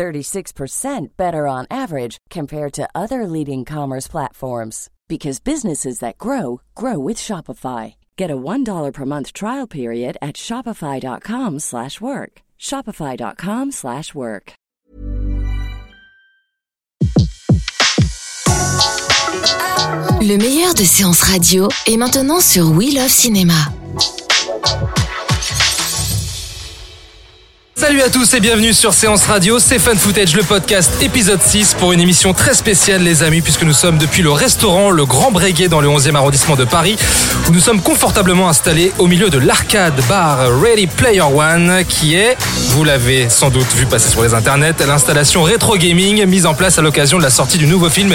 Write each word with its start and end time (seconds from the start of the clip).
36% 0.00 1.08
better 1.18 1.46
on 1.46 1.66
average 1.70 2.16
compared 2.30 2.72
to 2.72 2.88
other 2.94 3.26
leading 3.26 3.66
commerce 3.66 4.08
platforms 4.08 4.88
because 5.08 5.40
businesses 5.40 5.98
that 5.98 6.16
grow 6.16 6.62
grow 6.74 6.98
with 6.98 7.18
Shopify. 7.18 7.96
Get 8.16 8.30
a 8.30 8.36
$1 8.36 8.92
per 8.94 9.04
month 9.04 9.34
trial 9.34 9.66
period 9.66 10.16
at 10.22 10.36
shopify.com/work. 10.36 12.32
shopify.com/work. 12.58 14.52
Le 20.22 20.36
meilleur 20.36 20.74
de 20.74 20.84
séances 20.84 21.22
radio 21.22 21.68
est 21.86 21.96
maintenant 21.96 22.40
sur 22.40 22.70
We 22.70 22.94
Love 22.94 23.10
Cinéma. 23.10 24.99
Salut 27.80 28.02
à 28.02 28.10
tous 28.10 28.34
et 28.34 28.40
bienvenue 28.40 28.74
sur 28.74 28.92
Séance 28.92 29.24
Radio, 29.24 29.58
c'est 29.58 29.78
Fan 29.78 29.96
Footage, 29.96 30.36
le 30.36 30.42
podcast 30.42 31.02
épisode 31.02 31.40
6 31.40 31.76
pour 31.78 31.92
une 31.94 32.00
émission 32.00 32.34
très 32.34 32.52
spéciale 32.52 33.02
les 33.02 33.22
amis 33.22 33.40
puisque 33.40 33.62
nous 33.62 33.72
sommes 33.72 33.96
depuis 33.96 34.20
le 34.20 34.30
restaurant 34.30 34.90
Le 34.90 35.06
Grand 35.06 35.30
Breguet 35.30 35.68
dans 35.68 35.80
le 35.80 35.88
11e 35.88 36.14
arrondissement 36.14 36.56
de 36.56 36.64
Paris 36.66 36.96
où 37.48 37.52
nous 37.52 37.58
sommes 37.60 37.80
confortablement 37.80 38.50
installés 38.50 38.92
au 38.98 39.06
milieu 39.06 39.30
de 39.30 39.38
l'arcade 39.38 39.94
bar 40.10 40.40
Ready 40.60 40.88
Player 40.88 41.22
One 41.22 41.84
qui 41.88 42.16
est, 42.16 42.36
vous 42.68 42.84
l'avez 42.84 43.30
sans 43.30 43.48
doute 43.48 43.72
vu 43.74 43.86
passer 43.86 44.10
sur 44.10 44.22
les 44.22 44.34
internets, 44.34 44.74
l'installation 44.86 45.42
rétro 45.42 45.78
gaming 45.78 46.26
mise 46.26 46.44
en 46.44 46.52
place 46.54 46.78
à 46.78 46.82
l'occasion 46.82 47.16
de 47.16 47.22
la 47.22 47.30
sortie 47.30 47.56
du 47.56 47.66
nouveau 47.66 47.88
film 47.88 48.14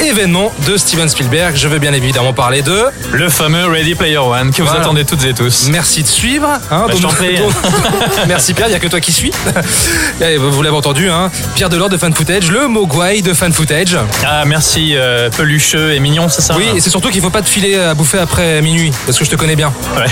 événement 0.00 0.52
de 0.66 0.78
Steven 0.78 1.08
Spielberg. 1.10 1.54
Je 1.54 1.68
veux 1.68 1.78
bien 1.78 1.92
évidemment 1.92 2.32
parler 2.32 2.62
de... 2.62 2.84
Le 3.12 3.28
fameux 3.28 3.66
Ready 3.66 3.94
Player 3.94 4.16
One 4.16 4.52
que 4.52 4.62
vous 4.62 4.74
attendez 4.74 5.04
toutes 5.04 5.24
et 5.24 5.34
tous. 5.34 5.68
Merci 5.70 6.02
de 6.02 6.08
suivre. 6.08 6.48
hein, 6.70 6.86
Bah, 6.88 6.94
je 6.98 7.06
prie. 7.08 7.38
Merci 8.26 8.54
Pierre, 8.54 8.68
il 8.68 8.70
n'y 8.70 8.76
a 8.76 8.80
que 8.80 8.88
toi 8.88 9.00
qui 9.02 9.12
suis. 9.12 9.30
Et 10.22 10.38
Vous 10.38 10.62
l'avez 10.62 10.76
entendu, 10.76 11.10
hein, 11.10 11.30
Pierre 11.54 11.68
Delors 11.68 11.90
de 11.90 11.98
Fan 11.98 12.14
Footage, 12.14 12.50
le 12.50 12.68
Mogwai 12.68 13.20
de 13.20 13.34
Fan 13.34 13.52
Footage. 13.52 13.98
Ah 14.24 14.44
merci 14.46 14.94
euh, 14.96 15.28
pelucheux 15.28 15.92
et 15.92 16.00
mignon, 16.00 16.28
c'est 16.28 16.40
ça 16.40 16.54
Oui, 16.56 16.66
et 16.74 16.80
c'est 16.80 16.90
surtout 16.90 17.10
qu'il 17.10 17.20
faut 17.20 17.30
pas 17.30 17.42
te 17.42 17.48
filer 17.48 17.76
à 17.76 17.94
bouffer 17.94 18.18
après 18.18 18.62
minuit, 18.62 18.92
parce 19.04 19.18
que 19.18 19.24
je 19.24 19.30
te 19.30 19.36
connais 19.36 19.56
bien. 19.56 19.72
Ouais. 19.96 20.06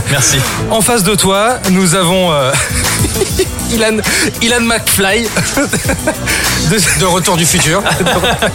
merci. 0.10 0.38
En 0.70 0.80
face 0.80 1.02
de 1.04 1.14
toi, 1.14 1.58
nous 1.70 1.94
avons 1.94 2.32
euh, 2.32 2.50
Ilan, 3.72 3.96
Ilan 4.42 4.60
McFly 4.60 5.22
de, 6.70 7.00
de 7.00 7.04
Retour 7.04 7.36
du 7.36 7.44
futur. 7.46 7.82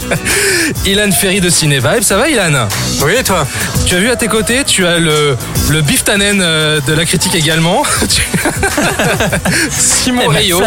Ilan 0.86 1.10
Ferry 1.12 1.40
de 1.40 1.50
Ciné 1.50 1.78
Vibe. 1.78 2.02
Ça 2.02 2.16
va, 2.16 2.28
Ilan? 2.28 2.68
Oui, 3.02 3.12
et 3.18 3.24
toi? 3.24 3.46
Tu 3.86 3.96
as 3.96 3.98
vu 3.98 4.10
à 4.10 4.16
tes 4.16 4.28
côtés, 4.28 4.64
tu 4.64 4.86
as 4.86 4.98
le, 4.98 5.36
le 5.68 5.80
Biff 5.82 6.04
Tannen 6.04 6.40
euh, 6.40 6.80
de 6.86 6.92
la 6.92 7.04
critique 7.04 7.34
également. 7.34 7.82
Simon 9.70 10.28
Rayo. 10.28 10.60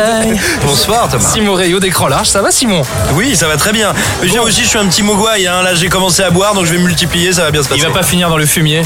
Bonsoir 0.66 1.10
Thomas. 1.10 1.24
Simon 1.34 1.54
Rayo 1.54 1.80
d'écran 1.80 2.08
large. 2.08 2.28
Ça 2.28 2.42
va, 2.42 2.52
Simon? 2.52 2.82
Oui, 3.14 3.36
ça 3.36 3.48
va 3.48 3.58
très 3.58 3.72
bien. 3.72 3.94
Je 4.22 4.28
viens 4.28 4.42
aussi, 4.42 4.64
je 4.64 4.70
suis 4.70 4.80
un 4.80 4.88
petit 4.88 5.04
mogwai. 5.04 5.48
Hein. 5.48 5.62
Là, 5.64 5.76
j'ai 5.76 5.90
commencé 5.90 6.22
à 6.24 6.30
boire, 6.30 6.54
donc 6.54 6.66
je 6.66 6.72
vais 6.74 6.80
multiplier, 6.80 7.34
ça 7.34 7.44
va 7.44 7.52
bien 7.52 7.64
se 7.64 7.70
passer. 7.70 7.82
Il 7.82 7.88
va 7.88 7.94
pas 7.94 8.04
finir 8.04 8.30
dans 8.30 8.38
le 8.38 8.46
fumier. 8.46 8.82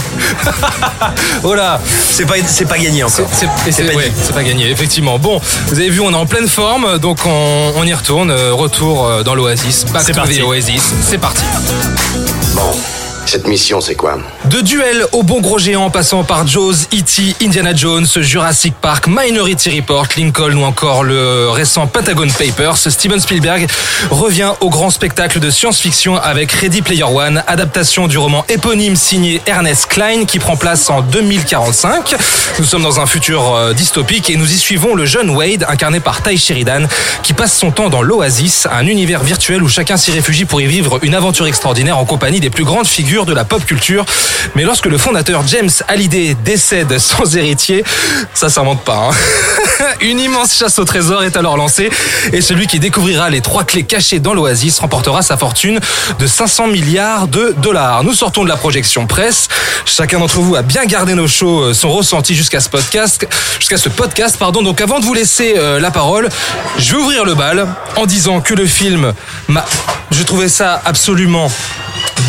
Oh 1.44 1.54
là 1.54 1.80
C'est 2.12 2.26
pas, 2.26 2.36
pas 2.68 2.78
gagné 2.78 3.04
encore. 3.04 3.28
C'est 3.32 3.48
pas 3.48 3.94
ouais, 3.94 4.12
pas 4.34 4.44
gagné, 4.44 4.70
effectivement. 4.70 5.07
Bon, 5.18 5.40
vous 5.68 5.80
avez 5.80 5.90
vu, 5.90 6.02
on 6.02 6.12
est 6.12 6.16
en 6.16 6.26
pleine 6.26 6.48
forme, 6.50 6.98
donc 7.00 7.20
on, 7.26 7.72
on 7.78 7.84
y 7.86 7.94
retourne. 7.94 8.30
Euh, 8.30 8.54
Retour 8.54 9.06
euh, 9.06 9.24
dans 9.24 9.36
l'Oasis. 9.36 9.86
Back 9.94 10.06
to 10.06 10.14
parti. 10.14 10.40
the 10.40 10.44
Oasis. 10.44 10.94
C'est 11.02 11.18
parti. 11.18 11.44
Bon, 12.56 12.72
cette 13.28 13.48
mission, 13.48 13.82
c'est 13.82 13.96
quoi 13.96 14.18
De 14.46 14.62
duel 14.62 15.06
au 15.12 15.22
bon 15.22 15.42
gros 15.42 15.60
géant 15.60 15.90
passant 15.90 16.24
par 16.24 16.48
Jaws, 16.48 16.86
E.T., 16.94 17.36
Indiana 17.44 17.74
Jones, 17.76 18.06
Jurassic 18.16 18.74
Park, 18.76 19.08
Minority 19.08 19.76
Report, 19.82 20.08
Lincoln 20.16 20.54
ou 20.54 20.64
encore 20.64 21.04
le 21.04 21.50
récent 21.50 21.88
Pentagon 21.88 22.28
Papers, 22.28 22.78
Steven 22.78 23.20
Spielberg 23.20 23.68
revient 24.12 24.54
au 24.62 24.70
grand 24.70 24.90
spectacle 24.90 25.40
de 25.40 25.50
science-fiction 25.50 26.16
avec 26.16 26.52
Ready 26.54 26.82
Player 26.82 27.04
One, 27.04 27.44
adaptation 27.48 28.08
du 28.08 28.18
roman 28.18 28.46
éponyme 28.48 28.96
signé 28.96 29.42
Ernest 29.46 29.88
Klein 29.88 30.24
qui 30.26 30.40
prend 30.40 30.56
place 30.56 30.90
en 30.90 31.02
2045. 31.02 32.16
Nous 32.60 32.66
sommes 32.66 32.84
dans 32.84 33.02
un 33.02 33.06
futur 33.06 33.54
euh, 33.54 33.74
dystopique 33.74 34.30
et 34.30 34.38
nous 34.38 34.52
y 34.52 34.58
suivons 34.58 34.96
le 34.96 35.06
jeune 35.06 35.32
Wade 35.32 35.66
incarné 35.68 36.00
par 36.00 36.24
Ty 36.24 36.38
Sheridan 36.38 36.88
qui 37.24 37.34
passe 37.34 37.58
son 37.58 37.72
temps 37.72 37.90
dans 37.90 38.02
l'Oasis, 38.02 38.68
un 38.72 38.88
univers 38.88 39.24
virtuel 39.24 39.64
où 39.64 39.68
chacun 39.68 39.98
s'y 39.98 40.12
réfugie 40.12 40.46
pour 40.46 40.62
y 40.62 40.66
vivre 40.66 41.00
une 41.02 41.14
aventure 41.14 41.46
extraordinaire 41.46 41.98
en 41.98 42.06
compagnie 42.06 42.40
des 42.40 42.50
plus 42.50 42.64
grandes 42.64 42.88
figures 42.88 43.17
de 43.26 43.34
la 43.34 43.46
pop 43.46 43.64
culture. 43.66 44.06
Mais 44.56 44.64
lorsque 44.64 44.86
le 44.86 44.98
fondateur 44.98 45.44
James 45.48 45.70
Hallyday 45.88 46.36
décède 46.44 46.98
sans 47.00 47.36
héritier, 47.36 47.84
ça 48.34 48.50
s'invente 48.50 48.84
pas. 48.84 49.10
hein. 49.10 49.86
Une 50.02 50.20
immense 50.20 50.56
chasse 50.56 50.80
au 50.80 50.86
trésor 50.86 51.24
est 51.24 51.38
alors 51.38 51.58
lancée 51.58 51.90
et 52.34 52.42
celui 52.42 52.68
qui 52.68 52.80
découvrira 52.80 53.30
les 53.30 53.42
trois 53.42 53.64
clés 53.64 53.84
cachées 53.84 54.20
dans 54.20 54.34
l'Oasis 54.34 54.80
remportera 54.80 55.22
sa 55.22 55.38
fortune 55.38 55.80
de 56.20 56.28
500 56.28 56.68
milliards 56.68 57.28
de 57.28 57.56
dollars. 57.58 58.04
Nous 58.04 58.14
sortons 58.14 58.44
de 58.44 58.50
la 58.50 58.58
projection 58.58 59.08
presse. 59.08 59.48
Chacun 59.86 60.20
d'entre 60.20 60.40
vous 60.40 60.56
a 60.56 60.62
bien 60.62 60.86
gardé 60.86 61.14
nos 61.14 61.28
shows, 61.28 61.62
euh, 61.62 61.74
son 61.74 61.90
ressenti 61.92 62.36
jusqu'à 62.36 62.60
ce 62.60 62.70
podcast, 62.70 63.28
jusqu'à 63.60 63.78
ce 63.78 63.90
podcast, 63.90 64.38
pardon. 64.38 64.62
Donc 64.62 64.82
avant 64.82 65.00
de 65.00 65.06
vous 65.06 65.14
laisser 65.14 65.56
euh, 65.58 65.80
la 65.80 65.92
parole, 65.92 66.30
je 66.78 66.92
vais 66.94 66.98
ouvrir 67.02 67.26
le 67.26 67.36
bal 67.36 67.68
en 67.96 68.06
disant 68.06 68.42
que 68.42 68.54
le 68.54 68.66
film 68.66 69.14
m'a, 69.48 69.66
je 70.12 70.24
trouvais 70.24 70.50
ça 70.50 70.82
absolument 70.86 71.52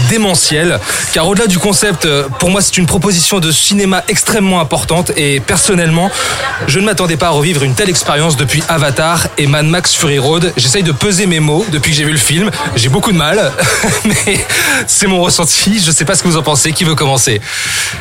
démentiel. 0.08 0.78
Car 1.12 1.26
au-delà 1.28 1.46
du 1.46 1.58
concept 1.58 2.04
euh, 2.06 2.24
pour 2.38 2.50
moi 2.50 2.60
c'est 2.62 2.76
une 2.78 2.86
proposition 2.86 3.40
de 3.40 3.50
cinéma 3.52 4.02
extrêmement 4.08 4.60
importante. 4.60 5.12
Et 5.16 5.40
personnellement 5.40 6.10
je 6.66 6.78
ne 6.80 6.84
m'attendais 6.86 7.16
pas 7.16 7.26
à 7.26 7.30
revivre 7.30 7.62
une 7.62 7.74
telle 7.74 7.88
expérience 7.90 8.36
depuis 8.36 8.62
Avatar 8.68 9.26
et 9.38 9.46
Mad 9.46 9.66
Max 9.66 9.94
Fury 9.94 10.18
Road. 10.18 10.52
J'essaye 10.56 10.82
de 10.82 10.92
peser 10.92 11.26
mes 11.26 11.40
mots 11.40 11.64
depuis 11.70 11.90
que 11.92 11.96
j'ai 11.96 12.04
vu 12.04 12.12
le 12.12 12.18
film. 12.18 12.50
J'ai 12.76 12.88
beaucoup 12.88 13.12
de 13.12 13.18
mal 13.18 13.52
mais 14.04 14.38
c'est 14.86 15.06
mon 15.06 15.20
ressenti. 15.20 15.80
Je 15.84 15.90
sais 15.90 16.04
pas 16.04 16.14
ce 16.14 16.22
que 16.22 16.28
vous 16.28 16.36
en 16.36 16.42
pensez. 16.42 16.72
Qui 16.72 16.84
veut 16.84 16.94
commencer? 16.94 17.40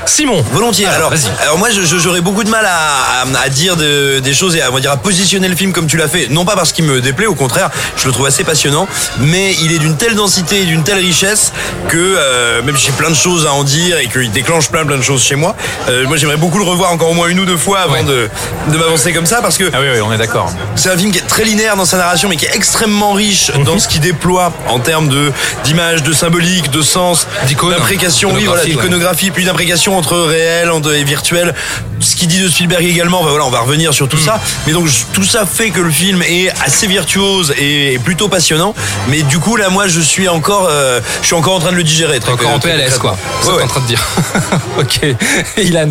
Simon. 0.05 0.43
Volontiers. 0.51 0.85
Alors, 0.87 1.09
vas-y. 1.09 1.27
alors 1.41 1.57
moi, 1.57 1.69
j'aurais 1.71 2.21
beaucoup 2.21 2.43
de 2.43 2.49
mal 2.49 2.66
à, 2.66 3.21
à- 3.23 3.39
à 3.43 3.49
dire 3.49 3.75
de- 3.75 4.19
des 4.19 4.33
choses 4.33 4.55
et 4.55 4.61
à, 4.61 4.69
on 4.69 4.73
va 4.73 4.79
dire, 4.79 4.91
à 4.91 4.97
positionner 4.97 5.47
le 5.47 5.55
film 5.55 5.71
comme 5.73 5.87
tu 5.87 5.97
l'as 5.97 6.07
fait. 6.07 6.27
Non 6.29 6.45
pas 6.45 6.55
parce 6.55 6.71
qu'il 6.71 6.85
me 6.85 7.01
déplaît, 7.01 7.25
au 7.25 7.35
contraire, 7.35 7.69
je 7.97 8.05
le 8.07 8.11
trouve 8.13 8.25
assez 8.25 8.43
passionnant, 8.43 8.87
mais 9.19 9.53
il 9.61 9.71
est 9.73 9.79
d'une 9.79 9.95
telle 9.97 10.16
densité 10.16 10.61
et 10.61 10.66
d'une 10.66 10.83
telle 10.83 10.97
richesse 10.99 11.51
que 11.89 11.97
euh, 11.97 12.61
même 12.63 12.75
si 12.78 12.88
j'ai 12.88 12.91
plein 12.94 13.09
de 13.09 13.16
choses 13.16 13.45
à 13.45 13.53
en 13.53 13.63
dire 13.63 13.97
et 14.00 14.07
qu'il 14.07 14.31
déclenche 14.31 14.69
plein 14.69 14.85
plein 14.85 14.97
de 14.97 15.01
choses 15.03 15.23
chez 15.23 15.35
moi, 15.35 15.55
euh, 15.89 16.05
moi 16.07 16.17
j'aimerais 16.17 16.38
beaucoup 16.38 16.57
le 16.59 16.66
revoir 16.66 16.91
encore 16.91 17.09
au 17.11 17.13
moins 17.13 17.28
une 17.28 17.39
ou 17.39 17.45
deux 17.45 17.57
fois 17.57 17.79
avant 17.79 17.94
Ouais. 17.94 18.03
de, 18.03 18.29
de 18.72 18.78
m'avancer 18.78 19.13
comme 19.13 19.25
ça 19.25 19.41
parce 19.41 19.57
que 19.57 19.69
Ah 19.73 19.78
oui, 19.81 19.88
oui, 19.94 20.01
on 20.01 20.11
est 20.13 20.17
d'accord. 20.17 20.51
c'est 20.75 20.89
un 20.89 20.97
film 20.97 21.11
qui 21.11 21.19
est 21.19 21.28
très 21.28 21.44
linéaire 21.44 21.75
dans 21.78 21.85
sa 21.85 21.97
narration, 21.97 22.29
mais 22.29 22.35
qui 22.35 22.45
est 22.45 22.55
extrêmement 22.55 23.13
riche 23.13 23.51
Mhm. 23.55 23.63
dans 23.63 23.79
ce 23.79 23.88
qu'il 23.88 24.01
déploie 24.01 24.51
en 24.67 24.79
termes 24.79 25.07
de 25.07 25.31
d'images, 25.63 26.03
de 26.03 26.13
symbolique, 26.13 26.69
de 26.72 26.81
sens, 26.81 27.28
D'icônes. 27.47 27.72
d'imprécation, 27.72 28.31
oui, 28.34 28.45
voilà, 28.45 28.63
D'iconographie, 28.66 29.25
ouais. 29.28 29.31
puis 29.31 29.45
d'imprécation 29.45 29.97
entre 29.97 30.17
réel 30.17 30.69
et 30.94 31.03
virtuel. 31.03 31.53
Ce 32.00 32.16
qu'il 32.16 32.28
dit 32.28 32.40
de 32.41 32.47
Spielberg 32.50 32.84
également, 32.85 33.24
voilà, 33.24 33.46
on 33.46 33.50
va 33.50 33.59
revenir 33.59 33.94
sur 33.94 34.08
tout 34.08 34.18
ça. 34.18 34.40
Mais 34.66 34.74
donc 34.74 34.88
tout 35.13 35.24
ça 35.24 35.46
fait 35.46 35.69
que 35.69 35.80
le 35.80 35.91
film 35.91 36.22
est 36.24 36.50
assez 36.63 36.88
virtuose 36.88 37.53
et, 37.58 38.00
plutôt 38.03 38.28
passionnant. 38.28 38.74
Mais 39.09 39.22
du 39.24 39.40
coup 39.40 39.56
là, 39.56 39.69
moi, 39.69 39.88
je 39.88 40.00
suis 40.00 40.28
encore, 40.28 40.68
euh, 40.69 41.00
je 41.22 41.28
suis 41.28 41.35
encore 41.35 41.55
en 41.55 41.59
train 41.59 41.72
de 41.72 41.78
le 41.78 41.84
digérer. 41.84 42.20
Très, 42.20 42.32
encore 42.32 42.52
en 42.52 42.59
très 42.59 42.76
PLS 42.76 42.97
quoi 42.97 43.16
c'est 43.41 43.47
ce 43.47 43.52
Ouais, 43.52 43.58
ouais. 43.58 43.64
en 43.64 43.67
train 43.67 43.82
de 43.82 43.88
dire 43.88 44.08
ok 44.79 44.99
Ilan 45.58 45.90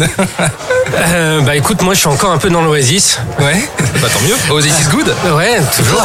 Euh, 0.94 1.40
bah 1.40 1.56
écoute, 1.56 1.82
moi 1.82 1.94
je 1.94 1.98
suis 2.00 2.08
encore 2.08 2.30
un 2.30 2.38
peu 2.38 2.48
dans 2.48 2.62
l'Oasis. 2.62 3.18
ouais 3.40 3.68
bah 4.00 4.08
tant 4.12 4.20
mieux 4.24 4.54
Oasis 4.54 4.72
is 4.80 4.88
good 4.90 5.12
Ouais, 5.34 5.60
toujours. 5.76 6.02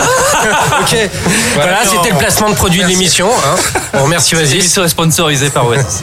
ok 0.81 1.09
voilà, 1.55 1.79
c'était 1.85 2.09
le 2.09 2.17
placement 2.17 2.49
de 2.49 2.55
produit 2.55 2.81
de 2.81 2.87
l'émission. 2.87 3.29
Hein. 3.29 3.79
On 3.93 4.03
remercie 4.03 4.35
Oasis. 4.35 4.53
L'émission 4.53 4.83
est 4.83 4.89
sponsorisée 4.89 5.49
par 5.49 5.67
Oasis. 5.67 6.01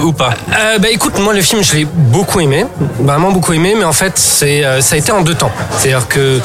Ou 0.00 0.12
pas. 0.12 0.34
Euh, 0.56 0.78
bah 0.78 0.88
écoute, 0.90 1.18
moi 1.18 1.32
le 1.34 1.42
film 1.42 1.62
je 1.62 1.74
l'ai 1.74 1.84
beaucoup 1.84 2.40
aimé. 2.40 2.64
Vraiment 3.12 3.32
beaucoup 3.32 3.52
aimé, 3.52 3.74
mais 3.76 3.84
en 3.84 3.92
fait, 3.92 4.12
c'est, 4.16 4.64
euh, 4.64 4.80
ça 4.80 4.94
a 4.94 4.98
été 4.98 5.12
en 5.12 5.22
deux 5.22 5.34
temps. 5.34 5.50
C'est-à-dire 5.78 6.08
que 6.08 6.40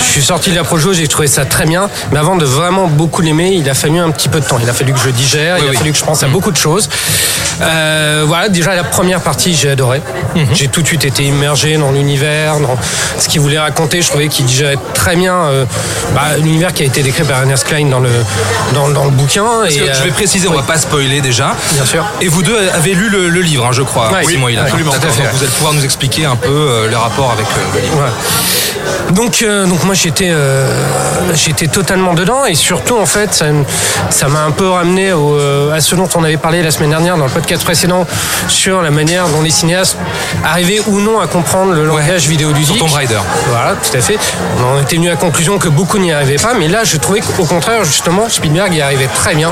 je 0.00 0.04
suis 0.04 0.22
sorti 0.22 0.50
de 0.50 0.56
la 0.56 0.64
Projo, 0.64 0.92
j'ai 0.92 1.08
trouvé 1.08 1.28
ça 1.28 1.44
très 1.44 1.66
bien, 1.66 1.88
mais 2.10 2.18
avant 2.18 2.36
de 2.36 2.44
vraiment 2.44 2.86
beaucoup 2.86 3.22
l'aimer, 3.22 3.50
il 3.52 3.68
a 3.68 3.74
fallu 3.74 3.98
un 3.98 4.10
petit 4.10 4.28
peu 4.28 4.40
de 4.40 4.46
temps. 4.46 4.58
Il 4.62 4.68
a 4.68 4.72
fallu 4.72 4.92
que 4.92 4.98
je 4.98 5.10
digère, 5.10 5.58
il 5.58 5.66
a 5.66 5.70
oui. 5.70 5.76
fallu 5.76 5.92
que 5.92 5.98
je 5.98 6.04
pense 6.04 6.22
à 6.22 6.28
beaucoup 6.28 6.50
de 6.50 6.56
choses. 6.56 6.88
Euh, 7.62 8.24
voilà, 8.26 8.48
déjà 8.48 8.74
la 8.74 8.84
première 8.84 9.20
partie, 9.20 9.54
j'ai 9.54 9.70
adoré. 9.70 10.02
J'ai 10.52 10.68
tout 10.68 10.82
de 10.82 10.86
suite 10.86 11.04
été 11.04 11.22
immergé 11.22 11.76
dans 11.78 11.90
l'univers, 11.90 12.60
dans 12.60 12.76
ce 13.18 13.28
qu'il 13.28 13.40
voulait 13.40 13.58
raconter. 13.58 14.02
Je 14.02 14.08
trouvais 14.08 14.28
qu'il 14.28 14.44
digérait 14.44 14.76
très 14.94 15.16
bien 15.16 15.34
euh, 15.34 15.64
bah, 16.14 16.36
l'univers 16.38 16.74
qui 16.74 16.82
a 16.82 16.86
été 16.86 17.02
décrit 17.02 17.24
par 17.24 17.38
Ernest 17.40 17.64
Klein 17.64 17.86
dans 17.86 18.00
le, 18.00 18.10
dans, 18.74 18.90
dans 18.90 19.04
le 19.04 19.10
bouquin. 19.10 19.46
Parce 19.62 19.74
que 19.74 19.84
et, 19.84 19.94
je 19.94 20.02
vais 20.02 20.10
préciser, 20.10 20.48
on 20.48 20.52
va 20.52 20.62
pas 20.62 20.76
spoiler 20.76 21.20
déjà. 21.22 21.54
Bien 21.72 21.86
sûr. 21.86 22.04
Et 22.20 22.28
vous 22.28 22.42
deux 22.42 22.56
avez 22.74 22.92
lu 22.94 23.08
le, 23.08 23.28
le 23.30 23.40
livre, 23.40 23.64
hein, 23.66 23.72
je 23.72 23.82
crois. 23.82 24.10
Ouais, 24.12 24.22
oui, 24.26 24.34
Hill. 24.52 24.58
absolument. 24.58 24.92
D'accord. 24.92 25.08
Tout 25.10 25.20
à 25.20 25.24
fait, 25.24 25.30
Vous 25.32 25.42
allez 25.42 25.52
pouvoir 25.52 25.72
nous 25.72 25.84
expliquer 25.84 26.05
un 26.24 26.36
peu 26.36 26.48
euh, 26.48 26.88
les 26.88 26.96
rapports 26.96 27.32
avec 27.32 27.46
euh, 27.46 27.74
le 27.74 27.80
livre. 27.80 27.96
Ouais. 27.96 29.12
Donc, 29.14 29.42
euh, 29.42 29.66
donc 29.66 29.82
moi 29.84 29.94
j'étais 29.94 30.32
j'étais 31.34 31.66
totalement 31.66 32.14
dedans 32.14 32.44
et 32.44 32.54
surtout 32.54 32.96
en 32.98 33.06
fait 33.06 33.44
ça 34.10 34.28
m'a 34.28 34.42
un 34.42 34.50
peu 34.50 34.68
ramené 34.68 35.12
au, 35.12 35.38
à 35.70 35.80
ce 35.80 35.94
dont 35.94 36.08
on 36.14 36.24
avait 36.24 36.36
parlé 36.36 36.62
la 36.62 36.70
semaine 36.70 36.90
dernière 36.90 37.16
dans 37.16 37.24
le 37.24 37.30
podcast 37.30 37.64
précédent 37.64 38.06
sur 38.48 38.82
la 38.82 38.90
manière 38.90 39.28
dont 39.28 39.42
les 39.42 39.50
cinéastes 39.50 39.96
arrivaient 40.44 40.80
ou 40.86 41.00
non 41.00 41.20
à 41.20 41.26
comprendre 41.26 41.72
le 41.72 41.84
langage 41.84 42.26
vidéoludique. 42.28 42.76
Sur 42.76 42.86
Tomb 42.86 42.94
Raider. 42.94 43.20
Voilà, 43.48 43.74
tout 43.74 43.96
à 43.96 44.00
fait. 44.00 44.18
On 44.60 44.76
en 44.78 44.82
était 44.82 44.96
venu 44.96 45.08
à 45.08 45.12
la 45.12 45.16
conclusion 45.16 45.58
que 45.58 45.68
beaucoup 45.68 45.98
n'y 45.98 46.12
arrivaient 46.12 46.36
pas, 46.36 46.54
mais 46.54 46.68
là 46.68 46.84
je 46.84 46.96
trouvais 46.96 47.20
qu'au 47.20 47.44
contraire 47.44 47.84
justement 47.84 48.28
Spielberg 48.28 48.74
y 48.74 48.80
arrivait 48.80 49.08
très 49.14 49.34
bien. 49.34 49.50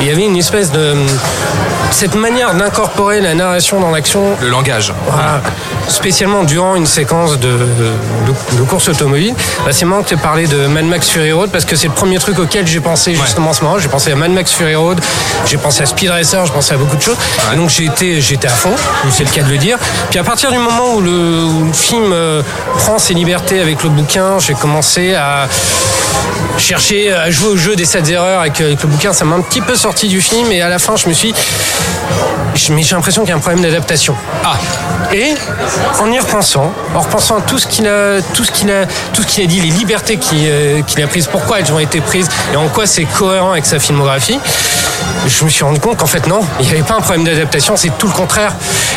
Et 0.00 0.04
il 0.04 0.06
y 0.08 0.10
avait 0.10 0.24
une 0.24 0.36
espèce 0.36 0.72
de 0.72 0.94
cette 1.90 2.14
manière 2.14 2.54
d'incorporer 2.54 3.20
la 3.20 3.34
narration 3.34 3.80
dans 3.80 3.90
l'action 3.90 4.36
Le 4.40 4.48
langage. 4.48 4.92
voilà. 5.06 5.40
Spécialement 5.86 6.44
durant 6.44 6.74
une 6.76 6.86
séquence 6.86 7.38
de, 7.38 7.48
de, 7.48 8.56
de 8.58 8.62
course 8.62 8.88
automobile. 8.88 9.34
Bah, 9.64 9.72
c'est 9.72 9.84
marrant 9.84 10.02
que 10.02 10.08
tu 10.08 10.16
parlé 10.16 10.46
de 10.46 10.66
Mad 10.66 10.84
Max 10.84 11.08
Fury 11.08 11.32
Road 11.32 11.50
parce 11.50 11.64
que 11.64 11.76
c'est 11.76 11.88
le 11.88 11.94
premier 11.94 12.18
truc 12.18 12.38
auquel 12.38 12.66
j'ai 12.66 12.80
pensé 12.80 13.14
justement 13.14 13.50
en 13.50 13.52
ce 13.52 13.62
moment. 13.62 13.78
J'ai 13.78 13.88
pensé 13.88 14.12
à 14.12 14.16
Mad 14.16 14.30
Max 14.30 14.52
Fury 14.52 14.74
Road, 14.74 15.00
j'ai 15.46 15.56
pensé 15.56 15.82
à 15.82 15.86
Speed 15.86 16.10
Racer, 16.10 16.44
j'ai 16.44 16.52
pensé 16.52 16.74
à 16.74 16.76
beaucoup 16.76 16.96
de 16.96 17.02
choses. 17.02 17.16
Donc 17.56 17.70
j'ai 17.70 17.84
été, 17.84 18.20
j'étais 18.20 18.48
à 18.48 18.50
fond, 18.50 18.74
c'est 19.10 19.24
le 19.24 19.30
cas 19.30 19.42
de 19.42 19.50
le 19.50 19.58
dire. 19.58 19.78
Puis 20.10 20.18
à 20.18 20.24
partir 20.24 20.50
du 20.50 20.58
moment 20.58 20.94
où 20.94 21.00
le, 21.00 21.44
où 21.44 21.64
le 21.64 21.72
film 21.72 22.10
euh, 22.12 22.42
prend 22.78 22.98
ses 22.98 23.14
libertés 23.14 23.60
avec 23.60 23.82
le 23.82 23.90
bouquin, 23.90 24.38
j'ai 24.38 24.54
commencé 24.54 25.14
à 25.14 25.48
chercher 26.58 27.12
à 27.12 27.30
jouer 27.30 27.48
au 27.50 27.56
jeu 27.56 27.76
des 27.76 27.84
7 27.84 28.08
erreurs 28.10 28.40
avec, 28.40 28.60
avec 28.60 28.82
le 28.82 28.88
bouquin. 28.88 29.12
Ça 29.12 29.24
m'a 29.24 29.36
un 29.36 29.40
petit 29.40 29.60
peu 29.60 29.76
sorti 29.76 30.08
du 30.08 30.20
film 30.20 30.50
et 30.52 30.62
à 30.62 30.68
la 30.68 30.78
fin 30.78 30.96
je 30.96 31.08
me 31.08 31.14
suis 31.14 31.34
mais 32.70 32.82
j'ai 32.82 32.94
l'impression 32.94 33.22
qu'il 33.22 33.30
y 33.30 33.32
a 33.32 33.36
un 33.36 33.40
problème 33.40 33.62
d'adaptation. 33.62 34.14
Ah. 34.44 34.56
Et 35.12 35.34
en 36.00 36.10
y 36.10 36.18
repensant, 36.18 36.72
en 36.94 37.00
repensant 37.00 37.38
à 37.38 37.40
tout 37.40 37.58
ce 37.58 37.66
qu'il 37.66 37.86
a, 37.86 38.20
tout 38.34 38.44
ce 38.44 38.50
qu'il 38.50 38.70
a, 38.70 38.84
tout 39.14 39.22
ce 39.22 39.26
qu'il 39.26 39.44
a 39.44 39.46
dit, 39.46 39.60
les 39.60 39.70
libertés 39.70 40.16
qu'il 40.18 40.38
euh, 40.42 40.82
a 41.02 41.06
prises, 41.06 41.28
pourquoi 41.28 41.60
elles 41.60 41.72
ont 41.72 41.78
été 41.78 42.00
prises 42.00 42.28
et 42.52 42.56
en 42.56 42.68
quoi 42.68 42.86
c'est 42.86 43.04
cohérent 43.04 43.52
avec 43.52 43.64
sa 43.64 43.78
filmographie, 43.78 44.38
je 45.26 45.44
me 45.44 45.48
suis 45.48 45.64
rendu 45.64 45.80
compte 45.80 45.98
qu'en 45.98 46.06
fait 46.06 46.26
non, 46.26 46.40
il 46.60 46.66
n'y 46.66 46.72
avait 46.72 46.82
pas 46.82 46.94
un 46.94 47.00
problème 47.00 47.24
d'adaptation, 47.24 47.76
c'est 47.76 47.96
tout 47.96 48.06
le 48.06 48.12
contraire. 48.12 48.52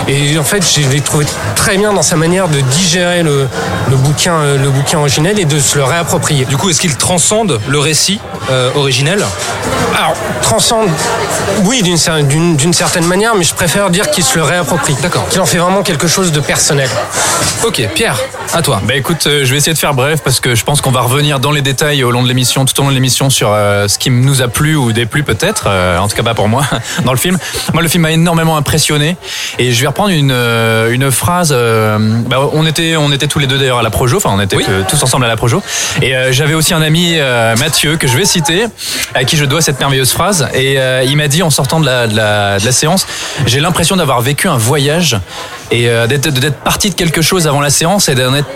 Et 0.07 0.37
en 0.37 0.43
fait, 0.43 0.63
je 0.63 0.87
l'ai 0.89 1.01
trouvé 1.01 1.25
très 1.55 1.77
bien 1.77 1.93
dans 1.93 2.01
sa 2.01 2.15
manière 2.15 2.47
de 2.47 2.59
digérer 2.59 3.23
le, 3.23 3.47
le 3.89 3.95
bouquin, 3.95 4.33
euh, 4.35 4.57
le 4.57 4.69
bouquin 4.69 4.99
originel 4.99 5.39
et 5.39 5.45
de 5.45 5.59
se 5.59 5.77
le 5.77 5.83
réapproprier. 5.83 6.45
Du 6.45 6.57
coup, 6.57 6.69
est-ce 6.69 6.81
qu'il 6.81 6.95
transcende 7.15 7.59
le 7.67 7.77
récit 7.77 8.21
euh, 8.49 8.69
originel 8.73 9.21
Alors, 9.97 10.13
transcende, 10.41 10.87
oui, 11.65 11.81
d'une 11.83 11.97
cer- 11.97 12.25
d'une 12.25 12.55
d'une 12.55 12.71
certaine 12.71 13.05
manière, 13.05 13.35
mais 13.35 13.43
je 13.43 13.53
préfère 13.53 13.89
dire 13.89 14.09
qu'il 14.11 14.23
se 14.23 14.37
le 14.37 14.43
réapproprie. 14.45 14.95
D'accord. 15.01 15.27
Qu'il 15.27 15.41
en 15.41 15.45
fait 15.45 15.57
vraiment 15.57 15.83
quelque 15.83 16.07
chose 16.07 16.31
de 16.31 16.39
personnel. 16.39 16.89
Ok, 17.65 17.85
Pierre, 17.93 18.17
à 18.53 18.61
toi. 18.61 18.81
Bah 18.85 18.95
écoute, 18.95 19.27
euh, 19.27 19.41
je 19.43 19.51
vais 19.51 19.57
essayer 19.57 19.73
de 19.73 19.77
faire 19.77 19.93
bref 19.93 20.21
parce 20.23 20.39
que 20.39 20.55
je 20.55 20.63
pense 20.63 20.79
qu'on 20.79 20.91
va 20.91 21.01
revenir 21.01 21.39
dans 21.41 21.51
les 21.51 21.61
détails 21.61 22.01
au 22.05 22.11
long 22.11 22.23
de 22.23 22.29
l'émission, 22.29 22.63
tout 22.63 22.79
au 22.79 22.83
long 22.83 22.89
de 22.89 22.95
l'émission 22.95 23.29
sur 23.29 23.49
euh, 23.51 23.89
ce 23.89 23.99
qui 23.99 24.09
nous 24.09 24.41
a 24.41 24.47
plu 24.47 24.77
ou 24.77 24.93
déplu 24.93 25.23
peut-être, 25.23 25.65
euh, 25.67 25.97
en 25.99 26.07
tout 26.07 26.15
cas 26.15 26.23
pas 26.23 26.33
pour 26.33 26.47
moi, 26.47 26.63
dans 27.05 27.11
le 27.11 27.17
film. 27.19 27.37
Moi 27.73 27.83
le 27.83 27.89
film 27.89 28.03
m'a 28.03 28.11
énormément 28.11 28.55
impressionné 28.55 29.17
et 29.59 29.73
je 29.73 29.81
vais 29.81 29.87
reprendre 29.87 30.09
une, 30.11 30.31
euh, 30.31 30.91
une 30.93 31.11
phrase, 31.11 31.49
euh, 31.51 31.97
bah, 32.25 32.37
on, 32.53 32.65
était, 32.65 32.95
on 32.95 33.11
était 33.11 33.27
tous 33.27 33.39
les 33.39 33.47
deux 33.47 33.57
d'ailleurs 33.59 33.79
à 33.79 33.83
la 33.83 33.89
Projo, 33.89 34.15
enfin 34.17 34.29
on 34.33 34.39
était 34.39 34.55
Oui. 34.55 34.65
tous 34.89 35.03
ensemble 35.03 35.25
à 35.25 35.27
la 35.27 35.35
Projo 35.35 35.61
et 36.01 36.15
euh, 36.15 36.31
j'avais 36.31 36.53
aussi 36.55 36.73
un 36.73 36.81
ami 36.81 37.00
euh, 37.19 37.55
Mathieu 37.57 37.97
que 37.97 38.07
je 38.07 38.17
vais 38.17 38.25
citer, 38.25 38.65
à 39.13 39.23
qui 39.23 39.37
je 39.37 39.45
dois 39.45 39.61
cette 39.61 39.79
merveilleuse 39.79 40.11
phrase. 40.11 40.47
Et 40.53 40.79
euh, 40.79 41.03
il 41.03 41.17
m'a 41.17 41.27
dit 41.27 41.43
en 41.43 41.49
sortant 41.49 41.79
de 41.79 41.85
la, 41.85 42.59
séance, 42.71 43.05
j'ai 43.45 43.59
l'impression 43.59 43.95
d'avoir 43.95 44.21
vécu 44.21 44.47
un 44.47 44.57
voyage 44.57 45.17
et 45.71 45.89
euh, 45.89 46.07
d'être 46.07 46.63
parti 46.63 46.89
de 46.89 46.95
quelque 46.95 47.21
chose 47.21 47.47
avant 47.47 47.61
la 47.61 47.69
séance 47.69 48.09
et 48.09 48.15
d'en 48.15 48.33
être 48.33 48.47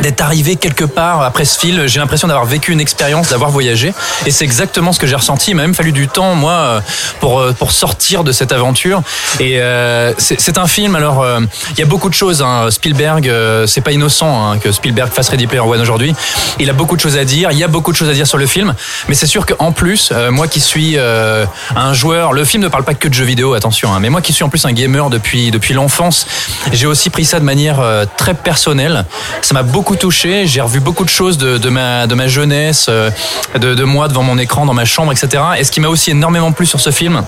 d'être 0.00 0.20
arrivé 0.20 0.56
quelque 0.56 0.84
part 0.84 1.22
après 1.22 1.44
ce 1.44 1.58
film. 1.58 1.86
J'ai 1.86 2.00
l'impression 2.00 2.28
d'avoir 2.28 2.46
vécu 2.46 2.72
une 2.72 2.80
expérience, 2.80 3.30
d'avoir 3.30 3.50
voyagé. 3.50 3.94
Et 4.26 4.30
c'est 4.30 4.44
exactement 4.44 4.92
ce 4.92 5.00
que 5.00 5.06
j'ai 5.06 5.16
ressenti. 5.16 5.52
Il 5.52 5.54
m'a 5.54 5.62
même 5.62 5.74
fallu 5.74 5.92
du 5.92 6.08
temps, 6.08 6.34
moi, 6.34 6.52
euh, 6.52 6.80
pour, 7.20 7.40
euh, 7.40 7.52
pour 7.52 7.72
sortir 7.72 8.24
de 8.24 8.32
cette 8.32 8.52
aventure. 8.52 9.02
Et 9.40 9.60
euh, 9.60 10.12
c'est 10.18 10.58
un 10.58 10.66
film, 10.66 10.96
alors, 10.96 11.22
euh, 11.22 11.40
il 11.72 11.78
y 11.78 11.82
a 11.82 11.86
beaucoup 11.86 12.08
de 12.08 12.14
choses. 12.14 12.42
Hein. 12.42 12.70
Spielberg, 12.70 13.28
euh, 13.28 13.66
c'est 13.66 13.80
pas 13.80 13.92
innocent 13.92 14.52
hein, 14.52 14.58
que 14.58 14.72
Spielberg 14.72 15.12
fasse 15.12 15.28
Ready 15.28 15.46
Player 15.46 15.60
One 15.60 15.80
aujourd'hui. 15.80 16.14
Il 16.58 16.70
a 16.70 16.72
beaucoup 16.72 16.96
de 16.96 17.00
choses 17.00 17.16
à 17.16 17.24
dire. 17.24 17.50
Il 17.52 17.58
y 17.58 17.64
a 17.64 17.68
beaucoup 17.68 17.92
de 17.92 17.96
choses 17.96 18.08
à 18.08 18.12
dire 18.12 18.26
sur 18.26 18.38
le 18.38 18.46
film. 18.46 18.74
Mais 19.08 19.14
c'est 19.14 19.26
sûr 19.26 19.46
qu'en 19.46 19.72
plus, 19.72 20.12
moi 20.30 20.48
qui 20.48 20.60
suis 20.60 20.96
un 20.98 21.92
joueur, 21.92 22.32
le 22.32 22.44
film 22.44 22.62
ne 22.62 22.68
parle 22.68 22.84
pas 22.84 22.94
que 22.94 23.08
de 23.08 23.14
jeux 23.14 23.24
vidéo, 23.24 23.54
attention. 23.54 23.92
Hein, 23.94 23.98
mais 24.00 24.10
moi 24.10 24.20
qui 24.20 24.32
suis 24.32 24.44
en 24.44 24.48
plus 24.48 24.64
un 24.64 24.72
gamer 24.72 25.10
depuis, 25.10 25.50
depuis 25.50 25.74
l'enfance, 25.74 26.26
j'ai 26.72 26.86
aussi 26.86 27.10
pris 27.10 27.24
ça 27.24 27.38
de 27.38 27.44
manière 27.44 27.80
très 28.16 28.34
personnelle. 28.34 29.04
Ça 29.42 29.54
m'a 29.54 29.62
beaucoup 29.62 29.85
touché. 29.94 30.46
J'ai 30.46 30.60
revu 30.60 30.80
beaucoup 30.80 31.04
de 31.04 31.10
choses 31.10 31.38
de, 31.38 31.68
ma, 31.68 32.26
jeunesse, 32.26 32.86
euh, 32.88 33.10
de 33.54 33.84
moi 33.84 34.08
devant 34.08 34.24
mon 34.24 34.38
écran, 34.38 34.66
dans 34.66 34.74
ma 34.74 34.84
chambre, 34.84 35.12
etc. 35.12 35.42
Et 35.58 35.64
ce 35.64 35.70
qui 35.70 35.80
m'a 35.80 35.88
aussi 35.88 36.10
énormément 36.10 36.50
plu 36.50 36.66
sur 36.66 36.80
ce 36.80 36.90
film, 36.90 37.22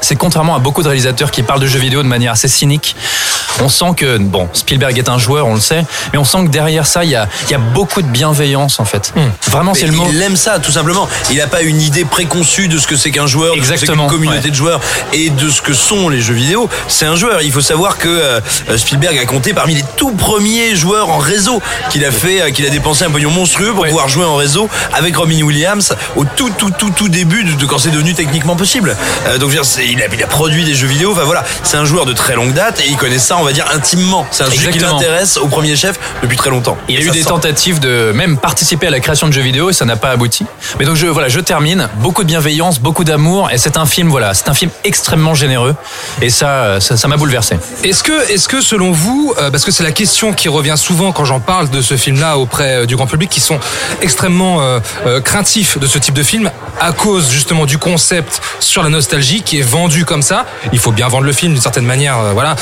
c'est 0.00 0.16
contrairement 0.16 0.54
à 0.54 0.58
beaucoup 0.58 0.82
de 0.82 0.88
réalisateurs 0.88 1.30
qui 1.30 1.42
parlent 1.42 1.60
de 1.60 1.66
jeux 1.66 1.78
vidéo 1.78 2.02
de 2.02 2.08
manière 2.08 2.32
assez 2.32 2.48
cynique, 2.48 2.96
on 3.62 3.68
sent 3.70 3.92
que, 3.96 4.18
bon, 4.18 4.48
Spielberg 4.52 4.98
est 4.98 5.08
un 5.08 5.18
joueur, 5.18 5.46
on 5.46 5.54
le 5.54 5.60
sait, 5.60 5.84
mais 6.12 6.18
on 6.18 6.24
sent 6.24 6.44
que 6.44 6.48
derrière 6.50 6.86
ça, 6.86 7.04
il 7.04 7.10
y 7.10 7.14
a, 7.14 7.26
il 7.44 7.50
y 7.50 7.54
a 7.54 7.58
beaucoup 7.58 8.02
de 8.02 8.06
bienveillance, 8.06 8.78
en 8.80 8.84
fait. 8.84 9.14
Vraiment, 9.50 9.72
c'est 9.72 9.86
le 9.86 9.92
mot. 9.92 10.06
Il 10.12 10.20
aime 10.20 10.36
ça, 10.36 10.58
tout 10.58 10.70
simplement. 10.72 11.08
Il 11.30 11.38
n'a 11.38 11.46
pas 11.46 11.62
une 11.62 11.80
idée 11.80 12.04
préconçue 12.04 12.68
de 12.68 12.76
ce 12.78 12.86
que 12.86 12.96
c'est 12.96 13.10
qu'un 13.10 13.26
joueur, 13.26 13.54
de 13.56 13.62
ce 13.62 13.72
Exactement, 13.72 14.08
qu'une 14.08 14.16
communauté 14.18 14.44
ouais. 14.44 14.50
de 14.50 14.54
joueurs 14.54 14.80
et 15.14 15.30
de 15.30 15.48
ce 15.48 15.62
que 15.62 15.72
sont 15.72 16.10
les 16.10 16.20
jeux 16.20 16.34
vidéo. 16.34 16.68
C'est 16.88 17.06
un 17.06 17.16
joueur. 17.16 17.40
Il 17.40 17.50
faut 17.52 17.62
savoir 17.62 17.96
que 17.96 18.08
euh, 18.08 18.40
Spielberg 18.76 19.16
a 19.18 19.24
compté 19.24 19.54
parmi 19.54 19.74
les 19.74 19.84
tout 19.96 20.12
premiers 20.12 20.76
joueurs 20.76 21.08
en 21.08 21.18
réseau 21.18 21.62
qu'il 21.90 22.04
a 22.04 22.10
fait, 22.10 22.42
euh, 22.42 22.50
qu'il 22.50 22.66
a 22.66 22.70
dépensé 22.70 23.04
un 23.04 23.10
pognon 23.10 23.30
monstrueux 23.30 23.72
pour 23.72 23.82
Ouais. 23.84 23.88
pouvoir 23.88 24.08
jouer 24.08 24.24
en 24.24 24.36
réseau 24.36 24.68
avec 24.92 25.16
Robin 25.16 25.40
Williams 25.42 25.94
au 26.16 26.24
tout, 26.24 26.50
tout, 26.50 26.70
tout, 26.70 26.90
tout 26.90 27.08
début 27.08 27.44
de, 27.44 27.52
de 27.52 27.64
quand 27.66 27.78
c'est 27.78 27.90
devenu 27.90 28.12
techniquement 28.14 28.56
possible. 28.56 28.96
Euh, 29.26 29.38
donc, 29.38 29.50
je 29.50 29.56
veux 29.56 29.62
dire, 29.62 29.64
c'est- 29.64 29.85
il 29.90 30.02
a, 30.02 30.06
il 30.12 30.22
a 30.22 30.26
produit 30.26 30.64
des 30.64 30.74
jeux 30.74 30.86
vidéo. 30.86 31.12
Enfin 31.12 31.24
voilà, 31.24 31.44
c'est 31.62 31.76
un 31.76 31.84
joueur 31.84 32.06
de 32.06 32.12
très 32.12 32.34
longue 32.34 32.52
date 32.52 32.80
et 32.80 32.88
il 32.88 32.96
connaît 32.96 33.18
ça, 33.18 33.36
on 33.38 33.44
va 33.44 33.52
dire 33.52 33.66
intimement. 33.74 34.26
C'est 34.30 34.44
un 34.44 34.50
sujet 34.50 34.70
qui 34.70 34.78
l'intéresse 34.78 35.36
au 35.36 35.46
premier 35.46 35.76
chef 35.76 35.98
depuis 36.22 36.36
très 36.36 36.50
longtemps. 36.50 36.76
Il 36.88 36.94
y 36.94 36.98
a 36.98 37.00
eu 37.00 37.10
des 37.10 37.22
sent. 37.22 37.28
tentatives 37.28 37.80
de 37.80 38.12
même 38.14 38.38
participer 38.38 38.86
à 38.86 38.90
la 38.90 39.00
création 39.00 39.26
de 39.28 39.32
jeux 39.32 39.42
vidéo 39.42 39.70
et 39.70 39.72
ça 39.72 39.84
n'a 39.84 39.96
pas 39.96 40.10
abouti. 40.10 40.46
Mais 40.78 40.84
donc 40.84 40.96
je 40.96 41.06
voilà, 41.06 41.28
je 41.28 41.40
termine. 41.40 41.88
Beaucoup 41.96 42.22
de 42.22 42.28
bienveillance, 42.28 42.80
beaucoup 42.80 43.04
d'amour 43.04 43.50
et 43.50 43.58
c'est 43.58 43.76
un 43.76 43.86
film 43.86 44.08
voilà, 44.08 44.34
c'est 44.34 44.48
un 44.48 44.54
film 44.54 44.70
extrêmement 44.84 45.34
généreux 45.34 45.74
et 46.22 46.30
ça 46.30 46.80
ça 46.80 46.96
ça 46.96 47.08
m'a 47.08 47.16
bouleversé. 47.16 47.56
Est-ce 47.84 48.02
que, 48.02 48.30
est-ce 48.30 48.48
que 48.48 48.60
selon 48.60 48.92
vous, 48.92 49.34
euh, 49.38 49.50
parce 49.50 49.64
que 49.64 49.70
c'est 49.70 49.82
la 49.82 49.92
question 49.92 50.32
qui 50.32 50.48
revient 50.48 50.74
souvent 50.76 51.12
quand 51.12 51.24
j'en 51.24 51.40
parle 51.40 51.70
de 51.70 51.80
ce 51.82 51.96
film-là 51.96 52.38
auprès 52.38 52.82
euh, 52.82 52.86
du 52.86 52.96
grand 52.96 53.06
public, 53.06 53.30
qui 53.30 53.40
sont 53.40 53.58
extrêmement 54.00 54.60
euh, 54.60 54.80
euh, 55.06 55.20
craintifs 55.20 55.78
de 55.78 55.86
ce 55.86 55.98
type 55.98 56.14
de 56.14 56.22
film 56.22 56.50
à 56.80 56.92
cause 56.92 57.30
justement 57.30 57.64
du 57.64 57.78
concept 57.78 58.40
sur 58.60 58.82
la 58.82 58.88
nostalgie 58.88 59.42
qui 59.42 59.58
est 59.58 59.62
vendu 59.76 60.04
comme 60.04 60.22
ça. 60.22 60.46
Il 60.72 60.78
faut 60.78 60.92
bien 60.92 61.08
vendre 61.08 61.24
le 61.24 61.32
film 61.32 61.52
d'une 61.52 61.62
certaine 61.62 61.84
manière, 61.84 62.18
euh, 62.18 62.32
voilà. 62.32 62.56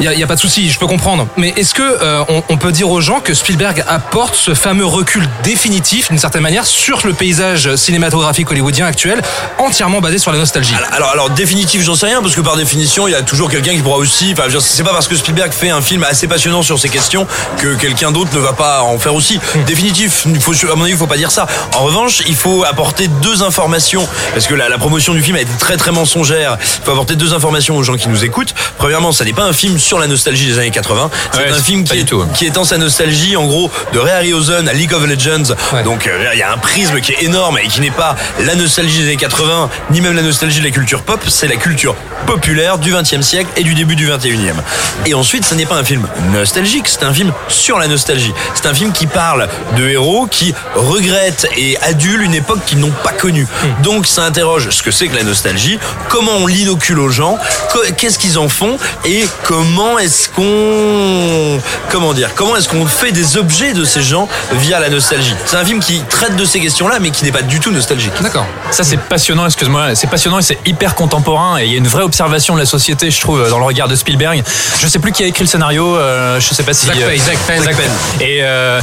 Il 0.00 0.04
y 0.04 0.22
a, 0.22 0.24
a 0.24 0.26
pas 0.26 0.34
de 0.34 0.40
souci, 0.40 0.70
je 0.70 0.78
peux 0.78 0.86
comprendre. 0.86 1.26
Mais 1.36 1.54
est-ce 1.56 1.72
que 1.72 1.82
euh, 1.82 2.22
on, 2.28 2.42
on 2.50 2.56
peut 2.58 2.72
dire 2.72 2.90
aux 2.90 3.00
gens 3.00 3.20
que 3.20 3.32
Spielberg 3.34 3.84
apporte 3.88 4.34
ce 4.34 4.54
fameux 4.54 4.84
recul 4.84 5.26
définitif 5.42 6.08
d'une 6.10 6.18
certaine 6.18 6.42
manière 6.42 6.66
sur 6.66 7.06
le 7.06 7.14
paysage 7.14 7.74
cinématographique 7.76 8.50
hollywoodien 8.50 8.84
actuel, 8.86 9.22
entièrement 9.58 10.00
basé 10.00 10.18
sur 10.18 10.30
la 10.30 10.38
nostalgie? 10.38 10.74
Alors, 10.92 11.10
alors 11.10 11.30
définitif, 11.30 11.82
j'en 11.82 11.94
sais 11.94 12.06
rien, 12.06 12.20
parce 12.20 12.34
que 12.34 12.42
par 12.42 12.56
définition, 12.56 13.08
il 13.08 13.12
y 13.12 13.14
a 13.14 13.22
toujours 13.22 13.50
quelqu'un 13.50 13.72
qui 13.72 13.80
pourra 13.82 13.96
aussi. 13.96 14.34
Enfin, 14.36 14.48
c'est 14.60 14.82
pas 14.82 14.92
parce 14.92 15.08
que 15.08 15.16
Spielberg 15.16 15.52
fait 15.52 15.70
un 15.70 15.80
film 15.80 16.04
assez 16.04 16.28
passionnant 16.28 16.62
sur 16.62 16.78
ces 16.78 16.90
questions 16.90 17.26
que 17.56 17.74
quelqu'un 17.76 18.12
d'autre 18.12 18.30
ne 18.34 18.40
va 18.40 18.52
pas 18.52 18.82
en 18.82 18.98
faire 18.98 19.14
aussi. 19.14 19.40
Définitif, 19.66 20.26
il 20.26 20.40
faut, 20.40 20.52
à 20.70 20.74
mon 20.76 20.84
avis, 20.84 20.92
il 20.92 20.98
faut 20.98 21.06
pas 21.06 21.16
dire 21.16 21.30
ça. 21.30 21.46
En 21.76 21.84
revanche, 21.84 22.22
il 22.26 22.36
faut 22.36 22.64
apporter 22.64 23.08
deux 23.08 23.42
informations, 23.42 24.06
parce 24.34 24.46
que 24.46 24.54
la, 24.54 24.68
la 24.68 24.78
promotion 24.78 25.14
du 25.14 25.22
film 25.22 25.36
a 25.36 25.40
été 25.40 25.52
très 25.58 25.76
très 25.76 25.92
mensongère 25.92 26.57
faut 26.84 26.92
apporter 26.92 27.16
deux 27.16 27.34
informations 27.34 27.76
aux 27.76 27.82
gens 27.82 27.96
qui 27.96 28.08
nous 28.08 28.24
écoutent. 28.24 28.54
Premièrement, 28.78 29.12
ça 29.12 29.24
n'est 29.24 29.32
pas 29.32 29.44
un 29.44 29.52
film 29.52 29.78
sur 29.78 29.98
la 29.98 30.06
nostalgie 30.06 30.46
des 30.46 30.58
années 30.58 30.70
80. 30.70 31.10
C'est 31.32 31.38
Ouais, 31.38 31.50
un 31.50 31.54
film 31.62 31.84
qui, 31.84 31.96
du 31.98 32.04
tout. 32.04 32.24
qui 32.34 32.46
étend 32.46 32.64
sa 32.64 32.78
nostalgie, 32.78 33.36
en 33.36 33.46
gros, 33.46 33.70
de 33.92 33.98
Ray 33.98 34.12
Harryhausen 34.12 34.68
à 34.68 34.72
League 34.72 34.92
of 34.92 35.06
Legends. 35.06 35.54
Ouais. 35.72 35.82
Donc, 35.82 36.06
euh, 36.06 36.30
il 36.32 36.38
y 36.38 36.42
a 36.42 36.52
un 36.52 36.58
prisme 36.58 37.00
qui 37.00 37.12
est 37.12 37.22
énorme 37.24 37.58
et 37.62 37.68
qui 37.68 37.80
n'est 37.80 37.90
pas 37.90 38.16
la 38.40 38.54
nostalgie 38.54 38.98
des 38.98 39.04
années 39.04 39.16
80, 39.16 39.70
ni 39.90 40.00
même 40.00 40.14
la 40.14 40.22
nostalgie 40.22 40.60
de 40.60 40.64
la 40.64 40.70
culture 40.70 41.02
pop. 41.02 41.20
C'est 41.28 41.48
la 41.48 41.56
culture 41.56 41.94
populaire 42.26 42.78
du 42.78 42.92
20e 42.92 43.22
siècle 43.22 43.48
et 43.56 43.62
du 43.62 43.74
début 43.74 43.96
du 43.96 44.08
21e. 44.08 44.52
Et 45.06 45.14
ensuite, 45.14 45.44
ce 45.44 45.54
n'est 45.54 45.66
pas 45.66 45.76
un 45.76 45.84
film 45.84 46.06
nostalgique, 46.32 46.88
c'est 46.88 47.02
un 47.04 47.12
film 47.14 47.32
sur 47.48 47.78
la 47.78 47.86
nostalgie. 47.86 48.32
C'est 48.54 48.66
un 48.66 48.74
film 48.74 48.92
qui 48.92 49.06
parle 49.06 49.48
de 49.76 49.88
héros 49.88 50.26
qui 50.30 50.54
regrettent 50.74 51.46
et 51.56 51.76
adulent 51.82 52.22
une 52.22 52.34
époque 52.34 52.60
qu'ils 52.66 52.78
n'ont 52.80 52.92
pas 53.04 53.12
connue. 53.12 53.46
Donc, 53.82 54.06
ça 54.06 54.24
interroge 54.24 54.70
ce 54.70 54.82
que 54.82 54.90
c'est 54.90 55.08
que 55.08 55.16
la 55.16 55.22
nostalgie, 55.22 55.78
comment 56.08 56.32
on 56.38 56.47
l'inocule 56.48 56.98
aux 56.98 57.10
gens, 57.10 57.38
qu'est-ce 57.96 58.18
qu'ils 58.18 58.38
en 58.38 58.48
font 58.48 58.78
et 59.04 59.24
comment 59.44 59.98
est-ce 59.98 60.28
qu'on 60.28 61.60
comment 61.90 62.12
dire 62.12 62.30
comment 62.34 62.56
est-ce 62.56 62.68
qu'on 62.68 62.86
fait 62.86 63.12
des 63.12 63.36
objets 63.36 63.72
de 63.72 63.84
ces 63.84 64.02
gens 64.02 64.28
via 64.52 64.80
la 64.80 64.90
nostalgie? 64.90 65.34
C'est 65.46 65.56
un 65.56 65.64
film 65.64 65.80
qui 65.80 66.02
traite 66.08 66.36
de 66.36 66.44
ces 66.44 66.60
questions-là 66.60 66.98
mais 67.00 67.10
qui 67.10 67.24
n'est 67.24 67.32
pas 67.32 67.42
du 67.42 67.60
tout 67.60 67.70
nostalgique. 67.70 68.12
D'accord. 68.20 68.46
Ça 68.70 68.84
c'est 68.84 68.98
passionnant, 68.98 69.46
excuse-moi, 69.46 69.94
c'est 69.94 70.08
passionnant 70.08 70.38
et 70.38 70.42
c'est 70.42 70.58
hyper 70.66 70.94
contemporain 70.94 71.58
et 71.58 71.64
il 71.64 71.72
y 71.72 71.74
a 71.74 71.78
une 71.78 71.88
vraie 71.88 72.02
observation 72.02 72.54
de 72.54 72.60
la 72.60 72.66
société, 72.66 73.10
je 73.10 73.20
trouve, 73.20 73.48
dans 73.48 73.58
le 73.58 73.64
regard 73.64 73.88
de 73.88 73.94
Spielberg. 73.94 74.42
Je 74.78 74.86
sais 74.86 74.98
plus 74.98 75.12
qui 75.12 75.22
a 75.22 75.26
écrit 75.26 75.44
le 75.44 75.48
scénario, 75.48 75.96
euh, 75.96 76.40
je 76.40 76.54
sais 76.54 76.62
pas 76.62 76.72
si 76.72 76.86
Zach 76.86 76.96
euh, 76.96 77.08
Penn. 77.08 77.18
Zach 77.18 77.38
Penn. 77.46 77.62
Zach 77.62 77.76
Penn. 77.76 77.90
Et 78.20 78.38
euh, 78.42 78.80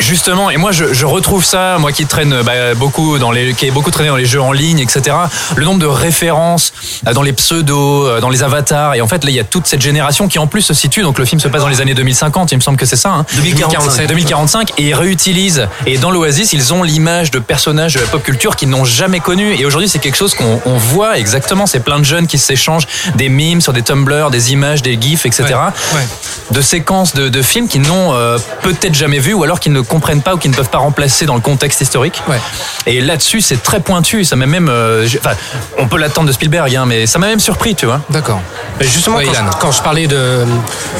justement, 0.00 0.50
et 0.50 0.56
moi 0.56 0.72
je, 0.72 0.92
je 0.92 1.06
retrouve 1.06 1.44
ça, 1.44 1.76
moi 1.78 1.92
qui 1.92 2.06
traîne 2.06 2.42
bah, 2.42 2.74
beaucoup 2.74 3.18
dans 3.18 3.30
les, 3.30 3.54
qui 3.54 3.66
est 3.66 3.70
beaucoup 3.70 3.90
traîné 3.90 4.08
dans 4.08 4.16
les 4.16 4.26
jeux 4.26 4.40
en 4.40 4.52
ligne, 4.52 4.78
etc. 4.78 5.16
Le 5.56 5.64
nombre 5.64 5.80
de 5.80 5.86
références 5.86 6.72
dans 7.14 7.22
les 7.22 7.32
pseudos, 7.32 8.06
euh, 8.06 8.20
dans 8.20 8.30
les 8.30 8.42
avatars, 8.42 8.94
et 8.94 9.00
en 9.00 9.08
fait 9.08 9.24
là 9.24 9.30
il 9.30 9.36
y 9.36 9.40
a 9.40 9.44
toute 9.44 9.66
cette 9.66 9.80
génération 9.82 10.28
qui 10.28 10.38
en 10.38 10.46
plus 10.46 10.62
se 10.62 10.74
situe. 10.74 11.02
Donc 11.02 11.18
le 11.18 11.24
film 11.24 11.40
se 11.40 11.48
passe 11.48 11.62
dans 11.62 11.68
les 11.68 11.80
années 11.80 11.94
2050, 11.94 12.52
il 12.52 12.56
me 12.56 12.60
semble 12.60 12.78
que 12.78 12.86
c'est 12.86 12.96
ça. 12.96 13.10
Hein. 13.10 13.26
2045. 13.36 14.06
2045 14.06 14.72
et 14.78 14.88
ils 14.88 14.94
réutilisent 14.94 15.66
et 15.86 15.98
dans 15.98 16.10
l'Oasis 16.10 16.52
ils 16.52 16.72
ont 16.72 16.82
l'image 16.82 17.30
de 17.30 17.38
personnages 17.38 17.94
de 17.94 18.00
la 18.00 18.06
pop 18.06 18.22
culture 18.22 18.56
qu'ils 18.56 18.68
n'ont 18.68 18.84
jamais 18.84 19.20
connu 19.20 19.54
et 19.58 19.64
aujourd'hui 19.64 19.88
c'est 19.88 19.98
quelque 19.98 20.16
chose 20.16 20.34
qu'on 20.34 20.60
on 20.64 20.76
voit 20.76 21.18
exactement 21.18 21.66
c'est 21.66 21.80
plein 21.80 21.98
de 21.98 22.04
jeunes 22.04 22.26
qui 22.26 22.38
s'échangent 22.38 22.86
des 23.14 23.28
memes 23.28 23.60
sur 23.60 23.72
des 23.72 23.82
Tumblr 23.82 24.30
des 24.30 24.52
images 24.52 24.82
des 24.82 24.98
gifs 25.00 25.26
etc 25.26 25.44
Ouais, 25.48 25.98
ouais. 25.98 26.06
De 26.50 26.60
séquences 26.60 27.14
de, 27.14 27.28
de 27.28 27.42
films 27.42 27.68
qu'ils 27.68 27.82
n'ont 27.82 28.14
euh, 28.14 28.38
peut-être 28.62 28.94
jamais 28.94 29.18
vu 29.18 29.32
ou 29.34 29.44
alors 29.44 29.60
qu'ils 29.60 29.72
ne 29.72 29.80
comprennent 29.80 30.22
pas 30.22 30.34
ou 30.34 30.38
qu'ils 30.38 30.50
ne 30.50 30.56
peuvent 30.56 30.70
pas 30.70 30.78
remplacer 30.78 31.26
dans 31.26 31.34
le 31.34 31.40
contexte 31.40 31.80
historique 31.80 32.22
Ouais. 32.28 32.40
et 32.86 33.00
là-dessus 33.00 33.40
c'est 33.40 33.62
très 33.62 33.80
pointu 33.80 34.24
ça 34.24 34.36
m'a 34.36 34.46
même 34.46 34.68
euh, 34.68 35.06
enfin 35.20 35.34
on 35.78 35.86
peut 35.88 35.98
l'attendre 35.98 36.26
de 36.28 36.32
Spielberg 36.32 36.74
hein, 36.74 36.84
mais 36.86 37.06
ça 37.06 37.18
m'a 37.18 37.26
même 37.26 37.40
surpris 37.40 37.74
tu 37.74 37.86
vois 37.86 38.00
D'accord. 38.10 38.40
Justement, 38.80 39.16
Ouais, 39.16 39.24
quand, 39.26 39.32
je, 39.34 39.58
quand 39.60 39.72
je 39.72 39.82
parlais 39.82 40.06
de, 40.06 40.44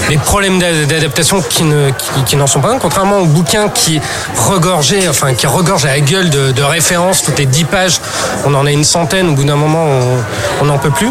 des 0.09 0.17
problèmes 0.19 0.59
d'a- 0.59 0.85
d'adaptation 0.87 1.41
qui 1.43 1.63
ne 1.65 1.91
qui, 1.91 2.25
qui 2.25 2.37
n'en 2.37 2.47
sont 2.47 2.61
pas 2.61 2.73
un, 2.73 2.79
contrairement 2.79 3.19
au 3.19 3.27
bouquin 3.27 3.69
qui 3.69 4.01
regorgeait, 4.47 5.09
enfin 5.09 5.35
qui 5.35 5.47
regorge 5.47 5.85
à 5.85 5.89
la 5.89 6.01
gueule 6.01 6.31
de, 6.31 6.53
de 6.53 6.63
références, 6.63 7.23
toutes 7.23 7.39
les 7.39 7.47
dix 7.47 7.65
pages, 7.65 8.01
on 8.45 8.55
en 8.55 8.67
a 8.67 8.71
une 8.73 8.85
centaine, 8.85 9.29
au 9.31 9.33
bout 9.35 9.45
d'un 9.45 9.57
moment 9.57 9.87
on 10.61 10.65
n'en 10.65 10.79
peut 10.79 10.91
plus. 10.91 11.11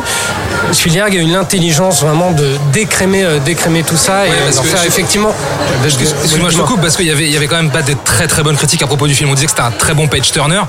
Spielberg 0.72 1.16
a 1.16 1.20
eu 1.20 1.28
l'intelligence 1.28 2.02
vraiment 2.02 2.32
de 2.32 2.50
décrémer, 2.74 3.24
euh, 3.24 3.40
décrémer 3.40 3.84
tout 3.84 3.96
ça 3.98 4.17
et 4.26 4.30
Ouais, 4.30 4.36
parce 4.46 4.56
d'en 4.58 4.62
que 4.64 4.68
faire 4.70 4.82
je- 4.82 4.88
effectivement. 4.88 5.34
Excuse-moi, 5.86 6.50
je 6.50 6.58
te 6.58 6.62
coupe 6.64 6.82
parce 6.82 6.96
qu'il 6.96 7.06
y 7.06 7.12
avait, 7.12 7.26
il 7.26 7.32
y 7.32 7.38
avait 7.38 7.48
quand 7.48 7.56
même 7.58 7.70
pas 7.72 7.82
de 7.82 7.94
très 8.04 8.28
très 8.28 8.44
bonnes 8.44 8.56
critiques 8.58 8.82
à 8.82 8.88
propos 8.88 9.08
du 9.08 9.16
film. 9.16 9.30
On 9.30 9.34
disait 9.34 9.46
que 9.48 9.52
c'était 9.52 9.62
un 9.64 9.72
très 9.72 9.94
bon 9.94 10.08
page 10.08 10.32
turner, 10.32 10.62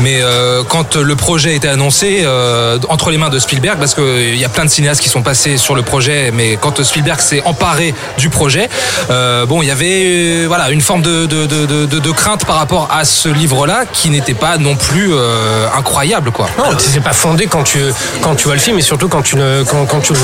mais 0.00 0.20
euh, 0.22 0.62
quand 0.68 0.96
le 0.96 1.16
projet 1.16 1.50
a 1.50 1.54
été 1.54 1.68
annoncé 1.68 2.22
euh, 2.24 2.78
entre 2.88 3.10
les 3.10 3.18
mains 3.18 3.28
de 3.30 3.38
Spielberg, 3.38 3.78
parce 3.78 3.94
qu'il 3.94 4.36
y 4.36 4.44
a 4.44 4.48
plein 4.48 4.64
de 4.64 4.70
cinéastes 4.70 5.00
qui 5.00 5.08
sont 5.08 5.22
passés 5.22 5.56
sur 5.56 5.74
le 5.74 5.82
projet, 5.82 6.30
mais 6.32 6.56
quand 6.60 6.82
Spielberg 6.82 7.20
s'est 7.20 7.42
emparé 7.44 7.94
du 8.18 8.28
projet, 8.30 8.68
euh, 9.10 9.46
bon, 9.46 9.62
il 9.62 9.68
y 9.68 9.70
avait 9.70 10.02
euh, 10.04 10.44
voilà 10.48 10.70
une 10.70 10.80
forme 10.80 11.02
de, 11.02 11.26
de, 11.26 11.46
de, 11.46 11.66
de, 11.66 11.86
de- 11.86 11.98
de 11.98 12.10
crainte 12.10 12.44
par 12.44 12.56
rapport 12.56 12.88
à 12.90 13.04
ce 13.04 13.28
livre-là 13.28 13.84
qui 13.92 14.10
n'était 14.10 14.34
pas 14.34 14.58
non 14.58 14.76
plus 14.76 15.10
euh, 15.12 15.66
incroyable, 15.76 16.30
quoi. 16.30 16.48
Non, 16.58 16.64
c'est 16.78 17.00
pas 17.00 17.12
fondé 17.12 17.46
quand 17.46 17.62
tu 17.62 17.78
quand 18.22 18.34
tu 18.34 18.44
vois 18.44 18.54
le 18.54 18.60
film 18.60 18.78
et 18.78 18.82
surtout 18.82 19.08
quand 19.08 19.22
tu 19.22 19.36
le 19.36 19.64
quand, 19.68 19.84
quand 19.86 20.00
tu 20.00 20.12
le, 20.12 20.18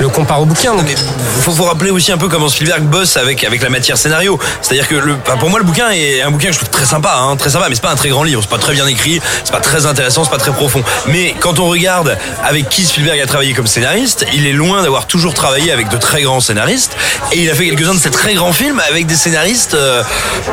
le 0.00 0.08
compares 0.08 0.40
au 0.40 0.46
bouquin. 0.46 0.74
Donc, 0.74 0.84
Mais 0.86 0.94
faut, 1.42 1.52
faut 1.52 1.64
rappeler 1.64 1.90
aussi 1.98 2.12
un 2.12 2.18
peu 2.18 2.28
comment 2.28 2.48
Spielberg 2.48 2.84
bosse 2.84 3.16
avec 3.16 3.42
avec 3.42 3.60
la 3.60 3.70
matière 3.70 3.98
scénario. 3.98 4.38
C'est-à-dire 4.62 4.86
que 4.86 4.94
le, 4.94 5.16
pour 5.16 5.50
moi 5.50 5.58
le 5.58 5.64
bouquin 5.64 5.90
est 5.90 6.22
un 6.22 6.30
bouquin 6.30 6.46
que 6.46 6.52
je 6.52 6.58
trouve 6.58 6.70
très 6.70 6.84
sympa, 6.84 7.18
hein, 7.20 7.36
très 7.36 7.50
sympa, 7.50 7.66
mais 7.68 7.74
c'est 7.74 7.82
pas 7.82 7.90
un 7.90 7.96
très 7.96 8.08
grand 8.08 8.22
livre, 8.22 8.40
c'est 8.40 8.50
pas 8.50 8.58
très 8.58 8.72
bien 8.72 8.86
écrit, 8.86 9.20
c'est 9.44 9.50
pas 9.50 9.60
très 9.60 9.84
intéressant, 9.84 10.22
c'est 10.22 10.30
pas 10.30 10.38
très 10.38 10.52
profond. 10.52 10.82
Mais 11.08 11.34
quand 11.40 11.58
on 11.58 11.66
regarde 11.66 12.16
avec 12.44 12.68
qui 12.68 12.84
Spielberg 12.84 13.20
a 13.20 13.26
travaillé 13.26 13.52
comme 13.52 13.66
scénariste, 13.66 14.26
il 14.32 14.46
est 14.46 14.52
loin 14.52 14.82
d'avoir 14.82 15.08
toujours 15.08 15.34
travaillé 15.34 15.72
avec 15.72 15.88
de 15.88 15.96
très 15.96 16.22
grands 16.22 16.40
scénaristes, 16.40 16.96
et 17.32 17.42
il 17.42 17.50
a 17.50 17.54
fait 17.54 17.66
quelques-uns 17.66 17.94
de 17.94 17.98
ces 17.98 18.12
très 18.12 18.34
grands 18.34 18.52
films 18.52 18.80
avec 18.88 19.06
des 19.06 19.16
scénaristes, 19.16 19.74
euh, 19.74 20.04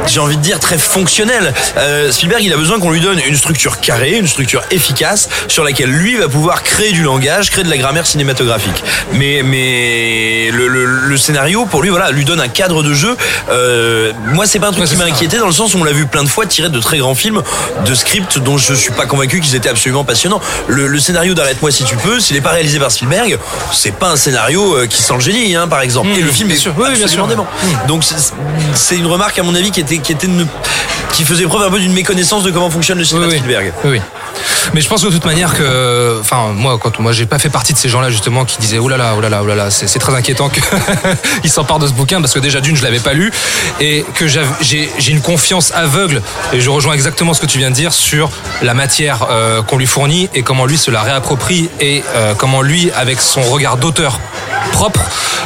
j'ai 0.08 0.20
envie 0.20 0.38
de 0.38 0.42
dire 0.42 0.60
très 0.60 0.80
fonctionnels. 0.80 1.54
Euh, 1.78 2.12
Spielberg, 2.12 2.42
il 2.44 2.54
a 2.54 2.58
besoin 2.58 2.80
qu'on 2.80 2.92
lui 2.92 3.02
donne 3.02 3.20
une 3.20 3.38
structure 3.38 3.80
carrée, 3.82 4.18
une 4.18 4.28
structure 4.28 4.64
efficace 4.72 5.30
sur 5.48 5.64
laquelle 5.64 5.92
lui 5.92 6.18
va 6.18 6.28
pouvoir 6.28 6.64
créer 6.64 6.92
du 6.92 7.04
langage, 7.04 7.52
créer 7.52 7.64
de 7.64 7.70
la 7.70 7.78
grammaire 7.78 8.08
cinématographique. 8.08 8.84
Mais 9.14 9.44
mais 9.44 10.50
le 10.52 11.18
scénario 11.18 11.35
pour 11.70 11.82
lui 11.82 11.90
voilà 11.90 12.12
lui 12.12 12.26
donne 12.26 12.40
un 12.40 12.48
cadre 12.48 12.84
de 12.84 12.94
jeu. 12.94 13.16
Euh, 13.50 14.12
moi 14.34 14.46
c'est 14.46 14.60
pas 14.60 14.68
un 14.68 14.72
truc 14.72 14.84
Ouais, 14.86 14.90
qui 14.90 14.96
m'a 14.98 15.06
inquiété 15.06 15.38
dans 15.38 15.46
le 15.48 15.52
sens 15.52 15.74
où 15.74 15.78
on 15.80 15.84
l'a 15.84 15.92
vu 15.92 16.06
plein 16.06 16.24
de 16.24 16.30
fois 16.30 16.46
tiré 16.46 16.70
de 16.70 16.80
très 16.80 16.98
grands 16.98 17.16
films, 17.16 17.42
de 17.86 17.94
scripts 17.96 18.40
dont 18.40 18.58
je 18.58 18.74
suis 18.74 18.92
pas 18.92 19.06
convaincu 19.06 19.40
qu'ils 19.42 19.56
étaient 19.56 19.70
absolument 19.70 20.04
passionnants. 20.04 20.42
Le, 20.68 20.88
le 20.88 21.00
scénario 21.00 21.34
d'Arrête-moi 21.34 21.72
si 21.72 21.84
tu 21.84 21.96
peux, 21.98 22.20
s'il 22.20 22.36
est 22.36 22.42
pas 22.42 22.52
réalisé 22.52 22.80
par 22.80 22.92
Spielberg, 22.92 23.38
c'est 23.74 23.96
pas 23.96 24.10
un 24.10 24.16
scénario 24.16 24.76
euh, 24.78 24.88
qui 24.88 25.02
sent 25.02 25.14
le 25.16 25.20
génie, 25.22 25.56
hein, 25.56 25.68
par 25.68 25.82
exemple. 25.82 26.10
Mmh, 26.10 26.20
Et 26.20 26.22
le 26.22 26.32
film 26.32 26.48
bien 26.50 26.58
est 26.58 26.60
sûr. 26.60 26.74
Oui, 26.78 26.86
oui, 26.90 26.96
bien 26.96 27.04
absolument 27.06 27.28
sûr. 27.28 27.36
dément. 27.36 27.48
Donc 27.88 28.04
c'est- 28.04 28.96
une 28.98 29.08
remarque 29.08 29.38
à 29.40 29.44
mon 29.44 29.56
avis 29.56 29.72
qui 29.72 29.80
était 29.82 29.98
qui 29.98 30.12
était 30.14 30.28
une- 30.28 30.48
qui 31.14 31.24
faisait 31.24 31.46
preuve 31.46 31.64
un 31.64 31.70
peu 31.72 31.80
d'une 31.80 31.94
méconnaissance 31.94 32.44
de 32.44 32.52
comment 32.52 32.70
fonctionne 32.70 32.98
le 32.98 33.06
cinéma 33.06 33.28
Oui, 33.28 33.34
de. 33.34 33.38
Spielberg. 33.40 33.74
Oui, 33.86 33.92
oui. 33.92 34.02
Mais 34.74 34.82
je 34.82 34.90
pense 34.90 35.02
de 35.02 35.10
toute 35.10 35.24
manière 35.26 35.54
que, 35.54 36.18
enfin, 36.20 36.48
moi, 36.54 36.78
quand 36.82 37.00
moi, 37.00 37.12
j'ai 37.14 37.26
pas 37.26 37.40
fait 37.40 37.50
partie 37.50 37.72
de 37.74 37.78
ces 37.78 37.88
gens-là 37.88 38.10
justement 38.10 38.44
qui 38.46 38.58
disaient, 38.58 38.80
oh 38.80 38.90
là 38.90 38.98
là, 38.98 39.14
oh 39.18 39.22
là 39.22 39.30
là, 39.30 39.40
oh 39.44 39.46
là 39.48 39.56
là, 39.56 39.70
c'est 39.72 40.00
très 40.00 40.14
inquiétant 40.16 40.50
qu'ils 41.42 41.50
s'emparent 41.52 41.80
de 41.80 41.88
ce 41.88 41.94
bouquin 41.94 42.22
parce 42.22 42.34
que 42.34 42.40
déjà 42.40 42.62
d'une, 42.62 42.76
je 42.76 42.84
l'avais 42.84 43.00
pas 43.00 43.14
lu 43.14 43.32
et 43.80 44.06
que 44.16 44.28
j'ai 44.28 44.42
j'ai 45.00 45.12
une 45.12 45.22
confiance 45.22 45.72
aveugle 45.76 46.22
et 46.54 46.62
je 46.62 46.70
rejoins 46.70 46.94
exactement 46.94 47.34
ce 47.34 47.42
que 47.42 47.46
tu 47.46 47.58
viens 47.58 47.70
de 47.70 47.76
dire 47.76 47.94
sur 47.94 48.30
la 48.62 48.74
matière 48.74 49.28
euh, 49.30 49.62
qu'on 49.64 49.78
lui 49.78 49.86
fournit 49.88 50.30
et 50.34 50.44
comment 50.44 50.66
lui 50.66 50.78
se 50.78 50.92
la 50.92 51.02
réapproprie 51.02 51.70
et 51.80 52.04
euh, 52.16 52.34
comment 52.38 52.62
lui, 52.62 52.92
avec 52.96 53.20
son 53.22 53.42
regard 53.42 53.78
d'auteur 53.78 54.20
propre, 54.72 55.02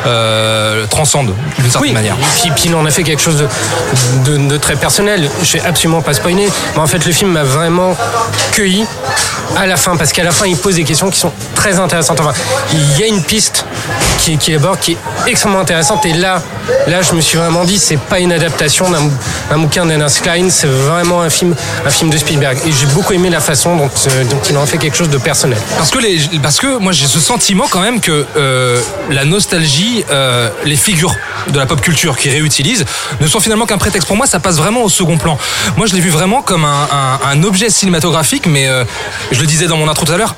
euh, 0.06 0.86
transcende 0.88 1.34
d'une 1.58 1.70
certaine 1.70 1.90
Oui, 1.90 1.94
manière. 1.94 2.16
Puis, 2.42 2.52
puis 2.52 2.64
il 2.66 2.76
en 2.76 2.86
a 2.86 2.92
fait 2.92 3.04
quelque 3.04 3.22
chose 3.22 3.38
de, 3.38 4.38
de- 4.38 4.48
de 4.48 4.58
très 4.58 4.76
personnel. 4.76 5.30
Je 5.44 5.54
vais 5.58 5.62
absolument 5.66 6.02
pas 6.02 6.14
spoiler, 6.14 6.48
mais 6.76 6.82
en 6.82 6.88
fait 6.88 7.06
le 7.06 7.12
film 7.12 7.32
m'a 7.32 7.44
vraiment 7.44 7.96
cueilli 8.54 8.86
à 9.58 9.66
la 9.66 9.78
fin, 9.78 9.98
parce 9.98 10.14
qu'à 10.14 10.24
la 10.24 10.32
fin 10.32 10.46
il 10.46 10.56
pose 10.58 10.76
des 10.76 10.84
questions 10.84 11.10
qui 11.10 11.20
sont 11.20 11.32
très 11.56 11.80
intéressantes. 11.80 12.20
Enfin, 12.20 12.34
il 12.72 13.00
y 13.00 13.04
a 13.04 13.08
une 13.08 13.22
piste 13.24 13.66
qui, 14.20 14.38
qui 14.38 14.54
aborde 14.54 14.80
qui 14.80 14.94
est 14.94 14.98
extrêmement 15.28 15.60
intéressante, 15.60 15.69
et 15.72 16.14
là, 16.14 16.42
là 16.88 17.02
je 17.02 17.14
me 17.14 17.22
suis 17.22 17.38
vraiment 17.38 17.64
dit 17.64 17.78
c'est 17.78 17.98
pas 18.00 18.20
une 18.20 18.32
adaptation 18.32 18.90
d'un 18.90 19.10
d'un 19.50 19.58
bouquin 19.60 19.86
d'Ernest 19.86 20.22
Klein, 20.22 20.50
c'est 20.50 20.68
vraiment 20.68 21.22
un 21.22 21.30
film, 21.30 21.56
un 21.86 21.90
film 21.90 22.10
de 22.10 22.18
Spielberg. 22.18 22.58
Et 22.66 22.72
j'ai 22.72 22.86
beaucoup 22.88 23.14
aimé 23.14 23.30
la 23.30 23.40
façon 23.40 23.76
dont, 23.76 23.90
euh, 24.08 24.24
il 24.50 24.58
en 24.58 24.66
fait 24.66 24.78
quelque 24.78 24.96
chose 24.98 25.10
de 25.10 25.18
personnel. 25.18 25.58
Parce 25.78 25.90
que, 25.92 26.38
parce 26.40 26.60
que 26.60 26.78
moi 26.78 26.92
j'ai 26.92 27.08
ce 27.08 27.20
sentiment 27.20 27.66
quand 27.70 27.82
même 27.82 28.00
que 28.02 28.26
euh, 28.38 28.82
la 29.12 29.26
nostalgie, 29.26 30.04
euh, 30.12 30.50
les 30.66 30.76
figures 30.76 31.16
de 31.50 31.58
la 31.58 31.66
pop 31.66 31.82
culture 31.82 32.18
qui 32.18 32.30
réutilisent, 32.30 32.86
ne 33.22 33.28
sont 33.28 33.40
finalement 33.40 33.66
qu'un 33.66 33.78
prétexte. 33.78 34.08
Pour 34.08 34.18
moi, 34.18 34.26
ça 34.28 34.40
passe 34.40 34.56
vraiment 34.58 34.84
au 34.84 34.90
second 34.90 35.18
plan. 35.18 35.38
Moi, 35.78 35.86
je 35.88 35.94
l'ai 35.94 36.02
vu 36.02 36.10
vraiment 36.10 36.42
comme 36.42 36.66
un, 36.66 36.88
un- 36.92 37.20
un 37.30 37.44
objet 37.44 37.70
cinématographique, 37.70 38.46
mais 38.48 38.68
je 39.32 39.40
le 39.40 39.48
disais 39.48 39.68
dans 39.68 39.78
mon 39.78 39.88
intro 39.90 40.06
tout 40.06 40.12
à 40.14 40.18
l'heure, 40.18 40.36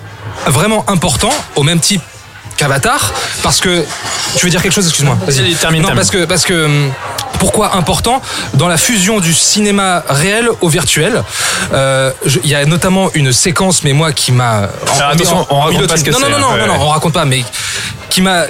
vraiment 0.48 0.84
important, 0.90 1.32
au 1.56 1.64
même 1.64 1.80
type 1.80 2.02
qu'Avatar, 2.62 3.12
parce 3.44 3.60
que 3.60 3.84
tu 4.36 4.46
veux 4.46 4.52
dire 4.52 4.62
quelque 4.62 4.72
chose, 4.74 4.86
excuse-moi. 4.86 5.18
Vas-y, 5.26 5.56
termine, 5.56 5.82
Non, 5.82 5.88
termine. 5.88 5.96
parce 5.96 6.12
que 6.12 6.26
parce 6.26 6.46
que 6.46 6.66
hum, 6.66 6.92
pourquoi 7.40 7.76
important 7.76 8.22
dans 8.54 8.68
la 8.68 8.78
fusion 8.78 9.20
du 9.20 9.34
cinéma 9.34 10.04
réel 10.08 10.48
au 10.62 10.70
virtuel. 10.70 11.24
euh, 11.74 12.12
Il 12.44 12.50
y 12.50 12.54
a 12.56 12.64
notamment 12.66 13.10
une 13.16 13.34
séquence, 13.34 13.84
mais 13.84 13.94
moi 13.94 14.12
qui 14.14 14.32
m'a 14.32 14.70
attention, 15.10 15.48
on 15.50 15.60
raconte 15.62 15.88
pas 15.88 15.98
ce 15.98 16.04
que 16.04 16.12
non, 16.12 16.20
non, 16.20 16.30
non, 16.30 16.36
hein. 16.36 16.40
non, 16.40 16.52
Ouais, 16.54 16.68
non, 16.68 16.74
ouais. 16.74 16.80
on 16.82 16.90
raconte 16.90 17.14
pas, 17.14 17.26
mais 17.26 17.44
qui 18.12 18.22
m'a, 18.22 18.42
euh, 18.42 18.48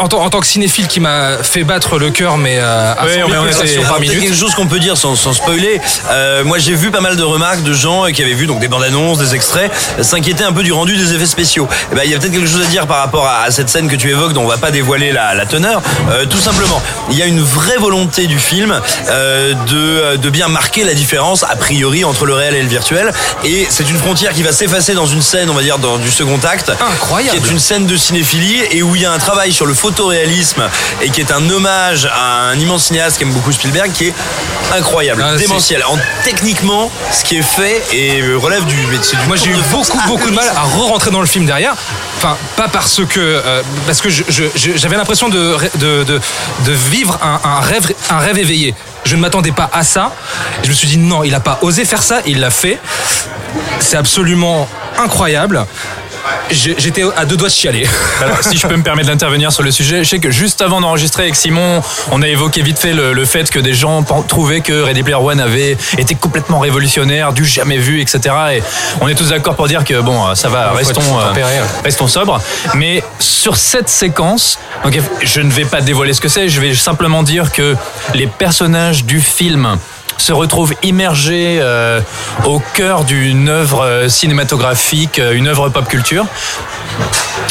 en, 0.00 0.06
tant- 0.08 0.22
en 0.22 0.30
tant 0.30 0.38
que 0.40 0.46
cinéphile, 0.46 0.86
qui 0.86 1.00
m'a 1.00 1.38
fait 1.42 1.64
battre 1.64 1.98
le 1.98 2.10
cœur, 2.10 2.36
mais 2.36 2.58
euh, 2.60 2.92
à 2.96 3.04
Ouais, 3.06 3.20
100 3.20 3.28
000 3.28 3.42
on 3.42 3.46
était- 3.48 3.58
peut-être 3.74 4.00
minute. 4.00 4.20
quelque 4.20 4.36
chose 4.36 4.54
qu'on 4.54 4.66
peut 4.66 4.78
dire 4.78 4.96
sans, 4.96 5.16
sans 5.16 5.32
spoiler. 5.32 5.80
Euh, 6.10 6.44
moi, 6.44 6.58
j'ai 6.58 6.74
vu 6.74 6.90
pas 6.90 7.00
mal 7.00 7.16
de 7.16 7.22
remarques 7.22 7.62
de 7.64 7.72
gens 7.72 8.04
qui 8.12 8.22
avaient 8.22 8.34
vu 8.34 8.46
donc 8.46 8.60
des 8.60 8.68
bandes 8.68 8.84
annonces, 8.84 9.18
des 9.18 9.34
extraits, 9.34 9.72
s'inquiéter 10.02 10.44
un 10.44 10.52
peu 10.52 10.62
du 10.62 10.72
rendu 10.72 10.96
des 10.96 11.14
effets 11.14 11.26
spéciaux. 11.26 11.66
Eh 11.90 11.94
ben, 11.96 12.02
il 12.04 12.10
y 12.10 12.14
a 12.14 12.18
peut-être 12.18 12.32
quelque 12.32 12.46
chose 12.48 12.62
à 12.62 12.66
dire 12.70 12.86
par 12.86 12.98
rapport 12.98 13.26
à, 13.26 13.42
à 13.44 13.50
cette 13.50 13.68
scène 13.70 13.88
que 13.88 13.96
tu 13.96 14.10
évoques, 14.10 14.34
dont 14.34 14.42
on 14.44 14.48
va 14.48 14.58
pas 14.58 14.70
dévoiler 14.70 15.10
la, 15.12 15.34
la 15.34 15.46
teneur. 15.46 15.82
Euh, 16.10 16.26
tout 16.26 16.38
simplement, 16.38 16.80
il 17.10 17.16
y 17.18 17.22
a 17.22 17.26
une 17.26 17.40
vraie 17.42 17.78
volonté 17.78 18.26
du 18.26 18.38
film 18.38 18.78
euh, 19.08 19.54
de, 19.66 20.16
de 20.16 20.30
bien 20.30 20.48
marquer 20.48 20.84
la 20.84 20.94
différence 20.94 21.42
a 21.42 21.56
priori 21.56 22.04
entre 22.04 22.26
le 22.26 22.34
réel 22.34 22.54
et 22.54 22.62
le 22.62 22.68
virtuel. 22.68 23.10
Et 23.44 23.66
c'est 23.70 23.88
une 23.88 23.96
frontière 23.98 24.32
qui 24.34 24.42
va 24.42 24.52
s'effacer 24.52 24.92
dans 24.94 25.06
une 25.06 25.22
scène, 25.22 25.48
on 25.48 25.54
va 25.54 25.62
dire, 25.62 25.78
dans 25.78 25.96
du 25.96 26.10
second 26.10 26.38
acte, 26.44 26.70
Incroyable. 26.92 27.38
qui 27.38 27.46
est 27.46 27.50
une 27.50 27.58
scène 27.58 27.86
de 27.86 27.96
cinéphilie 27.96 28.60
et 28.74 28.82
où 28.82 28.96
il 28.96 29.02
y 29.02 29.06
a 29.06 29.12
un 29.12 29.18
travail 29.18 29.52
sur 29.52 29.66
le 29.66 29.74
photoréalisme 29.74 30.64
et 31.00 31.10
qui 31.10 31.20
est 31.20 31.30
un 31.32 31.48
hommage 31.48 32.06
à 32.12 32.48
un 32.50 32.58
immense 32.58 32.86
cinéaste 32.86 33.18
qu'aime 33.18 33.32
beaucoup 33.32 33.52
Spielberg 33.52 33.92
qui 33.92 34.08
est 34.08 34.14
incroyable, 34.74 35.24
Ah, 35.24 35.36
démentiel. 35.36 35.82
En, 35.88 35.96
techniquement, 36.24 36.90
ce 37.12 37.22
qui 37.24 37.36
est 37.36 37.42
fait 37.42 37.82
et 37.92 38.22
relève 38.34 38.64
du. 38.64 38.74
du 38.76 38.98
Moi 39.28 39.36
j'ai 39.36 39.50
eu 39.50 39.56
beaucoup 39.70 39.98
beaucoup 40.06 40.28
de 40.30 40.34
mal 40.34 40.48
à 40.48 40.62
re-rentrer 40.62 41.10
dans 41.10 41.20
le 41.20 41.26
film 41.26 41.46
derrière. 41.46 41.74
Enfin 42.16 42.36
pas 42.56 42.68
parce 42.68 43.00
que 43.08 43.20
euh, 43.20 43.62
parce 43.86 44.00
que 44.00 44.08
j'avais 44.10 44.96
l'impression 44.96 45.28
de, 45.28 45.56
de, 45.76 46.04
de, 46.04 46.20
de 46.66 46.72
vivre 46.72 47.18
un, 47.22 47.40
un 47.48 47.60
rêve 47.60 47.92
un 48.10 48.18
rêve 48.18 48.38
éveillé. 48.38 48.74
Je 49.04 49.16
ne 49.16 49.20
m'attendais 49.20 49.52
pas 49.52 49.70
à 49.72 49.84
ça. 49.84 50.12
Je 50.62 50.68
me 50.70 50.74
suis 50.74 50.88
dit 50.88 50.98
non, 50.98 51.22
il 51.22 51.34
a 51.34 51.40
pas 51.40 51.58
osé 51.62 51.84
faire 51.84 52.02
ça, 52.02 52.20
il 52.26 52.40
l'a 52.40 52.50
fait. 52.50 52.78
C'est 53.78 53.96
absolument 53.96 54.68
incroyable. 54.98 55.64
J'étais 56.50 57.04
à 57.16 57.24
deux 57.24 57.36
doigts 57.36 57.48
de 57.48 57.54
chialer. 57.54 57.86
Alors, 58.22 58.42
si 58.42 58.56
je 58.56 58.66
peux 58.66 58.76
me 58.76 58.82
permettre 58.82 59.08
d'intervenir 59.08 59.52
sur 59.52 59.62
le 59.62 59.70
sujet, 59.70 60.04
je 60.04 60.08
sais 60.08 60.18
que 60.18 60.30
juste 60.30 60.62
avant 60.62 60.80
d'enregistrer 60.80 61.24
avec 61.24 61.36
Simon, 61.36 61.82
on 62.10 62.22
a 62.22 62.28
évoqué 62.28 62.62
vite 62.62 62.78
fait 62.78 62.92
le, 62.92 63.12
le 63.12 63.24
fait 63.24 63.50
que 63.50 63.58
des 63.58 63.74
gens 63.74 64.02
trouvaient 64.02 64.60
que 64.60 64.82
Ready 64.82 65.02
Player 65.02 65.18
One 65.20 65.40
avait 65.40 65.76
été 65.98 66.14
complètement 66.14 66.60
révolutionnaire, 66.60 67.32
du 67.32 67.44
jamais 67.44 67.78
vu, 67.78 68.00
etc. 68.00 68.34
Et 68.54 68.62
on 69.00 69.08
est 69.08 69.14
tous 69.14 69.30
d'accord 69.30 69.54
pour 69.54 69.68
dire 69.68 69.84
que 69.84 70.00
bon, 70.00 70.34
ça 70.34 70.48
va, 70.48 70.72
restons, 70.72 71.00
tempéré, 71.00 71.58
euh, 71.58 71.64
restons 71.84 72.08
sobres. 72.08 72.40
Mais 72.74 73.02
sur 73.18 73.56
cette 73.56 73.88
séquence, 73.88 74.58
donc 74.82 74.98
je 75.22 75.40
ne 75.40 75.50
vais 75.50 75.64
pas 75.64 75.80
dévoiler 75.80 76.12
ce 76.12 76.20
que 76.20 76.28
c'est, 76.28 76.48
je 76.48 76.60
vais 76.60 76.74
simplement 76.74 77.22
dire 77.22 77.52
que 77.52 77.76
les 78.14 78.26
personnages 78.26 79.04
du 79.04 79.20
film 79.20 79.78
se 80.18 80.32
retrouvent 80.32 80.74
immergés 80.82 81.58
euh, 81.60 82.00
au 82.44 82.60
cœur 82.74 83.04
d'une 83.04 83.48
œuvre 83.48 83.84
euh, 83.84 84.08
cinématographique, 84.08 85.18
euh, 85.18 85.32
une 85.32 85.46
œuvre 85.46 85.68
pop 85.68 85.86
culture. 85.88 86.26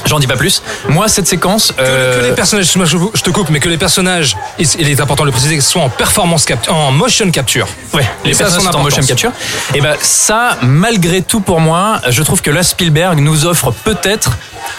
J'en 0.06 0.20
dis 0.20 0.28
pas 0.28 0.36
plus. 0.36 0.62
Moi, 0.90 1.08
cette 1.08 1.28
séquence. 1.28 1.72
Que, 1.72 1.76
euh, 1.80 2.20
que 2.20 2.26
les 2.28 2.34
personnages, 2.34 2.66
excuse-moi, 2.66 3.10
je, 3.14 3.22
te 3.22 3.30
coupe, 3.30 3.50
mais 3.50 3.60
que 3.60 3.70
les 3.70 3.78
personnages, 3.78 4.36
il 4.60 4.68
il 4.80 4.90
est 4.90 5.00
important 5.00 5.24
de 5.24 5.28
le 5.28 5.32
préciser, 5.32 5.60
soient 5.62 5.84
en 5.84 5.90
performance 5.90 6.46
capture, 6.46 6.76
en 6.76 6.92
motion 6.92 7.30
capture. 7.32 7.68
Ouais, 7.94 8.06
les 8.26 8.34
ça 8.34 8.46
personnages 8.46 8.66
son 8.66 8.72
sont 8.74 8.80
en 8.80 8.84
motion 8.84 9.04
capture. 9.04 9.32
Et 9.74 9.82
ben 9.82 9.96
ça, 10.02 10.58
malgré 10.62 11.22
tout 11.22 11.40
pour 11.40 11.60
moi, 11.60 12.02
je 12.10 12.22
trouve 12.24 12.42
que 12.42 12.52
là 12.52 12.64
Spielberg 12.64 13.20
nous 13.20 13.46
offre 13.46 13.72
peut-être 13.72 14.38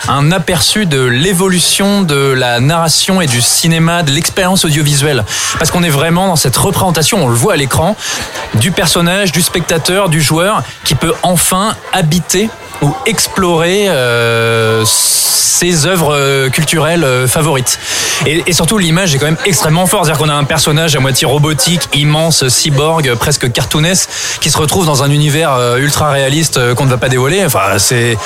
un 0.08 0.32
aperçu 0.32 0.86
de 0.86 1.00
l'évolution 1.00 2.02
de 2.02 2.32
la 2.32 2.60
narration 2.60 3.20
et 3.20 3.26
du 3.26 3.40
cinéma, 3.40 4.02
de 4.02 4.10
l'expérience 4.10 4.64
audiovisuelle. 4.64 5.24
Parce 5.58 5.70
qu'on 5.70 5.82
est 5.82 5.90
vraiment 5.90 6.28
dans 6.28 6.36
cette 6.36 6.56
représentation, 6.56 7.24
on 7.24 7.28
le 7.28 7.34
voit 7.34 7.54
à 7.54 7.56
l'écran, 7.56 7.96
du 8.54 8.70
personnage, 8.70 9.32
du 9.32 9.42
spectateur, 9.42 10.08
du 10.08 10.20
joueur, 10.20 10.62
qui 10.84 10.94
peut 10.94 11.14
enfin 11.22 11.74
habiter 11.92 12.48
ou 12.82 12.94
explorer 13.06 13.86
euh, 13.88 14.84
ses 15.54 15.86
œuvres 15.86 16.14
euh, 16.14 16.48
culturelles 16.50 17.04
euh, 17.04 17.28
favorites. 17.28 17.78
Et, 18.26 18.42
et 18.46 18.52
surtout, 18.52 18.76
l'image 18.76 19.14
est 19.14 19.18
quand 19.18 19.26
même 19.26 19.36
extrêmement 19.44 19.86
forte. 19.86 20.04
C'est-à-dire 20.04 20.22
qu'on 20.22 20.28
a 20.28 20.34
un 20.34 20.44
personnage 20.44 20.96
à 20.96 21.00
moitié 21.00 21.26
robotique, 21.26 21.82
immense, 21.92 22.48
cyborg, 22.48 23.14
presque 23.14 23.50
cartoonesque, 23.52 24.08
qui 24.40 24.50
se 24.50 24.58
retrouve 24.58 24.84
dans 24.84 25.02
un 25.02 25.10
univers 25.10 25.52
euh, 25.52 25.76
ultra 25.76 26.10
réaliste 26.10 26.74
qu'on 26.74 26.84
ne 26.86 26.90
va 26.90 26.96
pas 26.96 27.08
dévoiler. 27.08 27.44
Enfin, 27.44 27.78
c'est 27.78 28.16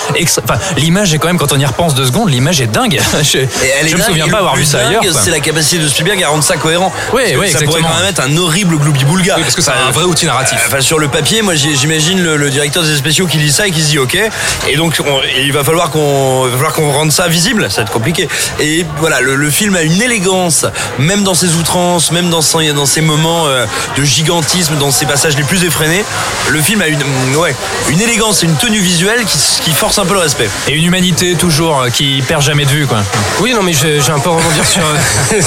enfin, 0.42 0.58
l'image 0.76 1.12
est 1.12 1.18
quand 1.18 1.28
même, 1.28 1.38
quand 1.38 1.52
on 1.52 1.58
y 1.58 1.66
repense 1.66 1.94
deux 1.94 2.06
secondes, 2.06 2.30
l'image 2.30 2.60
est 2.60 2.66
dingue. 2.66 2.98
je 3.22 3.96
me 3.96 4.02
souviens 4.02 4.28
pas 4.28 4.38
avoir 4.38 4.56
vu 4.56 4.64
ça 4.64 4.86
ailleurs. 4.86 5.02
C'est 5.12 5.30
la 5.30 5.40
capacité 5.40 5.78
de 5.78 5.88
Spielberg 5.88 6.22
à 6.22 6.28
rendre 6.28 6.44
ça 6.44 6.56
cohérent. 6.56 6.92
Oui, 7.12 7.22
oui, 7.38 7.50
ça 7.50 7.60
pourrait 7.60 7.82
quand 7.82 7.98
même 8.00 8.08
être 8.08 8.22
un 8.22 8.36
horrible 8.36 8.76
gloubi-boulga. 8.76 9.34
Oui, 9.36 9.42
parce 9.42 9.54
que 9.54 9.62
c'est 9.62 9.70
un 9.70 9.90
vrai 9.90 10.04
outil 10.04 10.26
narratif. 10.26 10.58
Enfin, 10.66 10.80
sur 10.80 10.98
le 10.98 11.08
papier, 11.08 11.42
moi 11.42 11.54
j'imagine 11.54 12.22
le, 12.22 12.36
le 12.36 12.50
directeur 12.50 12.82
des 12.82 12.96
spéciaux 12.96 13.26
qui 13.26 13.38
lit 13.38 13.52
ça 13.52 13.66
et 13.66 13.70
qui 13.70 13.82
se 13.82 13.88
dit 13.88 13.98
ok. 13.98 14.18
Et 14.68 14.76
donc 14.76 15.00
on- 15.06 15.20
il 15.44 15.52
va 15.52 15.64
falloir 15.64 15.90
qu'on 15.90 16.44
il 16.46 16.50
va 16.50 16.56
falloir 16.56 16.72
qu'on 16.74 16.92
rende 16.92 17.12
ça 17.12 17.28
visible, 17.28 17.70
ça 17.70 17.76
va 17.76 17.82
être 17.82 17.92
compliqué. 17.92 18.28
Et 18.60 18.84
voilà, 18.98 19.20
le, 19.20 19.34
le 19.34 19.50
film 19.50 19.74
a 19.76 19.82
une 19.82 20.00
élégance, 20.00 20.66
même 20.98 21.22
dans 21.24 21.34
ses 21.34 21.54
outrances, 21.54 22.10
même 22.12 22.30
dans, 22.30 22.42
son- 22.42 22.60
dans 22.74 22.86
ses 22.86 23.00
moments 23.00 23.46
euh, 23.46 23.66
de 23.96 24.04
gigantisme, 24.04 24.76
dans 24.78 24.90
ses 24.90 25.06
passages 25.06 25.36
les 25.36 25.44
plus 25.44 25.64
effrénés. 25.64 26.04
Le 26.48 26.60
film 26.60 26.80
a 26.82 26.88
une, 26.88 27.02
ouais, 27.36 27.54
une 27.88 28.00
élégance 28.00 28.42
et 28.42 28.46
une 28.46 28.56
tenue 28.56 28.80
visuelle 28.80 29.24
qui, 29.24 29.38
qui 29.62 29.72
force 29.72 29.98
un 29.98 30.04
peu 30.06 30.14
le 30.14 30.20
respect. 30.20 30.48
Et 30.68 30.72
une 30.74 30.84
humanité 30.84 31.34
toujours 31.34 31.82
euh, 31.82 31.90
qui 31.90 32.22
perd 32.26 32.42
jamais 32.42 32.64
de 32.64 32.70
vue. 32.70 32.86
Quoi. 32.86 32.98
Oui, 33.40 33.52
non, 33.54 33.62
mais 33.62 33.72
je- 33.72 34.00
j'ai 34.00 34.12
un 34.12 34.18
peu 34.18 34.30
à 34.30 34.32
rebondir 34.34 34.64
sur. 34.66 34.82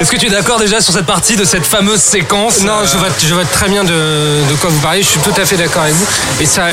Est-ce 0.00 0.10
que 0.10 0.16
tu 0.16 0.26
es 0.26 0.30
d'accord 0.30 0.58
déjà 0.58 0.80
sur 0.80 0.92
cette 0.92 1.06
partie 1.06 1.36
de 1.36 1.44
cette 1.44 1.66
fameuse 1.66 2.00
séquence 2.00 2.62
Non, 2.62 2.78
euh, 2.80 2.86
je 2.90 2.98
vois, 2.98 3.08
je 3.24 3.34
vois 3.34 3.44
très 3.44 3.68
bien 3.68 3.84
de, 3.84 3.90
de 3.90 4.54
quoi 4.60 4.70
vous 4.70 4.80
parlez. 4.80 5.02
Je 5.02 5.08
suis 5.08 5.20
tout 5.20 5.32
à 5.40 5.44
fait 5.44 5.56
d'accord 5.56 5.82
avec 5.82 5.94
vous. 5.94 6.06
Et 6.40 6.46
ça, 6.46 6.66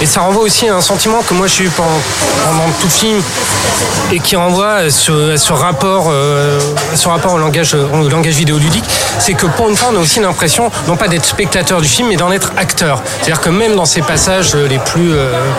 et 0.00 0.06
ça 0.06 0.20
renvoie 0.20 0.42
aussi 0.44 0.68
à 0.68 0.74
un 0.76 0.80
sentiment 0.80 1.19
que 1.26 1.34
moi 1.34 1.46
j'ai 1.46 1.64
eu 1.64 1.70
pendant, 1.70 1.88
tout 2.80 2.88
film 2.88 3.20
et 4.12 4.20
qui 4.20 4.36
renvoie 4.36 4.74
à 4.74 4.90
ce, 4.90 5.34
à 5.34 5.38
ce 5.38 5.52
rapport, 5.52 6.06
euh, 6.10 6.58
à 6.92 6.96
ce 6.96 7.08
rapport 7.08 7.32
au 7.34 7.38
langage, 7.38 7.74
au 7.74 8.08
langage 8.08 8.34
vidéoludique. 8.34 8.84
C'est 9.18 9.34
que 9.34 9.46
pour 9.46 9.68
une 9.68 9.76
fois, 9.76 9.90
on 9.92 9.96
a 9.96 10.00
aussi 10.00 10.20
l'impression 10.20 10.70
non 10.88 10.96
pas 10.96 11.08
d'être 11.08 11.24
spectateur 11.24 11.80
du 11.80 11.88
film, 11.88 12.08
mais 12.08 12.16
d'en 12.16 12.32
être 12.32 12.52
acteur. 12.56 13.02
C'est-à-dire 13.20 13.40
que 13.40 13.50
même 13.50 13.76
dans 13.76 13.84
ces 13.84 14.02
passages 14.02 14.54
les 14.54 14.78
plus, 14.78 15.12
euh, 15.12 15.32
euh, 15.34 15.50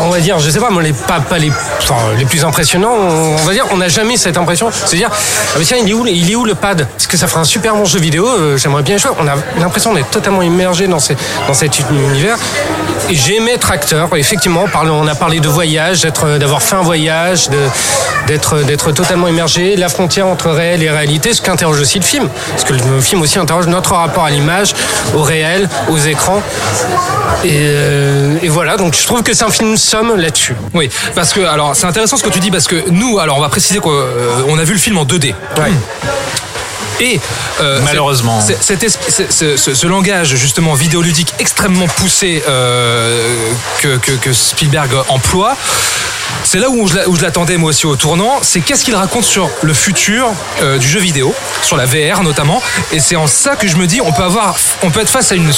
on 0.00 0.08
va 0.10 0.20
dire, 0.20 0.38
je 0.38 0.50
sais 0.50 0.58
pas, 0.60 0.70
moi, 0.70 0.82
les 0.82 0.92
pas, 0.92 1.20
pas 1.20 1.38
les, 1.38 1.52
les 2.18 2.24
plus 2.24 2.44
impressionnants, 2.44 2.94
on, 2.94 3.34
on 3.34 3.44
va 3.44 3.52
dire, 3.52 3.66
on 3.70 3.76
n'a 3.76 3.88
jamais 3.88 4.16
cette 4.16 4.36
impression. 4.36 4.70
C'est-à-dire, 4.72 5.10
ah 5.10 5.58
bah 5.58 5.62
il 5.62 6.30
est 6.30 6.34
où, 6.34 6.44
le- 6.44 6.54
pad? 6.54 6.86
Parce 6.92 7.06
que 7.06 7.16
ça 7.16 7.26
ferait 7.26 7.40
un 7.40 7.44
super 7.44 7.74
bon 7.74 7.84
jeu 7.84 8.00
vidéo. 8.00 8.26
euh, 8.26 8.56
J'aimerais 8.56 8.82
bien 8.82 8.98
jouer. 8.98 9.10
On 9.18 9.26
a 9.26 9.34
l'impression 9.58 9.94
d'être 9.94 10.10
totalement 10.10 10.42
immergé 10.42 10.86
dans, 10.88 10.98
cet 10.98 11.18
univers. 11.90 12.36
Et 13.08 13.14
j'ai 13.14 13.36
aimé 13.36 13.56
être 13.60 13.70
acteur. 13.70 14.08
Effectivement, 14.16 14.64
on, 14.74 15.06
a 15.06 15.14
parlé 15.14 15.40
de 15.40 15.48
voyage, 15.48 16.00
d'être, 16.00 16.38
d'avoir 16.38 16.62
fait 16.62 16.76
un 16.76 16.82
voyage, 16.82 17.50
de, 17.50 17.58
d'être, 18.26 18.92
totalement 18.92 19.28
immergé. 19.28 19.76
La 19.76 19.90
frontière 19.90 20.26
entre 20.26 20.50
réel 20.50 20.82
et 20.82 20.90
réalité, 20.90 21.34
ce 21.34 21.42
qu'interroge 21.42 21.78
aussi 21.78 21.98
le 21.98 22.04
film. 22.04 22.28
Parce 22.50 22.64
que 22.64 22.72
le 22.72 23.00
film 23.00 23.20
aussi 23.20 23.38
interroge 23.38 23.66
notre 23.66 23.92
rapport 23.94 24.24
à 24.24 24.30
l'image, 24.30 24.74
au 25.14 25.22
réel, 25.22 25.68
aux 25.90 25.98
écrans. 25.98 26.42
Et, 27.44 27.48
euh, 27.52 28.38
et 28.42 28.48
voilà, 28.48 28.76
donc 28.76 28.96
je 28.96 29.06
trouve 29.06 29.22
que 29.22 29.34
c'est 29.34 29.44
un 29.44 29.50
film 29.50 29.76
somme 29.76 30.16
là-dessus. 30.16 30.56
Oui, 30.72 30.88
parce 31.14 31.32
que 31.34 31.40
alors 31.40 31.76
c'est 31.76 31.86
intéressant 31.86 32.16
ce 32.16 32.24
que 32.24 32.30
tu 32.30 32.40
dis 32.40 32.50
parce 32.50 32.66
que 32.66 32.90
nous, 32.90 33.18
alors 33.18 33.36
on 33.36 33.40
va 33.40 33.48
préciser 33.48 33.80
qu'on 33.80 33.90
a 33.90 34.64
vu 34.64 34.72
le 34.72 34.78
film 34.78 34.96
en 34.96 35.04
2D. 35.04 35.34
Et 37.00 37.18
euh, 37.60 37.80
Malheureusement. 37.82 38.40
ce, 39.30 39.56
ce- 39.56 39.74
ce 39.74 39.86
langage 39.86 40.34
justement 40.36 40.74
vidéoludique 40.74 41.34
extrêmement 41.38 41.86
poussé 41.86 42.42
euh, 42.48 43.34
que, 43.80 43.96
que- 43.96 44.12
que 44.12 44.32
Spielberg 44.32 44.90
emploie, 45.08 45.56
c'est 46.44 46.58
là 46.58 46.70
où 46.70 46.86
je, 46.86 47.22
l'attendais 47.22 47.56
moi 47.56 47.70
aussi 47.70 47.86
au 47.86 47.96
tournant. 47.96 48.38
C'est 48.42 48.60
qu'est-ce 48.60 48.84
qu'il 48.84 48.94
raconte 48.94 49.24
sur 49.24 49.50
le 49.62 49.74
futur 49.74 50.28
euh, 50.62 50.78
du 50.78 50.88
jeu 50.88 51.00
vidéo, 51.00 51.34
sur 51.62 51.76
la 51.76 51.86
VR 51.86 52.22
notamment. 52.22 52.62
Et 52.92 53.00
c'est 53.00 53.16
en 53.16 53.26
ça 53.26 53.56
que 53.56 53.68
je 53.68 53.76
me 53.76 53.86
dis, 53.86 54.00
on 54.00 54.12
peut 54.12 54.22
avoir, 54.22 54.56
on 54.82 54.90
peut 54.90 55.00
être 55.00 55.08
face 55.08 55.32
à 55.32 55.34
une, 55.34 55.52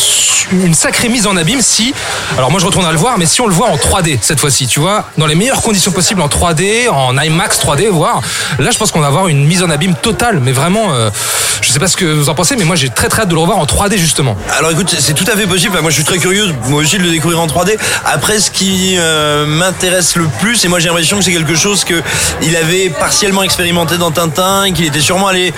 sacrée 0.74 1.08
mise 1.08 1.26
en 1.26 1.36
abîme 1.36 1.60
si, 1.62 1.94
alors 2.36 2.50
moi 2.50 2.60
je 2.60 2.66
retourne 2.66 2.84
à 2.84 2.92
le 2.92 2.98
voir, 2.98 3.16
mais 3.16 3.26
si 3.26 3.40
on 3.40 3.46
le 3.46 3.54
voit 3.54 3.68
en 3.68 3.76
3D 3.76 4.18
cette 4.20 4.40
fois-ci, 4.40 4.66
tu 4.66 4.80
vois, 4.80 5.08
dans 5.16 5.26
les 5.26 5.34
meilleures 5.34 5.62
conditions 5.62 5.92
possibles 5.92 6.20
en 6.20 6.28
3D, 6.28 6.88
en 6.88 7.16
IMAX 7.16 7.58
3D, 7.60 7.88
voire. 7.88 8.20
Là, 8.58 8.70
je 8.70 8.78
pense 8.78 8.90
qu'on 8.90 9.00
va 9.00 9.06
avoir 9.06 9.28
une 9.28 9.46
mise 9.46 9.62
en 9.62 9.70
abîme 9.70 9.94
totale, 9.94 10.40
mais 10.40 10.52
vraiment, 10.52 10.92
euh, 10.92 11.10
je 11.60 11.70
sais 11.70 11.78
pas 11.78 11.88
ce 11.88 11.96
que 11.96 12.04
vous 12.04 12.28
en 12.28 12.34
pensez, 12.34 12.56
mais 12.56 12.64
moi 12.64 12.76
j'ai 12.76 12.90
très 12.90 13.08
très 13.08 13.22
hâte 13.22 13.28
de 13.28 13.34
le 13.34 13.40
revoir 13.40 13.58
en 13.58 13.64
3D 13.64 13.96
justement. 13.96 14.36
Alors 14.58 14.70
écoute, 14.70 14.94
c'est 14.98 15.14
tout 15.14 15.24
à 15.26 15.36
fait 15.36 15.46
possible. 15.46 15.78
Moi, 15.80 15.90
je 15.90 15.96
suis 15.96 16.04
très 16.04 16.18
curieux, 16.18 16.46
moi 16.68 16.82
aussi, 16.82 16.98
de 16.98 17.02
le 17.02 17.10
découvrir 17.10 17.40
en 17.40 17.46
3D. 17.46 17.76
Après, 18.04 18.38
ce 18.40 18.50
qui 18.50 18.96
euh, 18.98 19.46
m'intéresse 19.46 20.16
le 20.16 20.26
plus, 20.40 20.61
et 20.64 20.68
moi 20.68 20.78
j'ai 20.78 20.88
l'impression 20.88 21.18
que 21.18 21.24
c'est 21.24 21.32
quelque 21.32 21.54
chose 21.56 21.84
que 21.84 22.02
il 22.42 22.56
avait 22.56 22.90
partiellement 22.90 23.42
expérimenté 23.42 23.96
dans 23.98 24.10
Tintin, 24.10 24.64
et 24.64 24.72
qu'il 24.72 24.84
était 24.86 25.00
sûrement 25.00 25.28
allé, 25.28 25.52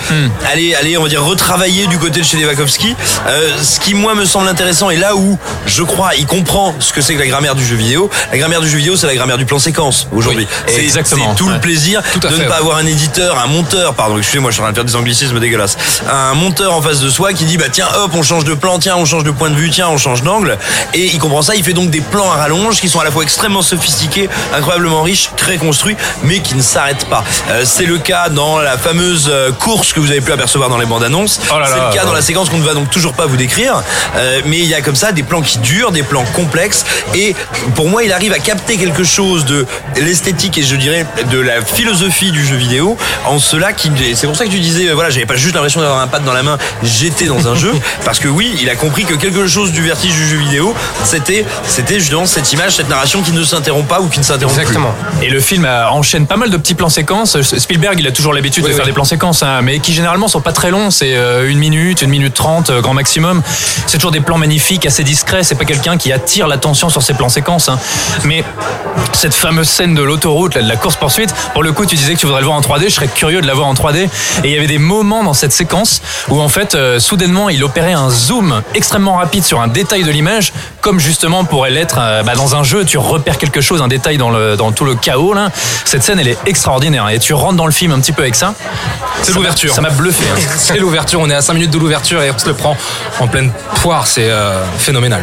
allé, 0.53 0.75
allé, 0.75 0.97
on 0.99 1.03
va 1.03 1.09
dire, 1.09 1.23
retravailler 1.25 1.87
du 1.87 1.99
côté 1.99 2.21
de 2.21 2.25
chez 2.25 2.37
Levakovsky. 2.37 2.95
Euh, 3.27 3.51
ce 3.63 3.81
qui 3.81 3.95
moi 3.95 4.15
me 4.15 4.25
semble 4.25 4.49
intéressant, 4.49 4.91
et 4.91 4.97
là 4.97 5.17
où 5.17 5.39
je 5.67 5.83
crois, 5.83 6.15
il 6.17 6.27
comprend 6.27 6.75
ce 6.79 6.93
que 6.93 7.01
c'est 7.01 7.15
que 7.15 7.21
la 7.21 7.27
grammaire 7.27 7.55
du 7.55 7.65
jeu 7.65 7.77
vidéo. 7.77 8.11
La 8.33 8.39
grammaire 8.39 8.61
du 8.61 8.69
jeu 8.69 8.79
vidéo, 8.79 8.97
c'est 8.97 9.07
la 9.07 9.15
grammaire 9.15 9.39
du 9.39 9.47
plan 9.47 9.59
séquence 9.59 10.09
aujourd'hui. 10.13 10.47
Oui, 10.51 10.73
C'est- 10.75 10.83
exactement. 10.83 11.31
C'est 11.31 11.37
tout 11.37 11.47
Ouais. 11.49 11.55
le 11.55 11.61
plaisir 11.61 12.03
Tout 12.13 12.21
de 12.21 12.29
fait, 12.29 12.35
ne 12.35 12.39
pas 12.45 12.51
ouais. 12.51 12.57
avoir 12.61 12.77
un 12.79 12.87
éditeur, 12.87 13.39
un 13.39 13.47
monteur, 13.47 13.95
pardon, 13.95 14.19
excusez-moi, 14.19 14.51
je 14.51 14.55
suis 14.55 14.61
en 14.63 14.65
train 14.65 14.73
de 14.73 14.77
faire 14.77 14.85
des 14.85 14.97
anglicismes 14.97 15.39
dégueulasses. 15.41 15.77
Un 16.11 16.35
monteur 16.35 16.75
en 16.75 16.83
face 16.83 17.01
de 17.01 17.09
soi 17.11 17.33
qui 17.33 17.45
dit 17.45 17.57
bah 17.57 17.67
tiens 17.71 17.89
hop, 17.97 18.13
on 18.15 18.23
change 18.23 18.45
de 18.45 18.55
plan, 18.55 18.79
tiens, 18.79 18.97
on 18.97 19.05
change 19.05 19.25
de 19.25 19.31
point 19.31 19.51
de 19.51 19.55
vue, 19.57 19.71
tiens, 19.71 19.89
on 19.89 19.99
change 19.99 20.23
d'angle. 20.23 20.59
Et 20.95 21.07
il 21.07 21.19
comprend 21.19 21.43
ça, 21.43 21.55
il 21.55 21.63
fait 21.65 21.73
donc 21.73 21.91
des 21.91 22.01
plans 22.01 22.31
à 22.31 22.37
rallonge 22.37 22.81
qui 22.81 22.89
sont 22.89 23.01
à 23.01 23.05
la 23.05 23.11
fois 23.11 23.23
extrêmement 23.23 23.63
sophistiqués, 23.63 24.29
incroyablement 24.55 24.94
extrêmement 24.95 25.03
riche, 25.03 25.31
très 25.37 25.57
construit, 25.57 25.97
mais 26.23 26.41
qui 26.41 26.55
ne 26.55 26.63
s'arrête 26.63 27.07
pas. 27.07 27.25
Euh, 27.51 27.63
c'est 27.65 27.87
le 27.87 27.99
cas 27.99 28.29
dans 28.29 28.59
la 28.59 28.79
fameuse 28.79 29.29
euh, 29.29 29.53
course 29.53 29.93
que 29.93 30.01
vous 30.01 30.11
avez 30.11 30.21
pu 30.21 30.33
apercevoir 30.33 30.69
dans 30.69 30.79
les 30.79 30.87
bandes 30.87 31.03
annonces. 31.03 31.41
Oh 31.51 31.55
c'est 31.65 31.75
le 31.75 31.93
cas 31.93 32.01
ouais. 32.01 32.07
dans 32.07 32.13
la 32.13 32.23
séquence 32.23 32.49
qu'on 32.49 32.59
ne 32.59 32.65
va 32.65 32.75
donc 32.75 32.91
toujours 32.91 33.15
pas 33.15 33.27
vous 33.27 33.37
décrire. 33.37 33.83
Euh, 34.17 34.41
mais 34.47 34.59
il 34.59 34.67
y 34.67 34.75
a 34.75 34.83
comme 34.83 34.95
ça 34.95 35.13
des 35.13 35.23
plans 35.23 35.43
qui 35.43 35.59
durent, 35.59 35.91
des 35.91 36.03
plans 36.03 36.25
complexes. 36.35 36.85
Et 37.15 37.35
pour 37.75 37.89
moi, 37.89 38.05
il 38.05 38.13
arrive 38.13 38.33
à 38.33 38.39
capter 38.39 38.77
quelque 38.77 39.05
chose 39.05 39.45
de 39.45 39.67
l'esthétique 39.97 40.59
et 40.59 40.63
je 40.63 40.77
dirais 40.77 41.07
de 41.31 41.39
la 41.39 41.63
philosophie 41.63 42.31
du 42.31 42.45
jeu 42.45 42.57
vidéo. 42.57 42.97
En 43.27 43.39
cela, 43.39 43.73
qui, 43.73 43.91
c'est 44.15 44.27
pour 44.27 44.37
ça 44.37 44.45
que 44.45 44.51
tu 44.51 44.61
disais, 44.61 44.89
euh, 44.89 44.95
voilà, 44.95 45.11
j'avais 45.11 45.27
pas 45.27 45.37
juste 45.37 45.55
l'impression 45.55 45.81
d'avoir 45.81 46.01
un 46.01 46.07
pad 46.07 46.25
dans 46.25 46.33
la 46.33 46.43
main, 46.43 46.59
j'étais 46.83 47.27
dans 47.27 47.49
un 47.49 47.55
jeu. 47.55 47.73
Parce 48.05 48.19
que 48.19 48.29
oui, 48.29 48.55
il 48.61 48.69
a 48.71 48.77
compris 48.77 49.05
que 49.05 49.15
quelque 49.15 49.47
chose 49.47 49.73
du 49.73 49.83
vertige 49.83 50.15
du 50.15 50.29
jeu 50.29 50.37
vidéo, 50.37 50.75
c'était, 51.05 51.45
c'était 51.67 51.99
justement 51.99 52.27
cette 52.27 52.53
image, 52.53 52.77
cette 52.77 52.89
narration 52.89 53.23
qui 53.23 53.33
ne 53.33 53.43
s'interrompt 53.43 53.89
pas 53.89 54.01
ou 54.01 54.09
qui 54.09 54.19
ne 54.19 54.25
s'interrompt 54.25 54.55
plus. 54.65 54.75
Exactement. 54.85 55.23
Et 55.23 55.31
le 55.31 55.41
film 55.41 55.65
euh, 55.65 55.89
enchaîne 55.89 56.27
pas 56.27 56.37
mal 56.37 56.51
de 56.51 56.57
petits 56.57 56.75
plans 56.75 56.89
séquences. 56.89 57.41
Spielberg, 57.43 57.99
il 57.99 58.07
a 58.07 58.13
toujours 58.13 58.33
l'habitude 58.33 58.65
de 58.65 58.69
Oui, 58.69 58.75
faire 58.75 58.85
des 58.85 58.93
plans 58.93 59.05
séquences, 59.05 59.43
hein, 59.43 59.61
mais 59.63 59.79
qui 59.79 59.93
généralement 59.93 60.29
sont 60.29 60.41
pas 60.41 60.53
très 60.53 60.71
longs. 60.71 60.91
C'est 60.91 61.15
euh, 61.15 61.49
une 61.49 61.59
minute, 61.59 62.03
une 62.03 62.11
minute 62.11 62.35
trente, 62.35 62.71
euh, 62.71 62.81
grand 62.81 62.95
maximum. 62.95 63.43
C'est 63.87 63.99
toujours 63.99 64.11
des 64.11 64.21
plans 64.21 64.39
magnifiques, 64.39 64.87
assez 64.87 65.05
discrets. 65.05 65.43
C'est 65.45 65.55
pas 65.55 65.65
quelqu'un 65.65 65.97
qui 65.97 66.13
attire 66.13 66.49
l'attention 66.49 66.89
sur 66.89 67.03
ces 67.03 67.15
plans 67.15 67.29
séquences. 67.29 67.69
hein. 67.69 67.79
Mais 68.25 68.45
cette 69.13 69.35
fameuse 69.35 69.69
scène 69.69 69.95
de 69.95 70.03
l'autoroute, 70.03 70.55
de 70.55 70.61
la 70.69 70.77
course 70.77 70.97
poursuite, 70.97 71.35
pour 71.53 71.63
le 71.63 71.73
coup, 71.73 71.87
tu 71.87 71.97
disais 71.97 72.15
que 72.15 72.19
tu 72.21 72.27
voudrais 72.27 72.41
le 72.41 72.47
voir 72.47 72.57
en 72.59 72.61
3D. 72.61 72.85
Je 72.85 72.95
serais 72.95 73.09
curieux 73.09 73.41
de 73.41 73.47
la 73.47 73.55
voir 73.55 73.67
en 73.69 73.75
3D. 73.75 74.05
Et 74.05 74.09
il 74.45 74.51
y 74.51 74.57
avait 74.59 74.67
des 74.67 74.79
moments 74.79 75.23
dans 75.25 75.35
cette 75.35 75.53
séquence 75.53 76.01
où 76.29 76.41
en 76.41 76.49
fait, 76.49 76.75
euh, 76.75 76.99
soudainement, 77.01 77.49
il 77.49 77.63
opérait 77.65 77.93
un 77.93 78.11
zoom 78.11 78.63
extrêmement 78.75 79.15
rapide 79.15 79.45
sur 79.45 79.61
un 79.61 79.69
détail 79.69 80.05
de 80.05 80.11
l'image, 80.11 80.53
comme 80.81 80.99
justement 81.01 81.45
pourrait 81.45 81.71
l'être 81.71 81.97
euh, 82.01 82.23
bah, 82.23 82.35
dans 82.35 82.57
un 82.57 82.63
jeu. 82.63 82.85
Tu 82.85 82.99
repères 82.99 83.39
quelque 83.39 83.61
chose, 83.61 83.83
un 83.83 83.89
détail 83.89 84.19
dans, 84.19 84.31
le, 84.31 84.57
dans 84.57 84.73
tout 84.75 84.85
le 84.85 84.95
chaos. 84.95 85.33
Là. 85.35 85.51
Cette 85.85 86.03
scène, 86.03 86.19
elle 86.19 86.29
est 86.29 86.39
extraordinaire. 86.47 87.09
Et 87.09 87.19
tu 87.19 87.33
rentres 87.35 87.57
dans 87.57 87.67
le 87.67 87.73
film 87.73 87.93
un 87.93 88.01
petit 88.01 88.13
peu 88.13 88.23
avec 88.23 88.35
ça. 88.35 88.55
C'est 89.23 89.33
l'ouverture. 89.35 89.75
Ça 89.75 89.81
m'a 89.81 89.91
bluffé. 89.91 90.25
hein. 90.31 90.39
C'est 90.59 90.77
l'ouverture, 90.79 91.21
on 91.21 91.31
est 91.31 91.35
à 91.35 91.41
5 91.43 91.55
minutes 91.55 91.71
de 91.71 91.79
l'ouverture 91.79 92.23
et 92.23 92.31
on 92.31 92.39
se 92.39 92.47
le 92.47 92.55
prend 92.55 92.77
en 93.21 93.27
pleine 93.27 93.53
poire, 93.81 94.07
c'est 94.07 94.29
euh, 94.29 94.63
phénoménal. 94.79 95.23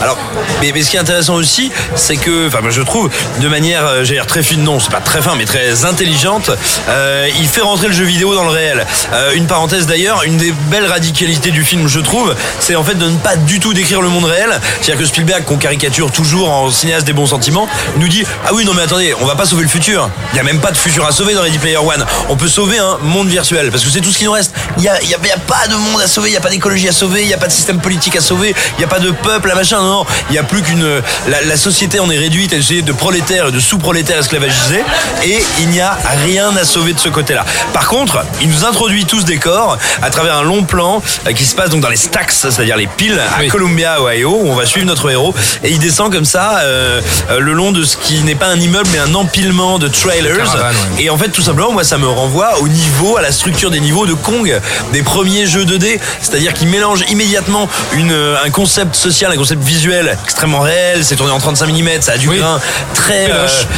Alors, 0.00 0.16
mais, 0.60 0.70
mais 0.74 0.82
ce 0.82 0.90
qui 0.90 0.96
est 0.96 1.00
intéressant 1.00 1.34
aussi, 1.34 1.70
c'est 1.94 2.16
que, 2.16 2.46
enfin, 2.48 2.60
moi, 2.60 2.70
je 2.70 2.82
trouve, 2.82 3.10
de 3.40 3.48
manière, 3.48 3.84
euh, 3.86 4.04
j'allais 4.04 4.20
dire 4.20 4.26
très 4.26 4.42
fine, 4.42 4.62
non, 4.62 4.78
c'est 4.80 4.90
pas 4.90 5.00
très 5.00 5.20
fin, 5.22 5.34
mais 5.36 5.44
très 5.44 5.84
intelligente, 5.84 6.50
euh, 6.88 7.28
il 7.38 7.48
fait 7.48 7.60
rentrer 7.60 7.88
le 7.88 7.92
jeu 7.92 8.04
vidéo 8.04 8.34
dans 8.34 8.44
le 8.44 8.50
réel. 8.50 8.86
Euh, 9.12 9.32
une 9.34 9.46
parenthèse 9.46 9.86
d'ailleurs, 9.86 10.22
une 10.24 10.36
des 10.36 10.52
belles 10.70 10.86
radicalités 10.86 11.50
du 11.50 11.64
film, 11.64 11.88
je 11.88 12.00
trouve, 12.00 12.34
c'est 12.60 12.76
en 12.76 12.84
fait 12.84 12.94
de 12.94 13.06
ne 13.08 13.16
pas 13.16 13.36
du 13.36 13.60
tout 13.60 13.74
décrire 13.74 14.00
le 14.02 14.08
monde 14.08 14.24
réel. 14.24 14.50
C'est-à-dire 14.80 15.02
que 15.02 15.06
Spielberg, 15.08 15.44
qu'on 15.44 15.56
caricature 15.56 16.10
toujours 16.10 16.50
en 16.50 16.70
cinéaste 16.70 17.06
des 17.06 17.12
bons 17.12 17.26
sentiments, 17.26 17.68
nous 17.96 18.08
dit 18.08 18.24
ah 18.46 18.50
oui 18.52 18.59
non 18.64 18.74
mais 18.74 18.82
attendez, 18.82 19.14
on 19.20 19.26
va 19.26 19.34
pas 19.34 19.46
sauver 19.46 19.62
le 19.62 19.68
futur. 19.68 20.10
Il 20.32 20.36
y 20.36 20.40
a 20.40 20.42
même 20.42 20.60
pas 20.60 20.70
de 20.70 20.76
futur 20.76 21.06
à 21.06 21.12
sauver 21.12 21.34
dans 21.34 21.42
Ready 21.42 21.58
Player 21.58 21.76
One. 21.78 22.04
On 22.28 22.36
peut 22.36 22.48
sauver 22.48 22.78
un 22.78 22.98
monde 23.02 23.28
virtuel 23.28 23.70
parce 23.70 23.84
que 23.84 23.90
c'est 23.90 24.00
tout 24.00 24.10
ce 24.12 24.18
qui 24.18 24.24
nous 24.24 24.32
reste. 24.32 24.52
Il 24.78 24.84
y 24.84 24.88
a, 24.88 24.94
y 25.02 25.14
a- 25.14 25.18
il 25.22 25.28
y 25.28 25.32
a 25.32 25.36
pas 25.38 25.66
de 25.68 25.74
monde 25.74 26.00
à 26.00 26.06
sauver, 26.06 26.30
il 26.30 26.32
y 26.34 26.36
a 26.36 26.40
pas 26.40 26.50
d'écologie 26.50 26.88
à 26.88 26.92
sauver, 26.92 27.22
il 27.22 27.28
y 27.28 27.34
a 27.34 27.38
pas 27.38 27.46
de 27.46 27.52
système 27.52 27.80
politique 27.80 28.16
à 28.16 28.20
sauver, 28.20 28.54
il 28.78 28.80
y 28.80 28.84
a 28.84 28.88
pas 28.88 28.98
de 28.98 29.10
peuple 29.10 29.50
à 29.50 29.54
machin. 29.54 29.78
Non, 29.80 29.90
non, 30.00 30.06
il 30.28 30.34
y 30.34 30.38
a 30.38 30.42
plus 30.42 30.62
qu'une 30.62 30.84
la, 31.28 31.42
la 31.42 31.56
société 31.56 32.00
en 32.00 32.10
est 32.10 32.18
réduite 32.18 32.52
à 32.52 32.56
une 32.56 32.62
société 32.62 32.82
de 32.82 32.92
prolétaires 32.92 33.48
et 33.48 33.52
de 33.52 33.60
sous-prolétaires 33.60 34.18
esclavagisés 34.18 34.84
et 35.24 35.38
il 35.60 35.68
n'y 35.70 35.80
a 35.80 35.98
rien 36.24 36.54
à 36.56 36.64
sauver 36.64 36.92
de 36.92 37.00
ce 37.00 37.08
côté-là. 37.08 37.44
Par 37.72 37.88
contre, 37.88 38.24
il 38.42 38.48
nous 38.50 38.64
introduit 38.64 39.04
tout 39.06 39.20
ce 39.20 39.24
décor 39.26 39.78
à 40.02 40.10
travers 40.10 40.36
un 40.36 40.42
long 40.42 40.64
plan 40.64 41.02
euh, 41.26 41.32
qui 41.32 41.44
se 41.44 41.54
passe 41.54 41.70
donc 41.70 41.80
dans 41.80 41.88
les 41.88 41.96
stacks, 41.96 42.32
c'est-à-dire 42.32 42.76
les 42.76 42.86
piles 42.86 43.18
à 43.18 43.40
Oui. 43.40 43.48
Columbia, 43.48 44.00
Ohio, 44.02 44.30
où 44.42 44.48
on 44.50 44.54
va 44.54 44.66
suivre 44.66 44.86
notre 44.86 45.10
héros 45.10 45.34
et 45.64 45.70
il 45.70 45.78
descend 45.78 46.12
comme 46.12 46.24
ça 46.24 46.58
euh, 46.60 47.00
euh, 47.30 47.38
le 47.40 47.52
long 47.52 47.72
de 47.72 47.84
ce 47.84 47.96
qui 47.96 48.22
n'est 48.22 48.34
pas 48.34 48.49
un 48.50 48.60
immeuble 48.60 48.88
mais 48.92 48.98
un 48.98 49.14
empilement 49.14 49.78
de 49.78 49.88
trailers. 49.88 50.36
Caravane, 50.36 50.74
ouais. 50.96 51.04
Et 51.04 51.10
en 51.10 51.16
fait, 51.18 51.28
tout 51.30 51.42
simplement, 51.42 51.72
moi, 51.72 51.84
ça 51.84 51.98
me 51.98 52.06
renvoie 52.08 52.58
au 52.60 52.68
niveau, 52.68 53.16
à 53.16 53.22
la 53.22 53.32
structure 53.32 53.70
des 53.70 53.80
niveaux 53.80 54.06
de 54.06 54.14
Kong, 54.14 54.60
des 54.92 55.02
premiers 55.02 55.46
jeux 55.46 55.64
2D. 55.64 55.98
C'est-à-dire 56.20 56.52
qu'ils 56.54 56.68
mélangent 56.68 57.04
immédiatement 57.08 57.68
une, 57.92 58.12
euh, 58.12 58.36
un 58.44 58.50
concept 58.50 58.94
social, 58.96 59.32
un 59.32 59.36
concept 59.36 59.62
visuel 59.62 60.16
extrêmement 60.24 60.60
réel. 60.60 61.04
C'est 61.04 61.16
tourné 61.16 61.32
en 61.32 61.38
35 61.38 61.68
mm, 61.72 61.88
ça 62.00 62.12
a 62.12 62.18
du 62.18 62.28
Oui. 62.28 62.38
grain 62.38 62.60
très. 62.94 63.30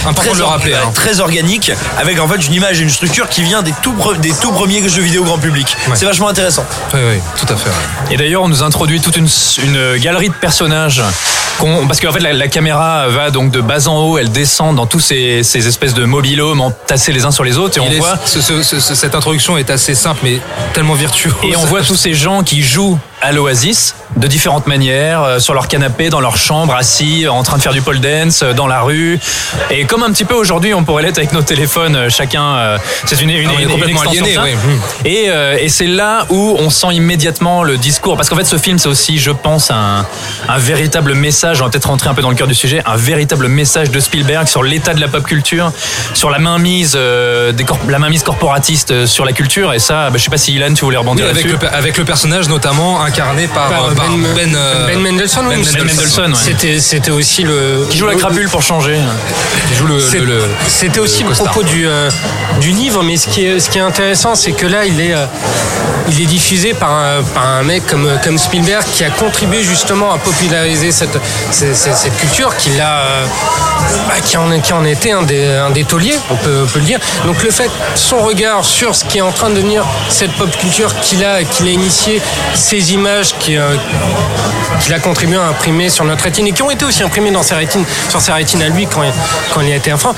Important 0.07 0.13
très, 0.15 0.33
de 0.33 0.39
le 0.39 0.45
rappeler, 0.45 0.75
hein. 0.75 0.91
très 0.95 1.21
organique, 1.21 1.71
avec 1.99 2.19
en 2.21 2.27
fait 2.29 2.37
une 2.47 2.55
image 2.55 2.81
et 2.81 2.83
une 2.83 2.91
structure 2.91 3.29
qui 3.29 3.43
vient 3.43 3.63
des 3.63 3.73
tout, 3.83 3.93
pre- 3.95 4.19
des 4.21 4.33
tout 4.33 4.53
premiers 4.53 4.87
jeux 4.89 5.03
vidéo 5.03 5.23
grand 5.25 5.39
public. 5.39 5.77
Ouais. 5.89 5.95
C'est 5.95 6.07
vachement 6.07 6.29
intéressant. 6.29 6.65
Oui, 6.95 7.01
oui, 7.11 7.21
tout 7.39 7.53
à 7.53 7.57
fait. 7.57 7.69
ouais. 7.69 8.15
Et 8.15 8.17
d'ailleurs, 8.17 8.43
on 8.43 8.49
nous 8.49 8.63
introduit 8.63 9.01
toute 9.01 9.17
une, 9.17 9.29
une 9.63 9.97
galerie 9.99 10.29
de 10.29 10.35
personnages. 10.35 11.03
Parce 11.87 12.01
qu'en 12.01 12.13
fait, 12.13 12.21
la, 12.21 12.33
la 12.33 12.49
caméra 12.49 13.09
va 13.09 13.31
donc 13.31 13.51
de 13.51 13.61
bas 13.61 13.87
en 13.89 13.97
haut, 13.99 14.19
elle 14.19 14.31
descend 14.33 14.75
dans 14.77 14.87
tous 14.87 15.01
ces, 15.01 15.43
ces 15.43 15.67
espèces 15.69 15.95
de 15.95 16.05
mobilhomes 16.05 16.61
entassés 16.61 17.13
les 17.13 17.25
uns 17.25 17.31
sur 17.31 17.45
les 17.45 17.59
autres. 17.59 17.77
Et 17.79 17.81
on 17.81 17.91
est- 17.91 17.99
voit 17.99 18.19
ce- 18.25 18.41
ce- 18.41 18.63
ce- 18.63 18.95
cette 18.95 19.15
introduction 19.15 19.57
est 19.59 19.71
assez 19.71 19.95
simple, 19.95 20.21
mais 20.25 20.39
tellement 20.73 20.95
virtuose. 20.95 21.33
Et 21.45 21.57
on 21.57 21.65
voit 21.65 21.83
tous 21.83 21.97
ces 21.97 22.15
gens 22.15 22.43
qui 22.43 22.63
jouent 22.63 22.99
à 23.21 23.33
l'Oasis 23.33 23.95
de 24.17 24.27
différentes 24.27 24.67
manières, 24.67 25.23
euh, 25.23 25.39
sur 25.39 25.55
leur 25.55 25.69
canapé, 25.69 26.11
dans 26.11 26.21
leur 26.21 26.37
chambre, 26.37 26.75
assis, 26.75 27.27
en 27.29 27.43
train 27.43 27.57
de 27.57 27.63
faire 27.63 27.73
du 27.73 27.83
pole 27.83 27.99
dance, 28.01 28.43
euh, 28.43 28.53
dans 28.53 28.67
la 28.67 28.81
rue. 28.83 29.19
Et 29.71 29.85
comme 29.85 30.03
un 30.03 30.11
petit 30.13 30.25
peu 30.25 30.35
aujourd'hui, 30.35 30.75
on 30.75 30.85
pourrait 30.85 31.03
l'être 31.03 31.19
avec 31.19 31.33
nos 31.33 31.43
téléphones, 31.43 31.97
euh, 31.97 32.11
chacun. 32.11 32.43
euh, 32.57 32.79
c'est 33.07 33.21
une, 33.21 33.31
une, 33.31 33.49
Ah, 33.49 33.53
une- 33.55 33.61
une 33.63 33.69
complètement 33.71 34.03
extension 34.03 34.25
de 34.25 34.31
aliéné, 34.31 34.53
ça. 34.55 34.59
oui. 35.05 35.11
Et, 35.11 35.25
euh, 35.31 35.57
et 35.59 35.69
c'est 35.69 35.87
là 35.87 36.27
où 36.29 36.57
on 36.59 36.71
sent 36.71 36.89
immédiatement 36.93 37.63
le 37.63 37.77
discours. 37.79 38.17
Parce 38.17 38.29
qu'en 38.29 38.37
fait, 38.37 38.45
ce 38.45 38.59
film, 38.59 38.79
c'est 38.79 38.89
aussi, 38.89 39.19
je 39.19 39.31
pense, 39.31 39.71
un, 39.71 40.07
un 40.49 40.59
véritable 40.59 41.15
message. 41.15 41.61
On 41.61 41.65
va 41.65 41.71
peut-être 41.71 41.87
rentrer 41.89 42.09
un 42.11 42.15
peu 42.15 42.23
dans 42.23 42.31
le 42.31 42.37
cœur 42.37 42.47
du 42.47 42.55
sujet. 42.55 42.83
Un 42.87 42.97
véritable 42.97 43.49
message 43.49 43.91
de 43.91 43.99
Spielberg 44.01 44.47
sur 44.47 44.63
l'état 44.63 44.95
de 44.95 45.01
la 45.01 45.09
pop 45.09 45.25
culture, 45.25 45.73
sur 46.15 46.31
la 46.31 46.39
mainmise, 46.39 46.93
euh, 46.97 47.53
des 47.53 47.65
corp- 47.65 47.89
la 47.89 47.99
mainmise 47.99 48.23
corporatiste 48.23 48.91
euh, 48.91 49.07
sur 49.07 49.25
la 49.25 49.33
culture. 49.33 49.73
Et 49.73 49.79
ça, 49.79 50.11
bah, 50.11 50.19
je 50.19 50.23
sais 50.25 50.31
pas 50.31 50.37
si 50.39 50.53
Ilan, 50.55 50.75
tu 50.75 50.85
voulais 50.85 50.97
Oui, 50.99 51.03
rebondir 51.03 51.25
avec, 51.27 51.45
là-dessus. 51.45 51.59
le, 51.61 51.75
avec 51.75 51.97
le 51.99 52.05
personnage 52.05 52.49
notamment 52.49 53.03
incarné 53.03 53.47
par, 53.49 53.69
Par 53.69 53.85
euh, 53.87 53.95
par 53.95 54.02
Ben- 54.09 54.35
Ben, 54.35 54.55
euh, 54.57 54.87
Ben 54.87 54.99
Mendelsohn, 55.01 55.47
oui. 55.49 55.57
Ben 55.57 55.73
Ben 55.73 55.85
Mendelsohn, 55.87 56.31
ouais. 56.33 56.39
C'était, 56.43 56.81
c'était 56.81 57.11
aussi 57.11 57.43
le. 57.45 57.87
Qui 57.91 57.99
joue 57.99 58.07
la 58.07 58.15
crapule 58.15 58.49
pour 58.49 58.63
changer. 58.63 58.99
qui 59.69 59.75
joue 59.75 59.87
le. 59.87 60.01
C'est- 60.01 60.19
le- 60.19 60.27
le- 60.27 60.49
C'était 60.69 60.97
le 60.99 61.03
aussi 61.05 61.23
le 61.25 61.31
propos 61.31 61.63
du, 61.63 61.87
euh, 61.87 62.11
du 62.61 62.71
livre, 62.71 63.03
mais 63.03 63.17
ce 63.17 63.29
qui 63.29 63.45
est, 63.47 63.61
ce 63.61 63.71
qui 63.71 63.79
est 63.79 63.83
intéressant, 63.83 64.35
c'est 64.35 64.53
que 64.53 64.67
là, 64.67 64.85
il 64.85 65.01
est, 65.01 65.15
euh, 65.15 65.27
il 66.09 66.21
est 66.21 66.27
diffusé 66.27 66.75
par 66.75 66.91
un, 66.91 67.23
par 67.23 67.47
un 67.47 67.63
mec 67.63 67.87
comme, 67.87 68.09
comme 68.25 68.39
Spielberg 68.39 68.85
qui 68.93 69.05
a 69.05 69.11
contribué 69.11 69.63
justement 69.63 70.13
à 70.13 70.19
populariser 70.19 70.91
cette, 70.93 71.17
cette, 71.51 71.77
cette- 71.77 71.97
cette 71.97 72.17
culture, 72.17 72.57
qui, 72.57 72.71
l'a, 72.71 72.99
euh, 72.99 73.25
bah, 74.09 74.15
qui, 74.25 74.37
en, 74.37 74.61
qui 74.61 74.73
en 74.73 74.85
était 74.85 75.13
un 75.13 75.23
des, 75.23 75.47
un 75.47 75.71
des 75.71 75.85
tauliers, 75.85 76.17
on 76.31 76.37
peut, 76.37 76.63
on 76.65 76.67
peut 76.67 76.79
le 76.81 76.85
dire. 76.85 76.99
Donc 77.27 77.43
le 77.43 77.51
fait, 77.51 77.71
son 77.95 78.19
regard 78.19 78.65
sur 78.65 78.95
ce 78.95 79.05
qui 79.05 79.19
est 79.19 79.23
en 79.23 79.33
train 79.33 79.51
de 79.51 79.55
devenir 79.57 79.85
cette 80.09 80.33
pop 80.33 80.51
culture 80.59 80.93
qu'il 81.01 81.25
a, 81.25 81.45
qu'il 81.45 81.67
a 81.67 81.71
initié, 81.71 82.21
ces 82.55 82.93
images 82.93 83.35
qui, 83.39 83.57
euh, 83.57 83.77
qu'il 84.81 84.93
a 84.95 84.99
contribué 84.99 85.37
à 85.37 85.45
imprimer 85.49 85.89
sur 85.91 86.05
notre 86.05 86.25
rétine 86.25 86.47
et 86.49 86.53
qui 86.53 86.63
ont 86.63 86.71
été 86.71 86.85
aussi 86.85 87.03
imprimées 87.03 87.31
dans 87.31 87.43
sa 87.43 87.57
rétine, 87.57 87.85
sur 88.09 88.21
sa 88.21 88.35
rétine 88.35 88.63
à 88.63 88.69
lui 88.69 88.87
quand, 88.87 89.03
quand 89.55 89.61
il 89.61 89.73
a 89.73 89.77
été 89.77 89.93
enfant, 89.93 90.15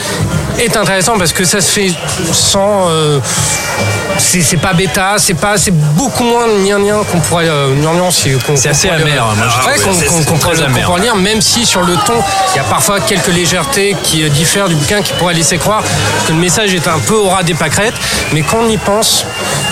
est 0.58 0.76
intéressant 0.76 1.18
parce 1.18 1.32
que 1.32 1.44
ça 1.44 1.60
se 1.60 1.70
fait 1.70 1.92
sans. 2.32 2.88
euh, 2.88 3.20
c'est 4.16 4.56
pas 4.58 4.72
bêta, 4.72 5.14
c'est 5.18 5.34
pas, 5.34 5.56
c'est 5.58 5.72
beaucoup 5.72 6.22
moins 6.24 6.46
gnangnan 6.64 7.02
qu'on 7.04 7.18
pourrait. 7.20 7.48
Euh, 7.48 7.74
c'est 8.10 8.30
qu'on- 8.44 8.56
C'est 8.56 8.68
assez 8.68 8.88
amer, 8.88 9.24
moi, 9.36 9.46
je 9.48 9.54
qu'on- 9.84 9.90
pourrait- 10.38 10.56
lire, 11.02 11.16
même 11.16 11.40
si 11.42 11.66
sur 11.66 11.82
le 11.82 11.94
ton, 11.96 12.14
il 12.54 12.56
y 12.56 12.60
a 12.60 12.64
parfois 12.64 13.00
quelques 13.00 13.26
légèretés 13.28 13.96
qui 14.04 14.22
euh, 14.22 14.28
diffèrent 14.28 14.68
du 14.68 14.76
bouquin 14.76 15.02
qui 15.02 15.12
pourraient 15.14 15.34
laisser 15.34 15.58
croire 15.58 15.82
que 16.26 16.32
le 16.32 16.38
message 16.38 16.72
est 16.74 16.86
un 16.86 16.98
peu 17.00 17.14
au 17.14 17.28
ras 17.28 17.42
des 17.42 17.54
pâquerettes, 17.54 17.94
mais 18.32 18.42
quand 18.42 18.58
on 18.64 18.68
y 18.68 18.76
pense, 18.76 19.26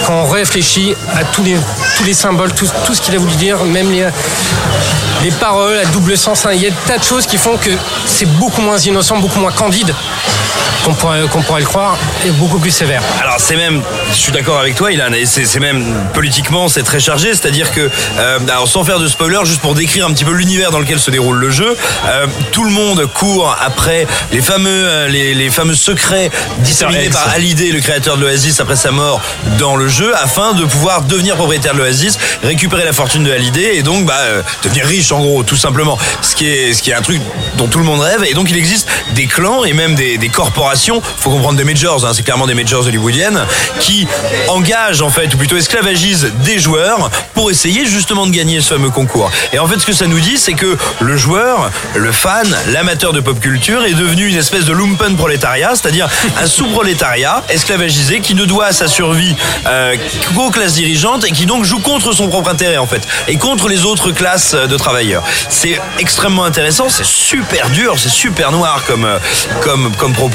quand 0.07 0.15
on 0.15 0.27
réfléchit 0.29 0.95
à 1.15 1.23
tous 1.25 1.45
les, 1.45 1.57
tous 1.97 2.05
les 2.05 2.15
symboles, 2.15 2.53
tout, 2.53 2.67
tout 2.85 2.95
ce 2.95 3.01
qu'il 3.01 3.15
a 3.15 3.19
voulu 3.19 3.35
dire, 3.37 3.63
même 3.65 3.91
les, 3.93 4.07
les 5.23 5.31
paroles 5.31 5.79
à 5.79 5.85
double 5.87 6.17
sens, 6.17 6.45
hein, 6.47 6.51
il 6.53 6.63
y 6.63 6.67
a 6.67 6.71
tas 6.87 6.99
de 6.99 7.05
choses 7.05 7.27
qui 7.27 7.37
font 7.37 7.57
que 7.57 7.71
c'est 8.07 8.27
beaucoup 8.39 8.61
moins 8.61 8.79
innocent, 8.79 9.19
beaucoup 9.19 9.41
moins 9.41 9.53
candide 9.53 9.95
qu'on 10.85 10.95
pourrait, 10.95 11.23
qu'on 11.31 11.43
pourrait 11.43 11.61
le 11.61 11.67
croire, 11.67 11.97
et 12.27 12.31
beaucoup 12.31 12.59
plus 12.59 12.71
sévère. 12.71 13.03
Alors 13.23 13.37
c'est 13.39 13.57
même, 13.57 13.83
je 14.11 14.17
suis 14.17 14.33
d'accord 14.33 14.59
avec 14.59 14.75
toi, 14.75 14.93
Ilan, 14.93 15.13
et 15.13 15.27
c'est 15.27 15.45
c'est 15.45 15.61
même 15.61 15.85
politiquement 16.15 16.69
c'est 16.69 16.83
très 16.83 17.01
chargé, 17.01 17.29
c'est-à-dire 17.31 17.73
que, 17.73 17.81
euh, 18.19 18.39
alors 18.49 18.69
sans 18.69 18.85
faire 18.85 18.99
de 18.99 19.09
spoiler, 19.09 19.39
juste 19.45 19.61
pour 19.61 19.75
décrire 19.75 20.07
un 20.07 20.13
petit 20.13 20.25
peu 20.25 20.33
l'univers 20.33 20.71
dans 20.71 20.79
lequel 20.79 20.99
se 20.99 21.11
déroule 21.11 21.39
le 21.39 21.51
jeu, 21.51 21.77
euh, 22.07 22.27
tout 22.53 22.65
le 22.65 22.71
monde 22.71 23.07
court 23.07 23.57
après 23.61 24.07
les 24.33 24.41
fameux, 24.41 24.69
euh, 24.71 25.09
les, 25.09 25.35
les 25.35 25.51
fameux 25.51 25.75
secrets 25.75 26.31
disséminés 26.59 27.11
par 27.11 27.29
Hallyday, 27.35 27.71
le 27.73 27.81
créateur 27.81 28.17
de 28.17 28.23
l'Oasis 28.23 28.61
après 28.61 28.77
sa 28.77 28.91
mort 28.91 29.21
dans 29.59 29.77
le 29.77 29.89
jeu, 29.89 30.13
afin 30.23 30.53
de 30.53 30.65
pouvoir 30.65 31.03
devenir 31.03 31.37
propriétaire 31.37 31.75
de 31.75 31.79
l'Oasis, 31.79 32.19
récupérer 32.43 32.85
la 32.85 32.93
fortune 32.93 33.25
de 33.25 33.33
Hallyday 33.33 33.77
et 33.77 33.83
donc 33.83 34.07
bah, 34.07 34.21
devenir 34.63 34.85
riche 34.87 35.13
en 35.13 35.21
gros, 35.21 35.43
tout 35.43 35.57
simplement. 35.57 35.99
Ce 36.21 36.37
qui 36.37 36.49
est, 36.49 36.73
ce 36.73 36.83
qui 36.83 36.91
est 36.91 36.95
un 36.95 37.03
truc 37.03 37.21
dont 37.57 37.69
tout 37.69 37.79
le 37.79 37.85
monde 37.85 38.01
rêve, 38.01 38.25
et 38.25 38.35
donc 38.35 38.51
il 38.51 38.57
existe 38.57 38.89
des 39.15 39.27
clans 39.27 39.65
et 39.65 39.73
même 39.73 39.95
des, 39.95 40.19
des 40.19 40.29
corporations 40.29 40.42
corporations, 40.43 41.01
faut 41.19 41.31
comprendre 41.31 41.57
des 41.57 41.63
majors, 41.63 42.05
hein, 42.05 42.11
c'est 42.13 42.25
clairement 42.25 42.49
des 42.49 42.55
majors 42.55 42.85
hollywoodiennes, 42.85 43.41
qui 43.79 44.09
engagent 44.49 45.01
en 45.01 45.09
fait, 45.09 45.33
ou 45.33 45.37
plutôt 45.37 45.57
esclavagisent 45.57 46.33
des 46.45 46.59
joueurs 46.59 47.11
pour 47.33 47.49
essayer 47.53 47.87
justement 47.87 48.27
de 48.27 48.33
gagner 48.33 48.61
ce 48.61 48.75
fameux 48.75 48.91
concours. 48.91 49.31
Et 49.53 49.61
en 49.61 49.69
fait, 49.69 49.79
ce 49.79 49.87
que 49.87 49.93
ça 49.93 50.09
nous 50.09 50.19
dit, 50.19 50.39
c'est 50.39 50.55
que 50.55 50.77
le 51.01 51.17
joueur, 51.17 51.71
le 51.95 52.11
fan, 52.11 52.49
l'amateur 52.73 53.13
de 53.13 53.21
pop 53.21 53.39
culture 53.39 53.85
est 53.85 53.95
devenu 53.95 54.27
une 54.27 54.37
espèce 54.37 54.65
de 54.65 54.73
lumpen 54.73 55.17
prolétariat, 55.17 55.71
c'est-à-dire 55.77 56.09
un 56.41 56.47
sous-prolétariat 56.47 57.45
esclavagisé 57.49 58.19
qui 58.19 58.35
ne 58.35 58.45
doit 58.45 58.73
sa 58.73 58.89
survie 58.89 59.37
euh, 59.67 59.95
qu'aux 60.35 60.51
classes 60.51 60.75
dirigeantes 60.75 61.25
et 61.25 61.31
qui 61.31 61.47
donc 61.47 61.65
joue 61.65 61.79
contre 61.79 62.13
son 62.13 62.27
propre 62.27 62.51
intérêt 62.51 62.79
en 62.79 62.87
fait 62.89 63.07
et 63.29 63.37
contre 63.37 63.69
les 63.69 63.85
autres 63.85 64.11
classes 64.11 64.55
de 64.55 64.77
travailleurs. 64.77 65.23
C'est 65.49 65.81
extrêmement 66.01 66.45
intéressant, 66.45 66.89
c'est 66.89 67.07
super 67.07 67.71
dur, 67.71 67.95
c'est 67.97 68.09
super 68.09 68.51
noir 68.51 68.83
comme 68.89 69.05
euh, 69.05 69.19
comme 69.61 69.93
comme 69.97 70.13
propos 70.13 70.32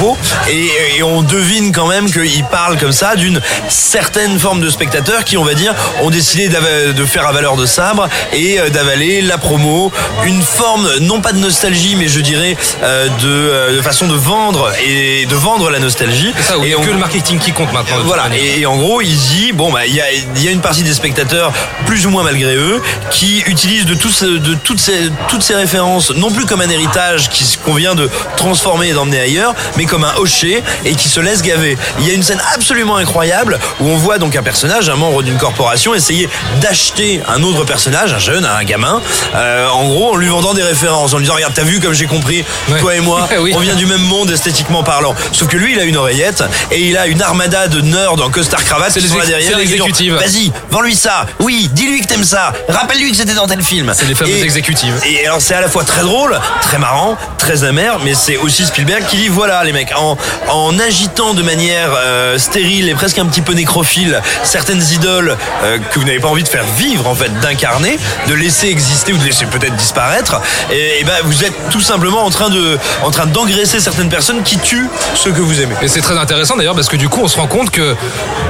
et, 0.49 0.69
et 0.97 1.03
on 1.03 1.21
devine 1.23 1.71
quand 1.71 1.87
même 1.87 2.11
qu'il 2.11 2.43
parle 2.45 2.77
comme 2.77 2.91
ça 2.91 3.15
d'une 3.15 3.41
certaine 3.67 4.37
forme 4.39 4.61
de 4.61 4.69
spectateurs 4.69 5.23
qui 5.23 5.37
on 5.37 5.43
va 5.43 5.53
dire 5.53 5.73
ont 6.01 6.09
décidé 6.09 6.49
de 6.49 7.05
faire 7.05 7.25
à 7.27 7.31
valeur 7.31 7.55
de 7.57 7.65
sabre 7.65 8.07
et 8.33 8.59
euh, 8.59 8.69
d'avaler 8.69 9.21
la 9.21 9.37
promo, 9.37 9.91
une 10.25 10.41
forme 10.41 10.87
non 11.01 11.21
pas 11.21 11.31
de 11.33 11.39
nostalgie 11.39 11.95
mais 11.95 12.07
je 12.07 12.19
dirais 12.19 12.55
euh, 12.83 13.07
de, 13.07 13.11
euh, 13.27 13.75
de 13.77 13.81
façon 13.81 14.07
de 14.07 14.15
vendre 14.15 14.71
et 14.85 15.25
de 15.25 15.35
vendre 15.35 15.69
la 15.69 15.79
nostalgie. 15.79 16.33
Ça, 16.41 16.57
où 16.57 16.63
il 16.63 16.71
et 16.71 16.75
on- 16.75 16.81
que 16.81 16.89
le 16.91 16.97
marketing 16.97 17.39
qui 17.39 17.51
compte 17.51 17.71
maintenant. 17.73 17.97
voilà, 18.05 18.25
et, 18.35 18.61
et 18.61 18.65
en 18.65 18.77
gros, 18.77 19.01
il 19.01 19.15
dit 19.15 19.51
bon, 19.53 19.71
bah, 19.71 19.85
il 19.85 19.93
y 19.95 20.01
a, 20.01 20.05
il 20.35 20.43
y 20.43 20.47
a 20.47 20.51
une 20.51 20.61
partie 20.61 20.83
des 20.83 20.93
spectateurs, 20.93 21.51
plus 21.85 22.05
ou 22.05 22.09
moins 22.11 22.23
malgré 22.23 22.55
eux, 22.55 22.81
qui 23.11 23.39
utilisent 23.47 23.85
de, 23.85 23.95
tous, 23.95 24.09
ce- 24.11 24.25
de 24.25 24.53
toutes, 24.55 24.79
ces, 24.79 25.09
toutes 25.27 25.43
ces 25.43 25.55
références, 25.55 26.11
non 26.11 26.29
plus 26.31 26.45
comme 26.45 26.61
un 26.61 26.69
héritage 26.69 27.29
qui 27.29 27.45
qu'on 27.65 27.73
vient 27.73 27.95
de 27.95 28.09
transformer 28.35 28.89
et 28.89 28.93
d'emmener 28.93 29.19
ailleurs, 29.19 29.55
mais 29.77 29.85
comme 29.87 30.03
un 30.03 30.13
hocher 30.17 30.61
et 30.85 30.95
qui 30.95 31.09
se 31.09 31.19
laisse 31.19 31.41
gaver. 31.41 31.77
Il 31.99 32.07
y 32.07 32.11
a 32.11 32.13
une 32.13 32.23
scène 32.23 32.41
absolument 32.53 32.97
incroyable 32.97 33.57
où 33.79 33.87
on 33.87 33.97
voit 33.97 34.17
donc 34.17 34.35
un 34.35 34.43
personnage, 34.43 34.89
un 34.89 34.95
membre 34.95 35.23
d'une 35.23 35.37
corporation, 35.37 35.95
essayer 35.95 36.29
d'acheter 36.61 37.21
un 37.27 37.41
autre 37.43 37.63
personnage, 37.65 38.13
un 38.13 38.19
jeune, 38.19 38.45
un 38.45 38.63
gamin, 38.63 39.01
euh, 39.35 39.67
en 39.69 39.85
gros, 39.87 40.13
en 40.13 40.15
lui 40.17 40.27
vendant 40.27 40.53
des 40.53 40.63
références, 40.63 41.13
en 41.13 41.17
lui 41.17 41.23
disant 41.23 41.35
regarde, 41.35 41.53
t'as 41.55 41.63
vu 41.63 41.79
comme 41.79 41.93
j'ai 41.93 42.05
compris, 42.07 42.43
Ouais. 42.69 42.79
toi 42.79 42.95
et 42.95 42.99
moi, 42.99 43.27
Oui. 43.39 43.53
on 43.55 43.59
vient 43.59 43.75
du 43.75 43.85
même 43.85 44.01
monde 44.01 44.29
esthétiquement 44.31 44.83
parlant. 44.83 45.15
Sauf 45.31 45.47
que 45.47 45.57
lui, 45.57 45.73
il 45.73 45.79
a 45.79 45.83
une 45.83 45.97
oreillette 45.97 46.43
et 46.71 46.81
il 46.81 46.97
a 46.97 47.07
une 47.07 47.21
armada 47.21 47.67
de 47.67 47.81
nerds 47.81 48.13
en 48.13 48.29
costard 48.29 48.63
cravate 48.63 48.91
C'est 48.91 48.99
qui 48.99 49.05
les 49.07 49.11
sont 49.11 49.17
là 49.19 49.25
derrière. 49.25 49.57
Vas-y, 49.57 50.51
vends-lui 50.71 50.95
ça. 50.95 51.25
Oui, 51.39 51.69
dis-lui 51.71 52.01
que 52.01 52.07
t'aimes 52.07 52.23
ça. 52.23 52.53
Rappelle-lui 52.67 53.11
que 53.11 53.17
c'était 53.17 53.33
dans 53.33 53.47
tel 53.47 53.61
film. 53.61 53.91
C'est 53.95 54.05
les 54.07 54.15
fameuses 54.15 54.35
Et- 54.35 54.43
exécutives. 54.43 54.93
Et 55.05 55.25
alors 55.25 55.41
c'est 55.41 55.53
à 55.55 55.61
la 55.61 55.69
fois 55.69 55.83
très 55.83 56.01
drôle, 56.01 56.39
très 56.61 56.77
marrant, 56.77 57.17
très 57.37 57.63
amer, 57.63 57.99
mais 58.03 58.13
c'est 58.13 58.37
aussi 58.37 58.65
Spielberg 58.65 59.05
qui 59.07 59.17
dit 59.17 59.27
voilà 59.27 59.63
les 59.63 59.71
en, 59.95 60.79
agitant 60.79 61.33
de 61.33 61.41
manière 61.41 61.89
euh, 61.95 62.37
stérile 62.37 62.89
et 62.89 62.93
presque 62.93 63.17
un 63.19 63.25
petit 63.25 63.41
peu 63.41 63.53
nécrophile 63.53 64.21
certaines 64.43 64.83
idoles 64.91 65.37
euh, 65.63 65.77
que 65.91 65.99
vous 65.99 66.05
n'avez 66.05 66.19
pas 66.19 66.27
envie 66.27 66.43
de 66.43 66.47
faire 66.47 66.65
vivre 66.77 67.07
en 67.07 67.15
fait, 67.15 67.31
d'incarner, 67.39 67.97
de 68.27 68.33
laisser 68.33 68.67
exister 68.67 69.13
ou 69.13 69.17
de 69.17 69.23
laisser 69.23 69.45
peut-être 69.45 69.75
disparaître, 69.75 70.39
et, 70.71 71.03
ben 71.03 71.15
vous 71.23 71.43
êtes 71.43 71.53
tout 71.69 71.81
simplement 71.81 72.23
en 72.23 72.29
train 72.29 72.49
de, 72.49 72.77
en 73.03 73.11
train 73.11 73.25
d'engraisser 73.25 73.79
certaines 73.79 74.09
personnes 74.09 74.43
qui 74.43 74.57
tuent 74.57 74.89
ceux 75.15 75.31
que 75.31 75.41
vous 75.41 75.61
aimez. 75.61 75.75
Et 75.81 75.87
c'est 75.87 76.01
très 76.01 76.17
intéressant 76.17 76.55
d'ailleurs 76.55 76.75
parce 76.75 76.89
que 76.89 76.97
du 76.97 77.09
coup 77.09 77.21
on 77.23 77.27
se 77.27 77.37
rend 77.37 77.47
compte 77.47 77.71
que, 77.71 77.95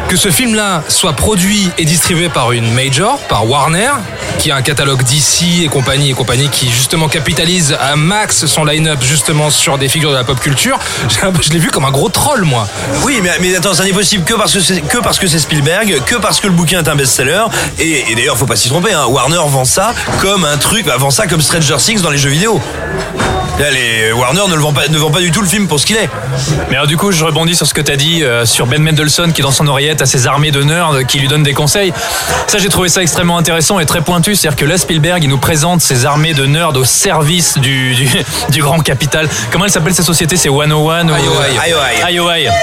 que 0.09 0.17
ce 0.17 0.29
film-là 0.29 0.83
soit 0.87 1.13
produit 1.13 1.69
et 1.77 1.85
distribué 1.85 2.29
par 2.29 2.51
une 2.51 2.71
major, 2.73 3.19
par 3.29 3.49
Warner, 3.49 3.91
qui 4.39 4.51
a 4.51 4.55
un 4.55 4.61
catalogue 4.61 5.03
DC 5.03 5.63
et 5.63 5.67
compagnie 5.67 6.11
et 6.11 6.13
compagnie 6.13 6.49
qui 6.49 6.69
justement 6.69 7.07
capitalise 7.07 7.75
à 7.79 7.95
max 7.95 8.45
son 8.45 8.65
line-up 8.65 8.99
justement 9.01 9.49
sur 9.49 9.77
des 9.77 9.89
figures 9.89 10.11
de 10.11 10.15
la 10.15 10.23
pop 10.23 10.39
culture. 10.39 10.79
Peu- 11.21 11.31
Je 11.41 11.49
l'ai 11.51 11.59
vu 11.59 11.69
comme 11.69 11.85
un 11.85 11.91
gros 11.91 12.09
troll 12.09 12.43
moi. 12.43 12.67
Oui, 13.03 13.19
mais, 13.21 13.31
mais 13.41 13.55
attends, 13.55 13.73
ça 13.73 13.83
n'est 13.83 13.93
possible 13.93 14.23
que 14.23 14.33
parce 14.33 14.53
que 14.53 14.59
c'est 14.59 14.81
que 14.81 14.97
parce 14.99 15.19
que 15.19 15.27
c'est 15.27 15.39
Spielberg, 15.39 16.01
que 16.05 16.15
parce 16.15 16.39
que 16.39 16.47
le 16.47 16.53
bouquin 16.53 16.79
est 16.83 16.87
un 16.89 16.95
best-seller. 16.95 17.43
Et, 17.79 18.11
et 18.11 18.15
d'ailleurs, 18.15 18.37
faut 18.37 18.45
pas 18.45 18.55
s'y 18.55 18.69
tromper. 18.69 18.93
Hein, 18.93 19.05
Warner 19.07 19.37
vend 19.47 19.65
ça 19.65 19.93
comme 20.21 20.45
un 20.45 20.57
truc, 20.57 20.85
bah, 20.85 20.95
vend 20.97 21.09
ça 21.11 21.27
comme 21.27 21.41
Stranger 21.41 21.77
Things 21.77 22.01
dans 22.01 22.09
les 22.09 22.17
jeux 22.17 22.29
vidéo. 22.29 22.61
Là, 23.59 23.71
les 23.71 24.11
Warner 24.11 24.43
ne 24.49 24.53
le 24.53 24.61
vend 24.61 24.71
pas, 24.71 24.87
ne 24.87 24.97
vend 24.99 25.09
pas 25.09 25.19
du 25.19 25.31
tout 25.31 25.41
le 25.41 25.47
film 25.47 25.67
pour 25.67 25.79
ce 25.79 25.87
qu'il 25.87 25.95
est. 25.95 26.09
Mais 26.69 26.75
alors 26.75 26.85
du 26.85 26.95
coup, 26.95 27.11
je 27.11 27.25
rebondis 27.25 27.55
sur 27.55 27.65
ce 27.65 27.73
que 27.73 27.81
tu 27.81 27.91
as 27.91 27.95
dit 27.95 28.23
euh, 28.23 28.45
sur 28.45 28.67
Ben 28.67 28.83
Mendelsohn 28.83 29.33
qui 29.33 29.41
dans 29.41 29.49
son 29.49 29.65
oreillette 29.67 29.99
a 30.03 30.05
ses 30.05 30.27
armées 30.27 30.51
de 30.51 30.61
nerds 30.61 30.91
qui 31.07 31.17
lui 31.17 31.27
donnent 31.27 31.41
des 31.41 31.55
conseils. 31.55 31.91
Ça, 32.45 32.59
j'ai 32.59 32.69
trouvé 32.69 32.87
ça 32.87 33.01
extrêmement 33.01 33.35
intéressant 33.35 33.79
et 33.79 33.87
très 33.87 34.01
pointu. 34.01 34.35
C'est-à-dire 34.35 34.57
que 34.59 34.65
là, 34.65 34.77
Spielberg, 34.77 35.23
il 35.23 35.29
nous 35.29 35.39
présente 35.39 35.81
ses 35.81 36.05
armées 36.05 36.35
de 36.35 36.45
nerds 36.45 36.75
au 36.75 36.83
service 36.83 37.57
du, 37.57 37.95
du, 37.95 38.07
du 38.51 38.61
grand 38.61 38.77
capital. 38.79 39.27
Comment 39.51 39.65
elle 39.65 39.71
s'appelle 39.71 39.95
cette 39.95 40.05
société? 40.05 40.37
C'est 40.37 40.49
101 40.49 41.06
Ayoaia. 41.15 41.61
Ayoaia. 41.61 42.05
Ayoaia. 42.05 42.53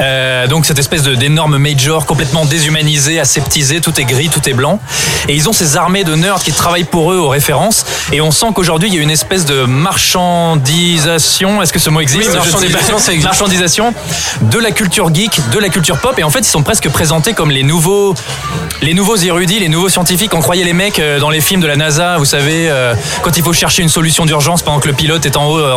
Euh, 0.00 0.46
donc 0.46 0.66
cette 0.66 0.78
espèce 0.78 1.02
d'énorme 1.02 1.58
major 1.58 2.06
complètement 2.06 2.44
déshumanisé, 2.44 3.20
aseptisé, 3.20 3.80
tout 3.80 3.98
est 4.00 4.04
gris, 4.04 4.28
tout 4.28 4.46
est 4.48 4.52
blanc. 4.52 4.80
Et 5.28 5.34
ils 5.34 5.48
ont 5.48 5.52
ces 5.52 5.76
armées 5.76 6.04
de 6.04 6.14
nerds 6.14 6.42
qui 6.42 6.52
travaillent 6.52 6.84
pour 6.84 7.12
eux 7.12 7.16
aux 7.16 7.28
références. 7.28 7.84
Et 8.12 8.20
on 8.20 8.30
sent 8.30 8.46
qu'aujourd'hui 8.54 8.88
il 8.88 8.94
y 8.94 8.98
a 8.98 9.02
une 9.02 9.10
espèce 9.10 9.44
de 9.44 9.64
marchandisation. 9.64 11.62
Est-ce 11.62 11.72
que 11.72 11.78
ce 11.78 11.90
mot 11.90 12.00
existe 12.00 12.28
Oui, 12.28 12.34
marchandisation, 12.34 12.96
existe. 12.96 13.24
Marchandisation 13.24 13.94
de 14.42 14.58
la 14.58 14.70
culture 14.70 15.14
geek, 15.14 15.40
de 15.50 15.58
la 15.58 15.68
culture 15.68 15.98
pop. 15.98 16.18
Et 16.18 16.24
en 16.24 16.30
fait 16.30 16.40
ils 16.40 16.44
sont 16.44 16.62
presque 16.62 16.88
présentés 16.88 17.32
comme 17.32 17.50
les 17.50 17.62
nouveaux, 17.62 18.14
les 18.80 18.94
nouveaux 18.94 19.16
érudits, 19.16 19.60
les 19.60 19.68
nouveaux 19.68 19.88
scientifiques. 19.88 20.34
On 20.34 20.40
croyait 20.40 20.64
les 20.64 20.72
mecs 20.72 20.98
euh, 20.98 21.18
dans 21.20 21.30
les 21.30 21.40
films 21.40 21.60
de 21.60 21.66
la 21.66 21.76
NASA, 21.76 22.16
vous 22.18 22.24
savez, 22.24 22.68
euh, 22.70 22.94
quand 23.22 23.36
il 23.36 23.42
faut 23.42 23.52
chercher 23.52 23.82
une 23.82 23.88
solution 23.88 24.26
d'urgence 24.26 24.62
pendant 24.62 24.80
que 24.80 24.88
le 24.88 24.94
pilote 24.94 25.26
est 25.26 25.36
en 25.36 25.46
haut 25.46 25.58
euh, 25.58 25.74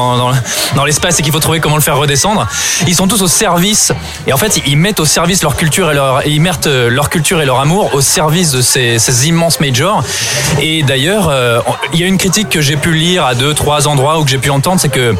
dans 0.75 0.85
l'espace 0.85 1.19
et 1.19 1.23
qu'il 1.23 1.31
faut 1.31 1.39
trouver 1.39 1.59
comment 1.59 1.75
le 1.75 1.81
faire 1.81 1.97
redescendre. 1.97 2.47
Ils 2.87 2.95
sont 2.95 3.07
tous 3.07 3.21
au 3.21 3.27
service 3.27 3.91
et 4.27 4.33
en 4.33 4.37
fait 4.37 4.61
ils 4.65 4.77
mettent 4.77 4.99
au 4.99 5.05
service 5.05 5.41
leur 5.43 5.55
culture 5.55 5.91
et 5.91 5.93
leur 5.93 6.25
ils 6.25 6.41
mettent 6.41 6.67
euh, 6.67 6.89
leur 6.89 7.09
culture 7.09 7.41
et 7.41 7.45
leur 7.45 7.59
amour 7.59 7.93
au 7.93 8.01
service 8.01 8.51
de 8.51 8.61
ces, 8.61 8.99
ces 8.99 9.27
immenses 9.27 9.59
majors. 9.59 10.03
Et 10.61 10.83
d'ailleurs, 10.83 11.29
euh, 11.29 11.59
il 11.93 11.99
y 11.99 12.03
a 12.03 12.07
une 12.07 12.17
critique 12.17 12.49
que 12.49 12.61
j'ai 12.61 12.77
pu 12.77 12.93
lire 12.93 13.25
à 13.25 13.35
deux 13.35 13.53
trois 13.53 13.87
endroits 13.87 14.19
ou 14.19 14.25
que 14.25 14.31
j'ai 14.31 14.37
pu 14.37 14.49
entendre, 14.49 14.79
c'est 14.79 14.89
que 14.89 15.15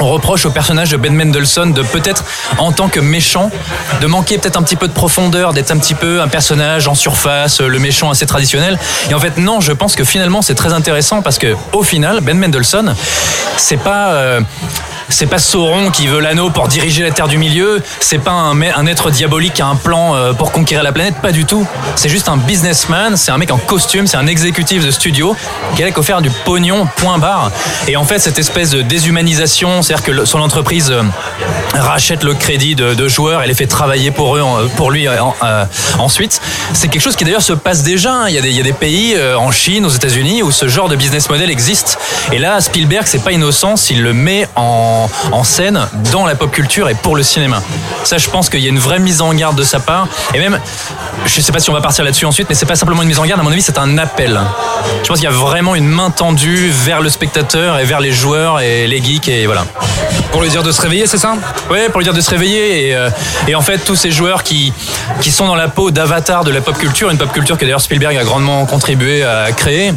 on 0.00 0.08
reproche 0.08 0.44
au 0.46 0.50
personnage 0.50 0.90
de 0.90 0.96
Ben 0.96 1.14
Mendelsohn 1.14 1.72
de 1.72 1.82
peut-être, 1.82 2.24
en 2.58 2.72
tant 2.72 2.88
que 2.88 3.00
méchant, 3.00 3.50
de 4.00 4.06
manquer 4.06 4.38
peut-être 4.38 4.56
un 4.56 4.62
petit 4.62 4.76
peu 4.76 4.88
de 4.88 4.92
profondeur, 4.92 5.52
d'être 5.52 5.70
un 5.70 5.78
petit 5.78 5.94
peu 5.94 6.20
un 6.20 6.28
personnage 6.28 6.88
en 6.88 6.94
surface, 6.94 7.60
euh, 7.60 7.68
le 7.68 7.78
méchant 7.78 8.10
assez 8.10 8.26
traditionnel. 8.26 8.78
Et 9.10 9.14
en 9.14 9.20
fait, 9.20 9.38
non, 9.38 9.60
je 9.60 9.72
pense 9.72 9.94
que 9.94 10.04
finalement, 10.04 10.42
c'est 10.42 10.54
très 10.54 10.72
intéressant 10.72 11.22
parce 11.22 11.38
que, 11.38 11.54
au 11.72 11.82
final, 11.82 12.20
Ben 12.20 12.38
Mendelsohn, 12.38 12.94
c'est 13.56 13.76
pas. 13.76 14.40
C'est 15.08 15.26
pas 15.26 15.38
Sauron 15.38 15.90
qui 15.90 16.06
veut 16.06 16.20
l'anneau 16.20 16.50
pour 16.50 16.68
diriger 16.68 17.02
la 17.02 17.10
Terre 17.10 17.28
du 17.28 17.38
Milieu. 17.38 17.82
C'est 18.00 18.18
pas 18.18 18.32
un, 18.32 18.86
être 18.86 19.10
diabolique 19.10 19.54
qui 19.54 19.62
a 19.62 19.66
un 19.66 19.76
plan 19.76 20.14
euh, 20.14 20.32
pour 20.32 20.52
conquérir 20.52 20.82
la 20.84 20.92
planète. 20.92 21.16
Pas 21.22 21.32
du 21.32 21.44
tout. 21.44 21.66
C'est 21.96 22.08
juste 22.08 22.28
un 22.28 22.36
businessman. 22.36 23.16
C'est 23.16 23.30
un 23.30 23.38
mec 23.38 23.50
en 23.50 23.58
costume. 23.58 24.06
C'est 24.06 24.16
un 24.16 24.26
exécutif 24.26 24.84
de 24.84 24.90
studio 24.90 25.36
qui 25.76 25.82
a 25.82 25.90
qu'à 25.90 26.02
faire 26.02 26.22
du 26.22 26.30
pognon. 26.30 26.86
Point 26.96 27.18
barre. 27.18 27.50
Et 27.88 27.96
en 27.96 28.04
fait, 28.04 28.18
cette 28.18 28.38
espèce 28.38 28.70
de 28.70 28.82
déshumanisation, 28.82 29.82
c'est-à-dire 29.82 30.04
que 30.04 30.24
son 30.24 30.40
entreprise 30.40 30.90
euh, 30.90 31.02
rachète 31.74 32.22
le 32.22 32.34
crédit 32.34 32.74
de, 32.74 33.08
joueurs 33.08 33.42
et 33.42 33.46
les 33.46 33.54
fait 33.54 33.66
travailler 33.66 34.10
pour 34.10 34.36
eux, 34.36 34.70
pour 34.76 34.90
lui 34.90 35.06
euh, 35.06 35.20
en- 35.22 35.34
ensuite. 35.98 36.40
C'est 36.72 36.88
quelque 36.88 37.02
chose 37.02 37.16
qui 37.16 37.24
d'ailleurs 37.24 37.42
se 37.42 37.52
passe 37.52 37.82
déjà. 37.82 38.12
hein. 38.12 38.28
Il 38.28 38.34
y 38.34 38.38
a 38.38 38.42
des, 38.42 38.48
il 38.50 38.56
y 38.56 38.60
a 38.60 38.64
des 38.64 38.72
pays 38.72 39.16
en 39.36 39.50
Chine, 39.50 39.84
aux 39.84 39.90
États-Unis, 39.90 40.42
où 40.42 40.50
ce 40.50 40.68
genre 40.68 40.88
de 40.88 40.96
business 40.96 41.28
model 41.28 41.50
existe. 41.50 41.98
Et 42.32 42.38
là, 42.38 42.60
Spielberg, 42.60 43.04
c'est 43.06 43.22
pas 43.22 43.32
innocent 43.32 43.76
s'il 43.76 44.02
le 44.02 44.12
met 44.12 44.48
en, 44.56 44.93
en 45.32 45.44
scène 45.44 45.80
dans 46.12 46.26
la 46.26 46.34
pop 46.34 46.50
culture 46.50 46.88
et 46.88 46.94
pour 46.94 47.16
le 47.16 47.22
cinéma. 47.22 47.62
Ça, 48.04 48.18
je 48.18 48.28
pense 48.28 48.48
qu'il 48.48 48.60
y 48.60 48.66
a 48.66 48.68
une 48.68 48.78
vraie 48.78 48.98
mise 48.98 49.20
en 49.20 49.32
garde 49.34 49.56
de 49.56 49.64
sa 49.64 49.80
part. 49.80 50.08
Et 50.34 50.38
même, 50.38 50.58
je 51.26 51.40
sais 51.40 51.52
pas 51.52 51.60
si 51.60 51.70
on 51.70 51.72
va 51.72 51.80
partir 51.80 52.04
là-dessus 52.04 52.26
ensuite, 52.26 52.48
mais 52.48 52.54
c'est 52.54 52.66
pas 52.66 52.76
simplement 52.76 53.02
une 53.02 53.08
mise 53.08 53.18
en 53.18 53.24
garde. 53.24 53.40
À 53.40 53.44
mon 53.44 53.50
avis, 53.50 53.62
c'est 53.62 53.78
un 53.78 53.98
appel. 53.98 54.40
Je 55.02 55.08
pense 55.08 55.18
qu'il 55.18 55.28
y 55.28 55.32
a 55.32 55.36
vraiment 55.36 55.74
une 55.74 55.88
main 55.88 56.10
tendue 56.10 56.70
vers 56.70 57.00
le 57.00 57.08
spectateur 57.08 57.78
et 57.78 57.84
vers 57.84 58.00
les 58.00 58.12
joueurs 58.12 58.60
et 58.60 58.86
les 58.86 59.02
geeks 59.02 59.28
et 59.28 59.46
voilà. 59.46 59.64
Pour 60.32 60.42
lui 60.42 60.48
dire 60.48 60.62
de 60.62 60.72
se 60.72 60.80
réveiller, 60.80 61.06
c'est 61.06 61.18
ça? 61.18 61.34
Ouais, 61.70 61.88
pour 61.88 62.00
lui 62.00 62.04
dire 62.04 62.14
de 62.14 62.20
se 62.20 62.30
réveiller. 62.30 62.88
Et, 62.88 62.94
euh, 62.94 63.10
et 63.46 63.54
en 63.54 63.62
fait, 63.62 63.78
tous 63.78 63.96
ces 63.96 64.10
joueurs 64.10 64.42
qui, 64.42 64.72
qui 65.20 65.30
sont 65.30 65.46
dans 65.46 65.54
la 65.54 65.68
peau 65.68 65.90
d'avatar 65.90 66.44
de 66.44 66.50
la 66.50 66.60
pop 66.60 66.76
culture, 66.76 67.10
une 67.10 67.18
pop 67.18 67.32
culture 67.32 67.56
que 67.56 67.64
d'ailleurs 67.64 67.80
Spielberg 67.80 68.16
a 68.16 68.24
grandement 68.24 68.66
contribué 68.66 69.24
à 69.24 69.52
créer. 69.52 69.92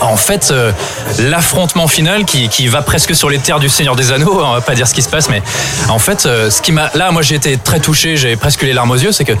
En 0.00 0.16
fait, 0.16 0.50
euh, 0.50 0.72
l'affrontement 1.18 1.86
final 1.86 2.24
qui, 2.24 2.48
qui 2.48 2.68
va 2.68 2.80
presque 2.80 3.14
sur 3.14 3.28
les 3.28 3.38
terres 3.38 3.60
du 3.60 3.68
Seigneur 3.68 3.96
des 3.96 4.09
Anneaux, 4.12 4.40
on 4.44 4.52
va 4.54 4.60
pas 4.60 4.74
dire 4.74 4.86
ce 4.88 4.94
qui 4.94 5.02
se 5.02 5.08
passe, 5.08 5.28
mais 5.28 5.42
en 5.88 5.98
fait, 5.98 6.26
euh, 6.26 6.50
ce 6.50 6.60
qui 6.62 6.72
m'a, 6.72 6.90
là, 6.94 7.10
moi, 7.10 7.22
j'ai 7.22 7.34
été 7.36 7.56
très 7.56 7.80
touché, 7.80 8.16
j'ai 8.16 8.36
presque 8.36 8.62
les 8.62 8.72
larmes 8.72 8.90
aux 8.90 8.96
yeux, 8.96 9.12
c'est 9.12 9.24
que 9.24 9.32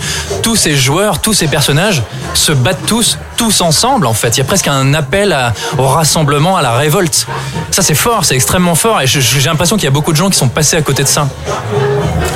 tous 0.42 0.56
ces 0.56 0.76
joueurs, 0.76 1.20
tous 1.20 1.32
ces 1.34 1.46
personnages 1.48 2.02
se 2.34 2.52
battent 2.52 2.86
tous, 2.86 3.18
tous 3.36 3.60
ensemble. 3.60 4.06
En 4.06 4.14
fait, 4.14 4.36
il 4.36 4.38
y 4.38 4.40
a 4.42 4.44
presque 4.44 4.68
un 4.68 4.94
appel 4.94 5.32
à- 5.32 5.52
au 5.78 5.86
rassemblement, 5.86 6.56
à 6.56 6.62
la 6.62 6.72
révolte. 6.72 7.26
Ça, 7.70 7.82
c'est 7.82 7.94
fort, 7.94 8.24
c'est 8.24 8.34
extrêmement 8.34 8.74
fort, 8.74 9.00
et 9.00 9.06
j'ai 9.06 9.20
l'impression 9.48 9.76
qu'il 9.76 9.84
y 9.84 9.88
a 9.88 9.92
beaucoup 9.92 10.12
de 10.12 10.16
gens 10.16 10.30
qui 10.30 10.38
sont 10.38 10.48
passés 10.48 10.76
à 10.76 10.82
côté 10.82 11.02
de 11.02 11.08
ça. 11.08 11.28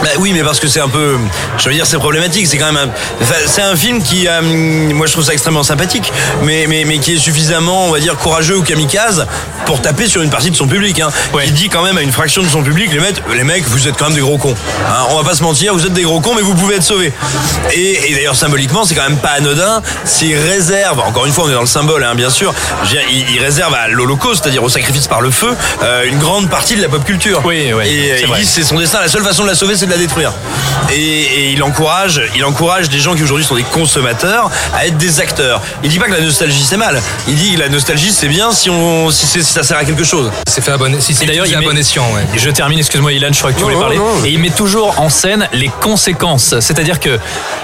Bah 0.03 0.11
oui, 0.19 0.33
mais 0.35 0.43
parce 0.43 0.61
que 0.61 0.69
c'est 0.69 0.81
un 0.81 0.89
peu, 0.89 1.17
je 1.59 1.69
veux 1.69 1.75
dire, 1.75 1.87
c'est 1.87 1.97
problématique. 1.99 2.47
C'est 2.47 2.59
quand 2.59 2.71
même, 2.73 2.77
un, 2.89 3.25
c'est 3.47 3.63
un 3.63 3.75
film 3.75 4.03
qui, 4.03 4.27
euh, 4.29 4.43
moi, 4.93 5.07
je 5.07 5.13
trouve 5.13 5.25
ça 5.25 5.33
extrêmement 5.33 5.63
sympathique, 5.63 6.13
mais, 6.43 6.67
mais, 6.69 6.85
mais 6.87 6.99
qui 6.99 7.15
est 7.15 7.19
suffisamment, 7.19 7.87
on 7.87 7.91
va 7.91 8.01
dire, 8.01 8.17
courageux 8.17 8.57
ou 8.59 8.63
kamikaze 8.63 9.27
pour 9.67 9.81
taper 9.81 10.07
sur 10.07 10.21
une 10.23 10.31
partie 10.31 10.51
de 10.51 10.57
son 10.57 10.67
public. 10.67 11.01
Hein. 11.01 11.09
Ouais. 11.33 11.45
Il 11.47 11.55
dit 11.55 11.69
quand 11.71 11.83
même 11.83 11.97
à 11.97 12.03
une 12.03 12.13
fraction 12.25 12.43
de 12.43 12.49
son 12.49 12.63
public, 12.63 12.91
les 12.91 13.01
mecs, 13.01 13.23
les 13.37 13.45
mecs, 13.45 13.65
vous 13.67 13.87
êtes 13.87 13.99
quand 13.99 14.07
même 14.07 14.15
des 14.15 14.23
gros 14.23 14.39
cons. 14.39 14.55
Hein, 14.89 15.09
on 15.11 15.19
va 15.21 15.29
pas 15.29 15.35
se 15.37 15.43
mentir, 15.43 15.75
vous 15.75 15.85
êtes 15.85 15.93
des 15.93 16.05
gros 16.05 16.21
cons, 16.23 16.35
mais 16.35 16.41
vous 16.41 16.55
pouvez 16.55 16.77
être 16.77 16.83
sauvés. 16.83 17.13
Et, 17.75 18.11
et 18.11 18.15
d'ailleurs, 18.15 18.35
symboliquement, 18.35 18.85
c'est 18.87 18.95
quand 18.95 19.07
même 19.07 19.19
pas 19.19 19.33
anodin 19.33 19.83
s'il 20.07 20.35
réserve, 20.39 21.01
encore 21.01 21.27
une 21.27 21.35
fois, 21.35 21.45
on 21.45 21.51
est 21.51 21.53
dans 21.53 21.61
le 21.61 21.67
symbole, 21.67 22.03
hein, 22.03 22.15
bien 22.15 22.31
sûr, 22.31 22.55
dire, 22.87 23.03
il, 23.11 23.29
il 23.35 23.41
réserve 23.41 23.75
à 23.75 23.89
l'Holocauste, 23.89 24.43
c'est-à-dire 24.43 24.63
au 24.65 24.71
sacrifice 24.71 25.07
par 25.07 25.21
le 25.21 25.31
feu, 25.31 25.55
euh, 25.83 26.05
une 26.07 26.19
grande 26.19 26.49
partie 26.49 26.77
de 26.77 26.81
la 26.81 26.89
pop 26.89 27.05
culture. 27.05 27.43
Oui, 27.45 27.75
oui, 27.75 27.85
Et 27.87 28.13
euh, 28.13 28.19
il 28.27 28.33
dit 28.41 28.47
c'est 28.47 28.63
son 28.65 28.79
destin, 28.79 29.03
la 29.03 29.09
seule 29.09 29.23
façon 29.23 29.43
de 29.43 29.49
la 29.49 29.55
sauver, 29.55 29.77
c'est 29.77 29.85
de 29.85 29.91
la 29.91 29.99
détruire. 29.99 30.33
Et, 30.95 30.97
et 30.97 31.51
il 31.51 31.63
encourage, 31.63 32.23
il 32.35 32.45
encourage 32.47 32.89
des 32.89 33.01
gens 33.01 33.15
qui 33.15 33.23
aujourd'hui 33.23 33.45
sont 33.45 33.57
des 33.57 33.63
consommateurs 33.65 34.51
à 34.75 34.87
être 34.87 34.97
des 34.97 35.21
acteurs. 35.21 35.61
Il 35.83 35.91
dit 35.91 35.99
pas 35.99 36.07
que 36.07 36.13
la 36.13 36.23
nostalgie 36.23 36.65
c'est 36.65 36.79
mal. 36.79 37.03
Il 37.29 37.35
dit 37.35 37.53
que 37.55 37.61
la 37.61 37.69
nostalgie 37.69 38.13
c'est 38.13 38.29
bien 38.29 38.51
si 38.51 38.71
on, 38.71 39.11
si, 39.11 39.45
ça 39.45 39.63
sert 39.63 39.77
à 39.77 39.85
quelque 39.85 40.05
chose. 40.05 40.31
C'est 40.49 40.63
fait 40.65 40.71
à 40.73 40.79
bon, 40.79 40.97
si 41.01 41.13
d'ailleurs, 41.27 41.47
il 41.47 41.55
à 41.55 41.59
met- 41.61 41.67
bon 41.67 41.77
escient, 41.77 42.07
ouais. 42.15 42.23
Je 42.37 42.51
termine, 42.51 42.79
excuse-moi 42.79 43.13
Ilan, 43.13 43.29
je 43.33 43.39
crois 43.39 43.53
que 43.53 43.57
tu 43.57 43.63
Non, 43.63 43.67
voulais 43.69 43.75
non, 43.77 43.81
parler. 43.83 43.97
non. 43.99 44.25
Et 44.25 44.31
il 44.31 44.39
met 44.39 44.51
toujours 44.51 45.01
en 45.01 45.09
scène 45.09 45.49
les 45.53 45.69
conséquences. 45.81 46.55
C'est-à-dire 46.61 47.01
que 47.01 47.19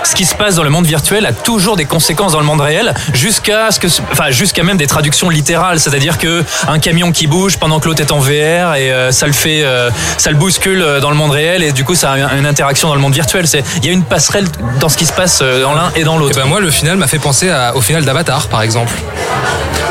ce 0.04 0.14
qui 0.14 0.24
se 0.24 0.34
passe 0.34 0.54
dans 0.54 0.62
le 0.62 0.70
monde 0.70 0.86
virtuel 0.86 1.26
a 1.26 1.32
toujours 1.32 1.76
des 1.76 1.84
conséquences 1.84 2.32
dans 2.32 2.40
le 2.40 2.46
monde 2.46 2.60
réel, 2.60 2.94
jusqu'à 3.14 3.70
ce 3.70 3.78
que, 3.80 3.86
enfin, 4.12 4.30
jusqu'à 4.30 4.62
même 4.62 4.76
des 4.76 4.86
traductions 4.86 5.28
littérales. 5.28 5.80
C'est-à-dire 5.80 6.18
que 6.18 6.44
un 6.68 6.78
camion 6.78 7.12
qui 7.12 7.26
bouge 7.26 7.56
pendant 7.58 7.80
que 7.80 7.88
l'autre 7.88 8.00
est 8.00 8.12
en 8.12 8.18
VR 8.18 8.74
et 8.76 8.92
euh, 8.92 9.12
ça 9.12 9.26
le 9.26 9.32
fait, 9.32 9.62
euh, 9.62 9.90
ça 10.18 10.30
le 10.30 10.36
bouscule 10.36 10.82
euh, 10.82 11.00
dans 11.00 11.10
le 11.10 11.16
monde 11.16 11.30
réel 11.30 11.62
et 11.62 11.72
du 11.72 11.84
coup 11.84 11.94
ça 11.94 12.12
a 12.12 12.34
une 12.36 12.46
interaction 12.46 12.88
dans 12.88 12.94
le 12.94 13.00
monde 13.00 13.14
virtuel. 13.14 13.46
C'est, 13.46 13.62
il 13.78 13.86
y 13.86 13.88
a 13.88 13.92
une 13.92 14.04
passerelle 14.04 14.46
dans 14.80 14.88
ce 14.88 14.96
qui 14.96 15.06
se 15.06 15.12
passe 15.12 15.40
dans 15.42 15.74
l'un 15.74 15.90
et 15.96 16.04
dans 16.04 16.16
Et 16.16 16.18
l'autre. 16.20 16.36
ben 16.36 16.44
moi, 16.46 16.60
le 16.60 16.70
final 16.70 16.96
m'a 16.96 17.06
fait 17.06 17.18
penser 17.18 17.48
à- 17.50 17.76
au 17.76 17.80
final 17.80 18.04
d'Avatar, 18.04 18.48
par 18.48 18.62
exemple. 18.62 18.92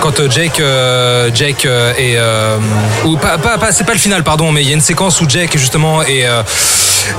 Quand 0.02 0.30
Jake, 0.30 0.60
euh, 0.62 1.30
Jake 1.34 1.66
euh, 1.66 1.92
est, 1.98 2.16
euh, 2.16 2.58
ou 3.06 3.18
pas, 3.18 3.38
pas, 3.38 3.58
pas- 3.58 3.72
c'est 3.74 3.84
pas 3.84 3.92
le 3.94 4.00
final, 4.00 4.24
pardon, 4.24 4.49
mais 4.52 4.64
il 4.64 4.68
y 4.68 4.72
a 4.72 4.76
une 4.76 4.82
séquence 4.82 5.22
où 5.22 5.30
Jake 5.30 5.58
justement 5.58 6.02
est, 6.04 6.26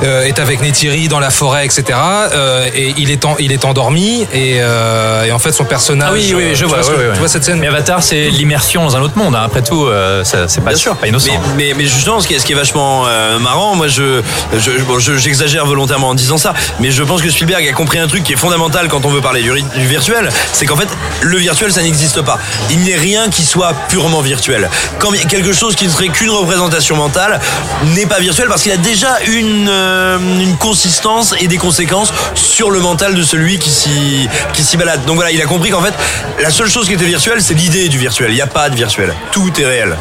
euh, 0.04 0.24
est 0.24 0.38
avec 0.38 0.60
Neytiri 0.60 1.08
dans 1.08 1.20
la 1.20 1.30
forêt, 1.30 1.64
etc. 1.64 1.84
euh, 2.32 2.66
et 2.74 2.94
il 2.96 3.10
est, 3.10 3.24
en, 3.24 3.36
il 3.38 3.52
est 3.52 3.64
endormi 3.64 4.26
et, 4.32 4.56
euh, 4.60 5.24
et 5.24 5.32
en 5.32 5.38
fait 5.38 5.52
son 5.52 5.64
personnage. 5.64 6.08
Ah 6.10 6.14
oui, 6.14 6.32
oui, 6.36 6.44
je 6.54 6.64
tu 6.64 6.64
vois, 6.66 6.78
que- 6.78 7.12
tu 7.12 7.18
vois 7.18 7.28
cette 7.28 7.44
scène 7.44 7.58
Mais 7.58 7.68
Avatar, 7.68 8.02
c'est 8.02 8.28
l'immersion 8.30 8.82
dans 8.84 8.96
un 8.96 9.00
autre 9.02 9.16
monde. 9.18 9.34
hein. 9.34 9.42
Après 9.44 9.62
tout, 9.62 9.86
euh, 9.86 10.22
c'est 10.24 10.60
pas, 10.62 10.70
Bien 10.70 10.76
sûr. 10.78 10.96
pas 10.96 11.06
innocent. 11.08 11.32
Mais, 11.56 11.68
mais, 11.68 11.74
mais 11.76 11.84
justement, 11.86 12.20
ce 12.20 12.26
qui 12.28 12.34
est, 12.34 12.38
ce 12.38 12.46
qui 12.46 12.52
est 12.52 12.56
vachement 12.56 13.04
euh, 13.06 13.38
marrant, 13.38 13.74
moi, 13.74 13.88
je, 13.88 14.22
je, 14.58 14.70
bon, 14.82 14.98
je- 14.98 15.16
j'exagère 15.16 15.66
volontairement 15.66 16.08
en 16.10 16.14
disant 16.14 16.38
ça, 16.38 16.54
mais 16.78 16.90
je 16.90 17.02
pense 17.02 17.22
que 17.22 17.30
Spielberg 17.30 17.66
a 17.68 17.72
compris 17.72 17.98
un 17.98 18.06
truc 18.08 18.22
qui 18.24 18.32
est 18.32 18.36
fondamental 18.36 18.88
quand 18.88 19.04
on 19.04 19.10
veut 19.10 19.20
parler 19.20 19.42
du, 19.42 19.50
virtuel, 19.86 20.28
c'est 20.52 20.66
qu'en 20.66 20.76
fait, 20.76 20.88
le 21.22 21.38
virtuel, 21.38 21.72
ça 21.72 21.82
n'existe 21.82 22.22
pas. 22.22 22.38
Il 22.70 22.80
n'est 22.84 22.96
rien 22.96 23.28
qui 23.30 23.42
soit 23.44 23.72
purement 23.88 24.20
virtuel. 24.20 24.68
Quand 24.98 25.10
quelque 25.28 25.52
chose 25.52 25.74
qui 25.74 25.86
ne 25.86 25.90
serait 25.92 26.08
qu'une 26.08 26.30
représentation 26.30 26.96
mentale 26.96 27.40
n'est 27.94 28.06
pas 28.06 28.18
virtuel 28.20 28.48
parce 28.48 28.62
qu'il 28.62 28.72
a 28.72 28.76
déjà 28.76 29.18
une, 29.26 29.69
une 29.70 30.56
consistance 30.56 31.34
et 31.40 31.46
des 31.46 31.58
conséquences 31.58 32.12
sur 32.34 32.70
le 32.70 32.80
mental 32.80 33.14
de 33.14 33.22
celui 33.22 33.58
qui 33.58 33.70
s'y, 33.70 34.28
qui 34.52 34.62
s'y 34.62 34.76
balade. 34.76 35.04
Donc 35.04 35.16
voilà, 35.16 35.30
il 35.30 35.40
a 35.40 35.46
compris 35.46 35.70
qu'en 35.70 35.80
fait, 35.82 35.94
la 36.42 36.50
seule 36.50 36.68
chose 36.68 36.86
qui 36.86 36.94
était 36.94 37.04
virtuelle, 37.04 37.40
c'est 37.40 37.54
l'idée 37.54 37.88
du 37.88 37.98
virtuel. 37.98 38.30
Il 38.30 38.34
n'y 38.34 38.40
a 38.42 38.46
pas 38.46 38.68
de 38.70 38.76
virtuel. 38.76 39.14
Tout 39.32 39.50
est 39.60 39.64
réel. 39.66 39.96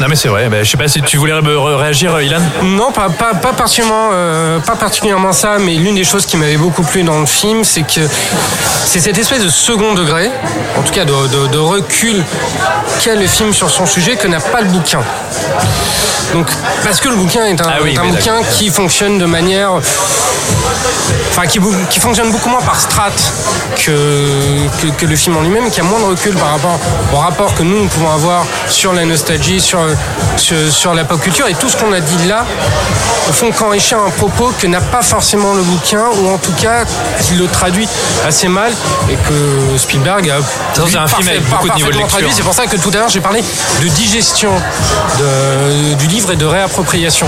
Non 0.00 0.06
mais 0.08 0.16
c'est 0.16 0.28
vrai. 0.28 0.48
Ben, 0.48 0.64
je 0.64 0.70
sais 0.70 0.76
pas 0.76 0.88
si 0.88 1.02
tu 1.02 1.16
voulais 1.16 1.32
réagir, 1.34 2.14
euh, 2.14 2.22
Ilan. 2.22 2.40
Non, 2.62 2.92
pas, 2.92 3.08
pas, 3.10 3.34
pas, 3.34 3.52
particulièrement, 3.52 4.10
euh, 4.12 4.58
pas 4.60 4.76
particulièrement 4.76 5.32
ça, 5.32 5.56
mais 5.58 5.74
l'une 5.74 5.94
des 5.94 6.04
choses 6.04 6.26
qui 6.26 6.36
m'avait 6.36 6.56
beaucoup 6.56 6.82
plu 6.82 7.02
dans 7.02 7.18
le 7.20 7.26
film, 7.26 7.64
c'est 7.64 7.82
que 7.82 8.00
c'est 8.86 9.00
cette 9.00 9.18
espèce 9.18 9.42
de 9.42 9.48
second 9.50 9.94
degré, 9.94 10.30
en 10.78 10.82
tout 10.82 10.92
cas 10.92 11.04
de, 11.04 11.12
de- 11.12 11.46
de 11.48 11.58
recul 11.58 12.22
qu'a 13.02 13.14
le 13.14 13.26
film 13.26 13.52
sur 13.52 13.70
son 13.70 13.86
sujet 13.86 14.16
que 14.16 14.26
n'a 14.28 14.40
pas 14.40 14.60
le 14.60 14.68
bouquin. 14.68 15.00
Donc, 16.32 16.46
parce 16.84 17.00
que 17.00 17.08
le 17.08 17.16
bouquin 17.16 17.44
est 17.46 17.60
un, 17.60 17.64
Ah 17.68 17.78
oui, 17.82 17.94
est 17.94 17.98
un 17.98 18.06
bouquin 18.06 18.42
qui 18.56 18.70
fonctionne 18.70 18.91
de 19.00 19.24
manière. 19.24 19.70
Enfin, 21.30 21.46
qui, 21.46 21.98
fonctionne 21.98 22.30
beaucoup 22.30 22.50
moins 22.50 22.60
par 22.60 22.78
strates 22.78 23.32
que, 23.84 24.68
que, 24.82 24.88
que 24.88 25.06
le 25.06 25.16
film 25.16 25.36
en 25.38 25.40
lui-même, 25.40 25.70
qui 25.70 25.80
a 25.80 25.82
moins 25.82 25.98
de 25.98 26.04
recul 26.04 26.34
par 26.34 26.50
rapport 26.50 26.78
au 27.12 27.16
rapport 27.16 27.54
que 27.54 27.62
nous, 27.62 27.82
nous 27.84 27.88
pouvons 27.88 28.10
avoir 28.12 28.44
sur 28.68 28.92
la 28.92 29.04
nostalgie, 29.06 29.60
sur, 29.60 29.80
sur, 30.36 30.56
sur 30.70 30.92
la 30.94 31.04
pop 31.04 31.20
culture. 31.20 31.46
Et 31.48 31.54
tout 31.54 31.70
ce 31.70 31.76
qu'on 31.78 31.92
a 31.94 32.00
dit 32.00 32.26
là, 32.28 32.44
au 33.30 33.32
fond, 33.32 33.50
qu'enrichir 33.50 33.98
un 33.98 34.10
propos 34.10 34.52
que 34.58 34.66
n'a 34.66 34.82
pas 34.82 35.00
forcément 35.02 35.54
le 35.54 35.62
bouquin, 35.62 36.04
ou 36.20 36.28
en 36.28 36.36
tout 36.38 36.52
cas, 36.52 36.84
qui 37.22 37.34
le 37.34 37.46
traduit 37.46 37.88
assez 38.26 38.48
mal, 38.48 38.70
et 39.10 39.14
que 39.16 39.78
Spielberg 39.78 40.28
a. 40.28 40.36
c'est 40.74 40.96
un 40.96 41.06
film 41.08 41.28
avec 41.28 41.48
beaucoup 41.48 41.68
de 41.70 41.74
niveau 41.76 41.88
de 41.88 41.92
lecture. 41.94 42.08
traduit. 42.08 42.32
C'est 42.34 42.42
pour 42.42 42.54
ça 42.54 42.66
que 42.66 42.76
tout 42.76 42.90
à 42.92 42.98
l'heure, 42.98 43.08
j'ai 43.08 43.20
parlé 43.20 43.42
de 43.80 43.88
digestion 43.88 44.50
de- 45.18 45.94
du 45.94 46.06
livre 46.08 46.30
et 46.32 46.36
de 46.36 46.44
réappropriation. 46.44 47.26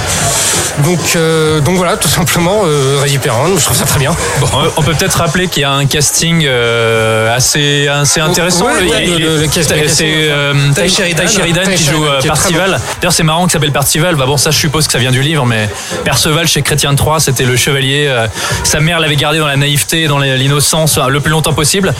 Donc, 0.78 1.00
euh, 1.16 1.53
donc 1.60 1.76
voilà, 1.76 1.96
tout 1.96 2.08
simplement, 2.08 2.62
euh, 2.66 2.98
Ready 3.02 3.18
Player 3.18 3.36
One, 3.36 3.58
je 3.58 3.64
trouve 3.64 3.76
ça 3.76 3.84
très 3.84 3.98
bien. 3.98 4.14
On- 4.42 4.46
On 4.76 4.82
peut 4.82 4.94
peut-être 4.94 5.18
rappeler 5.18 5.48
qu'il 5.48 5.62
y 5.62 5.64
a 5.64 5.70
un 5.72 5.86
casting 5.86 6.44
euh, 6.46 7.34
assez, 7.34 7.88
assez 7.88 8.20
intéressant. 8.20 8.66
Ouais, 8.66 8.82
ouais, 8.90 9.04
Il- 9.06 9.12
le- 9.12 9.18
le- 9.18 9.36
le 9.42 9.46
cast- 9.46 9.70
le 9.70 9.76
c'est 9.76 9.82
casting, 9.82 10.14
euh, 10.14 10.52
Ty 10.74 10.82
Ty 11.14 11.28
Sheridan. 11.28 11.62
Qui 11.74 11.84
joue 11.84 12.04
euh, 12.04 12.20
qui 12.20 12.26
Percival. 12.28 12.80
D'ailleurs, 13.00 13.12
c'est 13.12 13.22
marrant 13.22 13.42
qu'il 13.44 13.52
s'appelle 13.52 13.72
Percival. 13.72 14.14
Bah 14.16 14.24
bon, 14.26 14.36
ça, 14.36 14.50
je 14.50 14.58
suppose 14.58 14.86
que 14.86 14.92
ça 14.92 14.98
vient 14.98 15.10
du 15.12 15.22
livre, 15.22 15.44
mais 15.46 15.68
Perceval 16.04 16.46
chez 16.48 16.62
Chrétien 16.62 16.94
3, 16.94 17.20
c'était 17.20 17.44
le 17.44 17.56
chevalier. 17.56 18.06
euh, 18.08 18.26
sa 18.64 18.80
mère 18.80 19.00
l'avait 19.00 19.16
gardé 19.16 19.38
dans 19.38 19.46
la 19.46 19.56
naïveté, 19.56 20.06
dans 20.08 20.18
l'innocence 20.18 20.98
euh, 20.98 21.08
le 21.08 21.20
plus 21.20 21.30
longtemps 21.30 21.52
possible. 21.52 21.94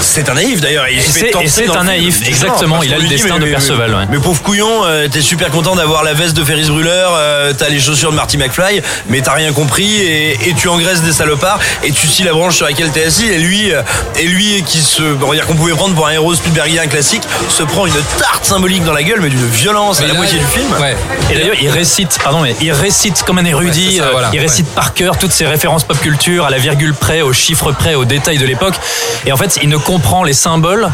C'est 0.00 0.28
un 0.28 0.34
naïf 0.34 0.60
d'ailleurs. 0.60 0.84
C'est- 1.00 1.32
c'est 1.46 1.70
un 1.76 1.84
naïf, 1.84 2.26
exactement, 2.26 2.82
il 2.82 2.92
a 2.92 2.98
le 2.98 3.08
destin 3.08 3.38
mais- 3.38 3.46
de 3.46 3.50
Perceval, 3.50 3.90
Mais, 3.90 3.96
ouais. 3.96 4.04
mais 4.10 4.18
pauvre 4.18 4.42
couillon, 4.42 4.84
euh, 4.84 5.08
t'es 5.08 5.20
super 5.20 5.50
content 5.50 5.74
d'avoir 5.76 6.02
la 6.04 6.14
veste 6.14 6.36
de 6.36 6.44
Ferris 6.44 6.70
Bueller, 6.70 7.06
euh, 7.12 7.52
t'as 7.56 7.68
les 7.68 7.80
chaussures 7.80 8.10
de 8.10 8.16
Marty 8.16 8.36
McFly, 8.38 8.82
mais 9.08 9.20
t'as 9.20 9.32
rien 9.32 9.52
compris 9.52 9.94
et, 9.96 10.48
et 10.48 10.54
tu 10.54 10.68
engraisses 10.68 11.02
des 11.02 11.12
salopards 11.12 11.58
et 11.82 11.90
tu 11.92 12.06
scies 12.06 12.24
la 12.24 12.32
branche 12.32 12.56
sur 12.56 12.66
laquelle 12.66 12.90
t'es 12.90 13.04
assis 13.04 13.26
et 13.26 13.38
lui, 13.38 13.72
euh, 13.72 13.82
et 14.18 14.26
lui 14.26 14.62
qui 14.66 14.78
se, 14.78 15.02
on 15.22 15.28
va 15.28 15.34
dire 15.34 15.46
qu'on 15.46 15.54
pouvait 15.54 15.72
prendre 15.74 15.94
pour 15.94 16.06
un 16.06 16.12
héros 16.12 16.34
Spielbergien 16.34 16.86
classique, 16.86 17.22
se 17.48 17.62
prend 17.62 17.86
une 17.86 17.92
tarte 18.18 18.44
symbolique 18.44 18.84
dans 18.84 18.92
la 18.92 19.02
gueule, 19.02 19.20
mais 19.20 19.28
d'une 19.30 19.46
violence 19.48 19.98
à 19.98 20.02
Mais 20.02 20.08
la 20.08 20.12
là, 20.14 20.18
moitié 20.18 20.38
du 20.38 20.46
film. 20.46 20.68
Ouais. 20.80 20.96
Et 21.30 21.34
d'ailleurs, 21.34 21.56
il 21.60 21.68
récite, 21.68 22.18
pardon, 22.22 22.40
mais 22.40 22.54
il 22.60 22.72
récite 22.72 23.22
comme 23.24 23.38
un 23.38 23.44
Ouais, 23.44 23.50
érudit. 23.50 23.96
ça, 23.98 24.04
euh, 24.04 24.08
voilà, 24.12 24.30
il 24.32 24.36
ouais. 24.40 24.46
récite 24.46 24.66
par 24.74 24.94
cœur 24.94 25.18
toutes 25.18 25.32
ces 25.32 25.46
références 25.46 25.84
pop 25.84 25.98
culture, 26.00 26.44
à 26.46 26.50
la 26.50 26.58
virgule 26.58 26.94
près, 26.94 27.20
au 27.22 27.32
chiffre 27.32 27.72
près, 27.72 27.94
aux 27.94 28.04
détails 28.04 28.38
de 28.38 28.46
l'époque. 28.46 28.74
Et 29.26 29.32
en 29.32 29.36
fait, 29.36 29.58
il 29.62 29.68
ne 29.68 29.76
comprend 29.76 30.24
les 30.24 30.32
symboles 30.32 30.88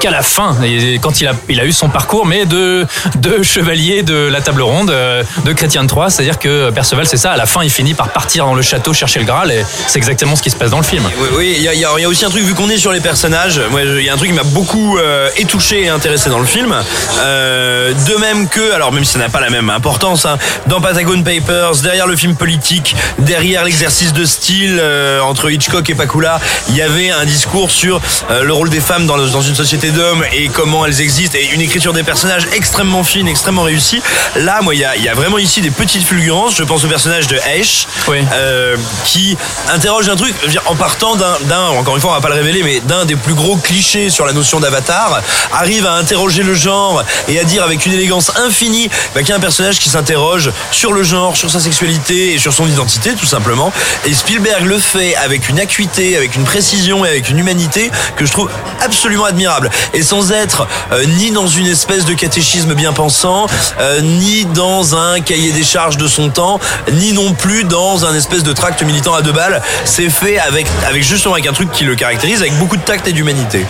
qu'à 0.00 0.10
la 0.10 0.22
fin, 0.22 0.56
et 0.62 0.98
quand 1.00 1.20
il 1.20 1.28
a, 1.28 1.32
il 1.48 1.60
a 1.60 1.64
eu 1.64 1.72
son 1.72 1.88
parcours, 1.88 2.26
mais 2.26 2.44
de, 2.46 2.84
de 3.16 3.42
chevalier 3.42 4.02
de 4.02 4.28
la 4.30 4.40
table 4.40 4.60
ronde, 4.62 4.90
euh, 4.90 5.22
de 5.44 5.52
chrétien 5.52 5.82
de 5.82 5.88
Troyes. 5.88 6.10
C'est-à-dire 6.10 6.38
que 6.38 6.70
Perceval, 6.70 7.06
c'est 7.06 7.16
ça, 7.16 7.32
à 7.32 7.36
la 7.36 7.43
fin, 7.46 7.62
il 7.62 7.70
finit 7.70 7.94
par 7.94 8.10
partir 8.10 8.44
dans 8.44 8.54
le 8.54 8.62
château 8.62 8.92
chercher 8.92 9.20
le 9.20 9.26
Graal, 9.26 9.50
et 9.50 9.64
c'est 9.86 9.98
exactement 9.98 10.36
ce 10.36 10.42
qui 10.42 10.50
se 10.50 10.56
passe 10.56 10.70
dans 10.70 10.78
le 10.78 10.84
film. 10.84 11.02
Oui, 11.36 11.54
il 11.56 11.62
y, 11.62 11.84
a- 11.84 12.08
aussi 12.08 12.24
un 12.24 12.30
truc, 12.30 12.44
vu 12.44 12.54
qu'on 12.54 12.68
est 12.70 12.78
sur 12.78 12.92
les 12.92 13.00
personnages, 13.00 13.60
il 13.72 14.02
y 14.02 14.08
a 14.08 14.14
un 14.14 14.16
truc 14.16 14.30
qui 14.30 14.34
m'a 14.34 14.42
beaucoup 14.42 14.98
euh, 14.98 15.28
étouché 15.36 15.84
et 15.84 15.88
intéressé 15.88 16.28
dans 16.30 16.38
le 16.38 16.46
film. 16.46 16.74
Euh, 17.20 17.92
de 17.92 18.16
même 18.16 18.48
que, 18.48 18.72
alors 18.72 18.92
même 18.92 19.04
si 19.04 19.12
ça 19.12 19.18
n'a 19.18 19.28
pas 19.28 19.40
la 19.40 19.50
même 19.50 19.70
importance, 19.70 20.26
hein, 20.26 20.38
dans 20.66 20.80
Patagon 20.80 21.22
Papers, 21.22 21.76
derrière 21.82 22.06
le 22.06 22.16
film 22.16 22.34
politique, 22.34 22.94
derrière 23.18 23.64
l'exercice 23.64 24.12
de 24.12 24.24
style 24.24 24.78
euh, 24.80 25.20
entre 25.20 25.50
Hitchcock 25.50 25.88
et 25.90 25.94
Pakula, 25.94 26.40
il 26.68 26.76
y 26.76 26.82
avait 26.82 27.10
un 27.10 27.24
discours 27.24 27.70
sur 27.70 28.00
le 28.42 28.52
rôle 28.52 28.70
des 28.70 28.80
femmes 28.80 29.06
dans, 29.06 29.40
une 29.40 29.54
société 29.54 29.90
d'hommes 29.90 30.24
et 30.32 30.48
comment 30.48 30.86
elles 30.86 31.00
existent, 31.00 31.38
et 31.38 31.54
une 31.54 31.60
écriture 31.60 31.92
des 31.92 32.02
personnages 32.02 32.46
extrêmement 32.54 33.04
fine, 33.04 33.28
extrêmement 33.28 33.62
réussie. 33.62 34.02
Là, 34.36 34.60
moi, 34.62 34.74
il 34.74 34.80
y 34.80 35.04
y 35.04 35.08
a 35.08 35.14
vraiment 35.14 35.38
ici 35.38 35.60
des 35.60 35.70
petites 35.70 36.04
fulgurances. 36.04 36.56
Je 36.56 36.62
pense 36.62 36.84
au 36.84 36.88
personnage 36.88 37.26
de 37.26 37.33
Ash, 37.40 37.86
Oui. 38.08 38.18
euh, 38.32 38.76
qui 39.04 39.36
interroge 39.72 40.08
un 40.08 40.16
truc. 40.16 40.34
Dire, 40.48 40.62
en 40.66 40.74
partant 40.74 41.16
d'un, 41.16 41.36
d'un, 41.48 41.68
encore 41.68 41.94
une 41.96 42.00
fois 42.00 42.10
on 42.10 42.14
va 42.14 42.20
pas 42.20 42.28
le 42.28 42.34
révéler 42.34 42.62
mais 42.62 42.80
d'un 42.80 43.04
des 43.04 43.16
plus 43.16 43.34
gros 43.34 43.56
clichés 43.56 44.10
sur 44.10 44.26
la 44.26 44.32
notion 44.32 44.60
d'avatar 44.60 45.20
arrive 45.52 45.86
à 45.86 45.94
interroger 45.94 46.42
le 46.42 46.54
genre 46.54 47.02
et 47.28 47.38
à 47.38 47.44
dire 47.44 47.62
avec 47.62 47.86
une 47.86 47.92
élégance 47.92 48.32
infinie 48.36 48.88
bah, 49.14 49.20
qu'il 49.20 49.30
y 49.30 49.32
a 49.32 49.36
un 49.36 49.40
personnage 49.40 49.78
qui 49.78 49.88
s'interroge 49.88 50.50
sur 50.70 50.92
le 50.92 51.02
genre 51.02 51.36
sur 51.36 51.50
sa 51.50 51.60
sexualité 51.60 52.34
et 52.34 52.38
sur 52.38 52.52
son 52.52 52.66
identité 52.66 53.14
tout 53.14 53.26
simplement. 53.26 53.72
Et 54.04 54.14
Spielberg 54.14 54.64
le 54.64 54.78
fait 54.78 55.14
avec 55.16 55.48
une 55.48 55.58
acuité 55.60 56.16
avec 56.16 56.34
une 56.36 56.44
précision 56.44 57.04
et 57.04 57.08
avec 57.08 57.28
une 57.30 57.38
humanité 57.38 57.90
que 58.16 58.26
je 58.26 58.32
trouve 58.32 58.50
absolument 58.82 59.24
admirable. 59.24 59.70
Et 59.94 60.02
sans 60.02 60.32
être 60.32 60.66
euh, 60.92 61.04
ni 61.06 61.30
dans 61.30 61.46
une 61.46 61.66
espèce 61.66 62.04
de 62.04 62.14
catéchisme 62.14 62.74
bien 62.74 62.92
pensant 62.92 63.46
euh, 63.80 64.00
ni 64.00 64.44
dans 64.46 64.96
un 64.96 65.20
cahier 65.20 65.52
des 65.52 65.64
charges 65.64 65.96
de 65.96 66.06
son 66.08 66.30
temps 66.30 66.60
ni 66.92 67.12
non 67.12 67.23
plus 67.32 67.64
dans 67.64 68.04
un 68.04 68.14
espèce 68.14 68.42
de 68.42 68.52
tract 68.52 68.82
militant 68.82 69.14
à 69.14 69.22
deux 69.22 69.32
balles. 69.32 69.62
C'est 69.84 70.10
fait 70.10 70.38
avec, 70.38 70.66
avec 70.86 71.02
justement 71.02 71.34
avec 71.34 71.46
un 71.46 71.52
truc 71.52 71.70
qui 71.72 71.84
le 71.84 71.94
caractérise, 71.94 72.40
avec 72.40 72.56
beaucoup 72.58 72.76
de 72.76 72.82
tact 72.82 73.06
et 73.08 73.12
d'humanité. 73.12 73.64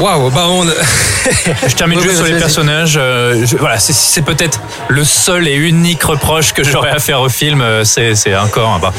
Waouh, 0.00 0.30
bah 0.30 0.44
on. 0.48 0.64
Je 1.68 1.74
termine 1.74 1.98
juste 2.00 2.10
ouais, 2.20 2.26
sur 2.26 2.34
les 2.34 2.38
personnages. 2.38 2.94
euh, 2.96 3.44
je- 3.46 3.56
voilà, 3.56 3.78
c'est- 3.78 4.22
peut-être 4.22 4.60
le 4.88 5.04
seul 5.04 5.48
et 5.48 5.54
unique 5.54 6.02
reproche 6.04 6.52
que 6.52 6.62
j'aurais 6.62 6.90
à 6.90 6.98
faire 6.98 7.20
au 7.20 7.28
film. 7.28 7.60
euh, 7.62 7.82
C'est 7.84 8.36
encore. 8.36 8.78
bah, 8.80 8.92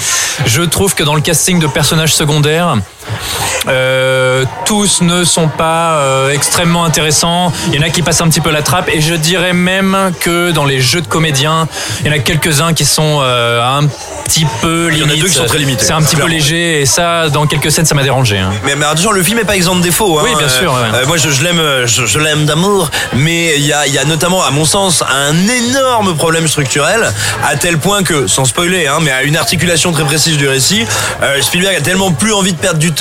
je 0.46 0.62
trouve 0.64 0.96
que 0.96 1.04
dans 1.04 1.16
le 1.16 1.22
casting 1.22 1.60
de 1.60 1.68
personnages 1.68 2.14
secondaires, 2.16 2.76
euh, 3.68 4.46
tous 4.66 5.02
ne 5.02 5.24
sont 5.24 5.48
pas 5.48 5.96
euh, 6.00 6.30
extrêmement 6.32 6.86
intéressants. 6.86 7.52
Il 7.70 7.76
y 7.76 7.80
en 7.80 7.82
a 7.82 7.90
qui 7.90 8.02
passent 8.02 8.22
un 8.22 8.30
petit 8.30 8.42
peu 8.42 8.52
la 8.52 8.62
trappe, 8.62 8.90
et 8.94 9.02
je 9.02 9.14
dirais 9.16 9.54
même 9.54 10.12
que 10.20 10.52
dans 10.52 10.66
les 10.66 10.82
jeux 10.82 11.02
de 11.02 11.08
comédiens, 11.08 11.68
il 12.02 12.08
y 12.08 12.10
en 12.10 12.14
a 12.14 12.20
quelques-uns 12.20 12.74
qui 12.74 12.86
sont 12.86 13.20
euh, 13.22 13.62
un 13.64 13.88
petit 14.26 14.46
peu 14.62 14.90
Il 14.92 15.00
y 15.00 15.04
en 15.04 15.10
a 15.10 15.16
deux 15.16 15.28
qui 15.28 15.34
sont 15.34 15.46
très 15.46 15.58
limités, 15.58 15.86
C'est 15.86 15.94
un 15.94 16.02
petit 16.02 16.16
peu 16.16 16.28
léger, 16.28 16.82
et 16.82 16.86
ça, 16.86 17.30
dans 17.30 17.46
quelques 17.48 17.72
scènes, 17.72 17.86
ça 17.86 17.96
m'a 17.96 18.04
dérangé. 18.04 18.38
hein. 18.38 18.52
Mais, 18.64 18.76
mais 18.76 18.86
attention, 18.86 19.12
le 19.12 19.24
film 19.24 19.40
est 19.40 19.46
pas 19.46 19.56
exempt 19.56 19.76
de 19.78 19.82
défauts. 19.82 20.20
hein. 20.20 20.24
Oui, 20.26 20.32
bien 20.38 20.50
sûr, 20.50 20.74
ouais. 20.74 21.06
Moi, 21.06 21.18
je, 21.18 21.30
je 21.30 21.44
l'aime, 21.44 21.62
je, 21.86 22.06
je 22.06 22.20
l'aime 22.20 22.46
d'amour, 22.46 22.90
mais 23.14 23.56
il 23.58 23.66
y 23.66 23.74
a, 23.74 23.88
y 23.88 23.98
a 23.98 24.06
notamment, 24.06 24.44
à 24.44 24.52
mon 24.52 24.66
sens, 24.66 25.04
un 25.04 25.36
énorme 25.48 26.16
problème 26.16 26.48
structurel, 26.48 27.12
à 27.48 27.56
tel 27.56 27.78
point 27.78 28.04
que, 28.04 28.28
sans 28.28 28.46
spoiler, 28.46 28.88
hein, 28.88 28.98
mais 29.02 29.12
à 29.12 29.24
une 29.24 29.38
articulation 29.38 29.92
très 29.92 30.04
précise 30.04 30.38
du 30.38 30.48
récit, 30.48 30.86
Spielberg 31.42 31.76
a 31.78 31.82
tellement 31.82 32.12
plus 32.12 32.34
envie 32.34 32.54
de 32.54 32.58
perdre 32.58 32.80
du 32.80 32.92
temps. 32.92 32.95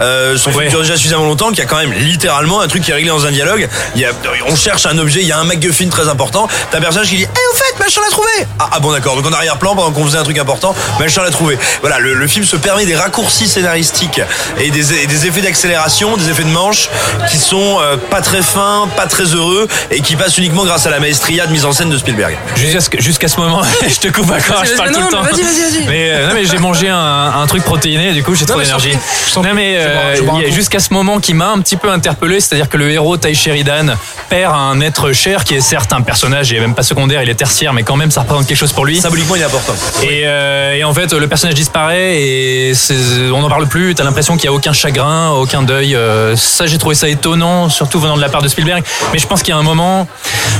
Euh, 0.00 0.36
son 0.36 0.50
film 0.50 0.56
Ouais. 0.64 0.68
dure 0.68 0.80
déjà 0.80 0.96
suffisamment 0.96 1.24
longtemps 1.26 1.48
qu'il 1.50 1.58
y 1.58 1.62
a 1.62 1.66
quand 1.66 1.76
même 1.76 1.92
littéralement 1.92 2.60
un 2.60 2.68
truc 2.68 2.82
qui 2.82 2.90
est 2.90 2.94
réglé 2.94 3.10
dans 3.10 3.26
un 3.26 3.30
dialogue. 3.30 3.68
Il 3.94 4.00
y 4.00 4.04
a, 4.04 4.10
on 4.48 4.56
cherche 4.56 4.86
un 4.86 4.96
objet, 4.98 5.20
il 5.20 5.26
y 5.26 5.32
a 5.32 5.38
un 5.38 5.44
MacGuffin 5.44 5.88
très 5.88 6.08
important. 6.08 6.48
T'as 6.70 6.78
un 6.78 6.80
personnage 6.80 7.08
qui 7.08 7.16
dit, 7.16 7.26
eh, 7.26 7.52
au 7.52 7.56
fait, 7.56 7.78
machin 7.78 8.00
l'a 8.04 8.10
trouvé. 8.10 8.28
Ah, 8.58 8.70
ah 8.72 8.80
bon, 8.80 8.92
d'accord. 8.92 9.16
Donc 9.16 9.26
en 9.26 9.32
arrière-plan, 9.32 9.74
pendant 9.74 9.90
qu'on 9.92 10.04
faisait 10.06 10.18
un 10.18 10.22
truc 10.24 10.38
important, 10.38 10.74
machin 10.98 11.22
l'a 11.22 11.30
trouvé. 11.30 11.58
Voilà, 11.82 11.98
le, 11.98 12.14
le 12.14 12.26
film 12.26 12.44
se 12.44 12.56
permet 12.56 12.86
des 12.86 12.96
raccourcis 12.96 13.48
scénaristiques 13.48 14.20
et 14.58 14.70
des, 14.70 14.94
et 15.02 15.06
des 15.06 15.26
effets 15.26 15.42
d'accélération, 15.42 16.16
des 16.16 16.30
effets 16.30 16.44
de 16.44 16.48
manche 16.50 16.88
qui 17.30 17.36
sont 17.38 17.78
euh, 17.80 17.96
pas 18.10 18.20
très 18.22 18.42
fins, 18.42 18.88
pas 18.96 19.06
très 19.06 19.24
heureux 19.24 19.68
et 19.90 20.00
qui 20.00 20.16
passent 20.16 20.38
uniquement 20.38 20.64
grâce 20.64 20.86
à 20.86 20.90
la 20.90 21.00
maestria 21.00 21.46
de 21.46 21.52
mise 21.52 21.64
en 21.64 21.72
scène 21.72 21.90
de 21.90 21.98
Spielberg. 21.98 22.36
Jusqu'à 22.56 22.98
jusqu'à 22.98 23.28
ce 23.28 23.38
moment, 23.40 23.62
je 23.88 24.00
te 24.00 24.08
coupe 24.08 24.30
encore, 24.30 24.64
je 24.64 24.72
parle 24.74 24.88
vas-y, 24.90 24.94
tout 24.94 25.00
le 25.00 25.04
non, 25.04 25.10
temps. 25.10 25.22
mais 25.22 25.30
vas-y, 25.32 25.42
vas-y, 25.42 25.60
vas-y. 25.78 25.86
Mais, 25.86 26.10
euh, 26.12 26.28
non, 26.28 26.34
mais 26.34 26.44
j'ai 26.44 26.58
mangé 26.58 26.88
un, 26.88 27.32
un 27.36 27.46
truc 27.46 27.62
protéiné, 27.64 28.12
du 28.12 28.22
coup 28.22 28.34
j'ai 28.34 28.46
trop 28.46 28.60
d'énergie. 28.60 28.96
Non 29.42 29.54
mais 29.54 29.74
euh, 29.78 30.14
il 30.42 30.48
y 30.48 30.52
jusqu'à 30.52 30.78
ce 30.80 30.92
moment 30.92 31.18
qui 31.20 31.34
m'a 31.34 31.48
un 31.50 31.60
petit 31.60 31.76
peu 31.76 31.90
interpellé, 31.90 32.40
c'est-à-dire 32.40 32.68
que 32.68 32.76
le 32.76 32.90
héros 32.90 33.16
Ty 33.16 33.34
Sheridan 33.34 33.94
perd 34.28 34.54
un 34.54 34.80
être 34.80 35.12
cher 35.12 35.44
qui 35.44 35.54
est 35.54 35.60
certes 35.60 35.92
un 35.92 36.02
personnage, 36.02 36.52
et 36.52 36.60
même 36.60 36.74
pas 36.74 36.82
secondaire, 36.82 37.22
il 37.22 37.28
est 37.28 37.34
tertiaire, 37.34 37.72
mais 37.72 37.82
quand 37.82 37.96
même 37.96 38.10
ça 38.10 38.20
représente 38.22 38.46
quelque 38.46 38.56
chose 38.58 38.72
pour 38.72 38.84
lui. 38.86 39.00
Symboliquement, 39.00 39.36
il 39.36 39.42
est 39.42 39.46
important. 39.46 39.74
Et, 40.02 40.22
euh, 40.24 40.74
et 40.74 40.84
en 40.84 40.92
fait, 40.94 41.12
le 41.12 41.28
personnage 41.28 41.54
disparaît 41.54 42.20
et 42.20 42.74
c'est- 42.74 42.94
on 43.32 43.40
n'en 43.40 43.48
parle 43.48 43.66
plus. 43.66 43.94
T'as 43.94 44.04
l'impression 44.04 44.36
qu'il 44.36 44.48
n'y 44.48 44.54
a 44.54 44.56
aucun 44.56 44.72
chagrin, 44.72 45.30
aucun 45.30 45.62
deuil. 45.62 45.94
Euh, 45.94 46.36
ça, 46.36 46.66
j'ai 46.66 46.78
trouvé 46.78 46.94
ça 46.94 47.08
étonnant, 47.08 47.68
surtout 47.68 48.00
venant 48.00 48.16
de 48.16 48.20
la 48.22 48.28
part 48.28 48.42
de 48.42 48.48
Spielberg. 48.48 48.82
Mais 49.12 49.18
je 49.18 49.26
pense 49.26 49.42
qu'il 49.42 49.50
y 49.54 49.56
a 49.56 49.58
un 49.58 49.62
moment, 49.62 50.06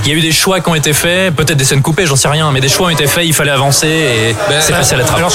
il 0.04 0.10
y 0.10 0.14
a 0.14 0.16
eu 0.16 0.20
des 0.20 0.32
choix 0.32 0.60
qui 0.60 0.68
ont 0.68 0.74
été 0.74 0.92
faits, 0.92 1.34
peut-être 1.34 1.56
des 1.56 1.64
scènes 1.64 1.82
coupées, 1.82 2.06
j'en 2.06 2.16
sais 2.16 2.28
rien, 2.28 2.50
mais 2.52 2.60
des 2.60 2.68
choix 2.68 2.86
ont 2.86 2.90
été 2.90 3.06
faits, 3.06 3.24
il 3.26 3.34
fallait 3.34 3.50
avancer 3.50 3.86
et 3.88 4.34
Ben, 4.48 4.60
c'est 4.60 4.72
passé 4.72 4.94
à 4.94 4.98
la 4.98 5.04
trappe. 5.04 5.18
Alors, 5.18 5.32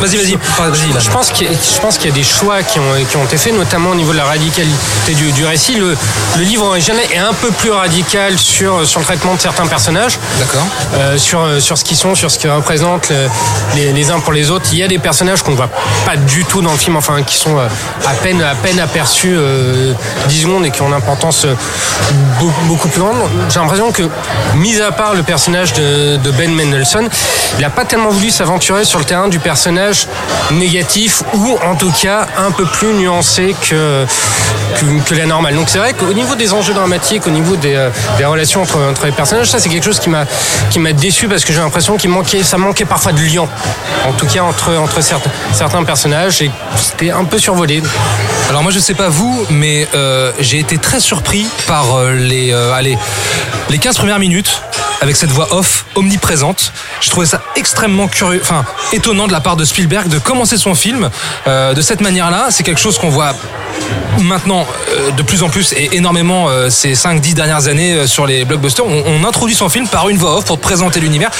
vas-y, 0.00 0.16
vas-y. 0.16 0.36
Je 1.00 1.10
pense 1.10 1.30
qu'il 1.30 1.46
y, 1.46 1.50
a- 1.50 1.52
je 1.52 1.80
pense 1.80 1.98
qu'il 1.98 2.10
y 2.10 2.12
a 2.12 2.16
des 2.16 2.22
choix 2.24 2.51
qui 2.62 2.78
ont, 2.78 2.82
qui 3.08 3.16
ont 3.16 3.24
été 3.24 3.36
faits, 3.38 3.54
notamment 3.56 3.90
au 3.90 3.94
niveau 3.94 4.12
de 4.12 4.18
la 4.18 4.24
radicalité 4.24 5.14
du, 5.14 5.32
du 5.32 5.44
récit. 5.46 5.76
Le, 5.76 5.96
le 6.36 6.42
livre 6.42 6.66
original 6.66 7.00
est 7.12 7.18
un 7.18 7.32
peu 7.32 7.50
plus 7.50 7.70
radical 7.70 8.38
sur, 8.38 8.86
sur 8.86 9.00
le 9.00 9.06
traitement 9.06 9.34
de 9.34 9.40
certains 9.40 9.66
personnages. 9.66 10.18
D'accord. 10.38 10.66
Euh, 10.94 11.16
sur, 11.18 11.40
euh, 11.40 11.60
sur 11.60 11.78
ce 11.78 11.84
qu'ils 11.84 11.96
sont, 11.96 12.14
sur 12.14 12.30
ce 12.30 12.38
qu'ils 12.38 12.50
représentent 12.50 13.08
le- 13.10 13.28
les, 13.74 13.92
les 13.92 14.10
uns 14.10 14.20
pour 14.20 14.32
les 14.32 14.50
autres. 14.50 14.66
Il 14.72 14.78
y 14.78 14.82
a 14.82 14.88
des 14.88 14.98
personnages 14.98 15.42
qu'on 15.42 15.54
voit 15.54 15.70
pas 16.04 16.16
du 16.16 16.44
tout 16.44 16.60
dans 16.60 16.72
le 16.72 16.78
film, 16.78 16.96
enfin 16.96 17.22
qui 17.22 17.36
sont 17.36 17.56
euh, 17.58 17.66
à 18.06 18.12
peine 18.14 18.42
à 18.42 18.54
peine 18.54 18.78
aperçus 18.80 19.32
euh, 19.34 19.92
10 20.28 20.42
secondes 20.42 20.66
et 20.66 20.70
qui 20.70 20.82
ont 20.82 20.88
une 20.88 20.94
importance 20.94 21.46
beaucoup, 22.38 22.60
beaucoup 22.66 22.88
plus 22.88 23.00
grande. 23.00 23.16
J'ai 23.48 23.60
l'impression 23.60 23.92
que, 23.92 24.02
mis 24.56 24.80
à 24.80 24.92
part 24.92 25.14
le 25.14 25.22
personnage 25.22 25.72
de, 25.74 26.16
de 26.16 26.30
Ben 26.32 26.52
Mendelsohn, 26.52 27.08
il 27.58 27.62
n'a 27.62 27.70
pas 27.70 27.84
tellement 27.84 28.10
voulu 28.10 28.30
s'aventurer 28.30 28.84
sur 28.84 28.98
le 28.98 29.04
terrain 29.04 29.28
du 29.28 29.38
personnage 29.38 30.06
négatif 30.50 31.22
ou 31.34 31.56
en 31.64 31.74
tout 31.76 31.92
cas 32.02 32.26
un 32.42 32.50
peu 32.50 32.64
plus 32.64 32.92
nuancé 32.94 33.54
que, 33.68 34.04
que, 35.06 35.14
la 35.14 35.26
normale. 35.26 35.54
Donc 35.54 35.68
c'est 35.68 35.78
vrai 35.78 35.92
qu'au 35.92 36.12
niveau 36.12 36.34
des 36.34 36.52
enjeux 36.52 36.74
dramatiques, 36.74 37.26
au 37.26 37.30
niveau 37.30 37.56
des, 37.56 37.74
euh, 37.74 37.90
des 38.18 38.24
relations 38.24 38.62
entre, 38.62 38.78
entre 38.78 39.06
les 39.06 39.12
personnages, 39.12 39.50
ça 39.50 39.58
c'est 39.58 39.68
quelque 39.68 39.84
chose 39.84 40.00
qui 40.00 40.08
m'a 40.08 40.92
déçu 40.92 41.28
parce 41.28 41.44
que 41.44 41.52
j'ai 41.52 41.60
l'impression 41.60 41.96
qu'il 41.96 42.10
manquait, 42.10 42.42
ça 42.42 42.58
manquait 42.58 42.84
parfois 42.84 43.12
de 43.12 43.20
lien, 43.20 43.46
en 44.06 44.12
tout 44.12 44.26
cas 44.26 44.42
entre 44.42 44.74
entre 44.76 45.00
certains 45.02 45.30
certains 45.52 45.84
personnages 45.84 46.42
et 46.42 46.50
c'était 46.76 47.10
un 47.10 47.24
peu 47.24 47.38
survolé. 47.38 47.82
Alors 48.48 48.62
moi 48.62 48.72
je 48.72 48.78
sais 48.78 48.94
pas 48.94 49.08
vous, 49.08 49.46
mais 49.50 49.86
euh, 49.94 50.32
j'ai 50.40 50.58
été 50.58 50.78
très 50.78 51.00
surpris 51.00 51.46
par 51.66 51.94
euh, 51.94 52.12
les, 52.14 52.52
allez, 52.52 52.98
les 53.70 53.78
15 53.78 53.96
premières 53.98 54.18
minutes 54.18 54.62
avec 55.02 55.16
cette 55.16 55.30
voix 55.30 55.48
off 55.52 55.84
omniprésente. 55.96 56.72
Je 57.00 57.10
trouvais 57.10 57.26
ça 57.26 57.42
extrêmement 57.56 58.06
curieux, 58.06 58.40
enfin 58.40 58.64
étonnant 58.92 59.26
de 59.26 59.32
la 59.32 59.40
part 59.40 59.56
de 59.56 59.64
Spielberg 59.64 60.08
de 60.08 60.18
commencer 60.18 60.56
son 60.56 60.76
film 60.76 61.10
euh, 61.48 61.74
de 61.74 61.82
cette 61.82 62.00
manière-là. 62.00 62.46
C'est 62.50 62.62
quelque 62.62 62.80
chose 62.80 62.98
qu'on 62.98 63.10
voit 63.10 63.34
maintenant 64.20 64.66
euh, 64.90 65.10
de 65.10 65.22
plus 65.22 65.42
en 65.42 65.48
plus 65.48 65.72
et 65.72 65.96
énormément 65.96 66.48
euh, 66.48 66.70
ces 66.70 66.92
5-10 66.92 67.34
dernières 67.34 67.66
années 67.68 67.94
euh, 67.94 68.06
sur 68.06 68.26
les 68.26 68.44
blockbusters. 68.44 68.86
On, 68.86 69.02
on 69.06 69.24
introduit 69.24 69.54
son 69.54 69.68
film 69.68 69.88
par 69.88 70.08
une 70.08 70.18
voix 70.18 70.36
off 70.36 70.44
pour 70.44 70.58
te 70.58 70.62
présenter 70.62 71.00
l'univers. 71.00 71.30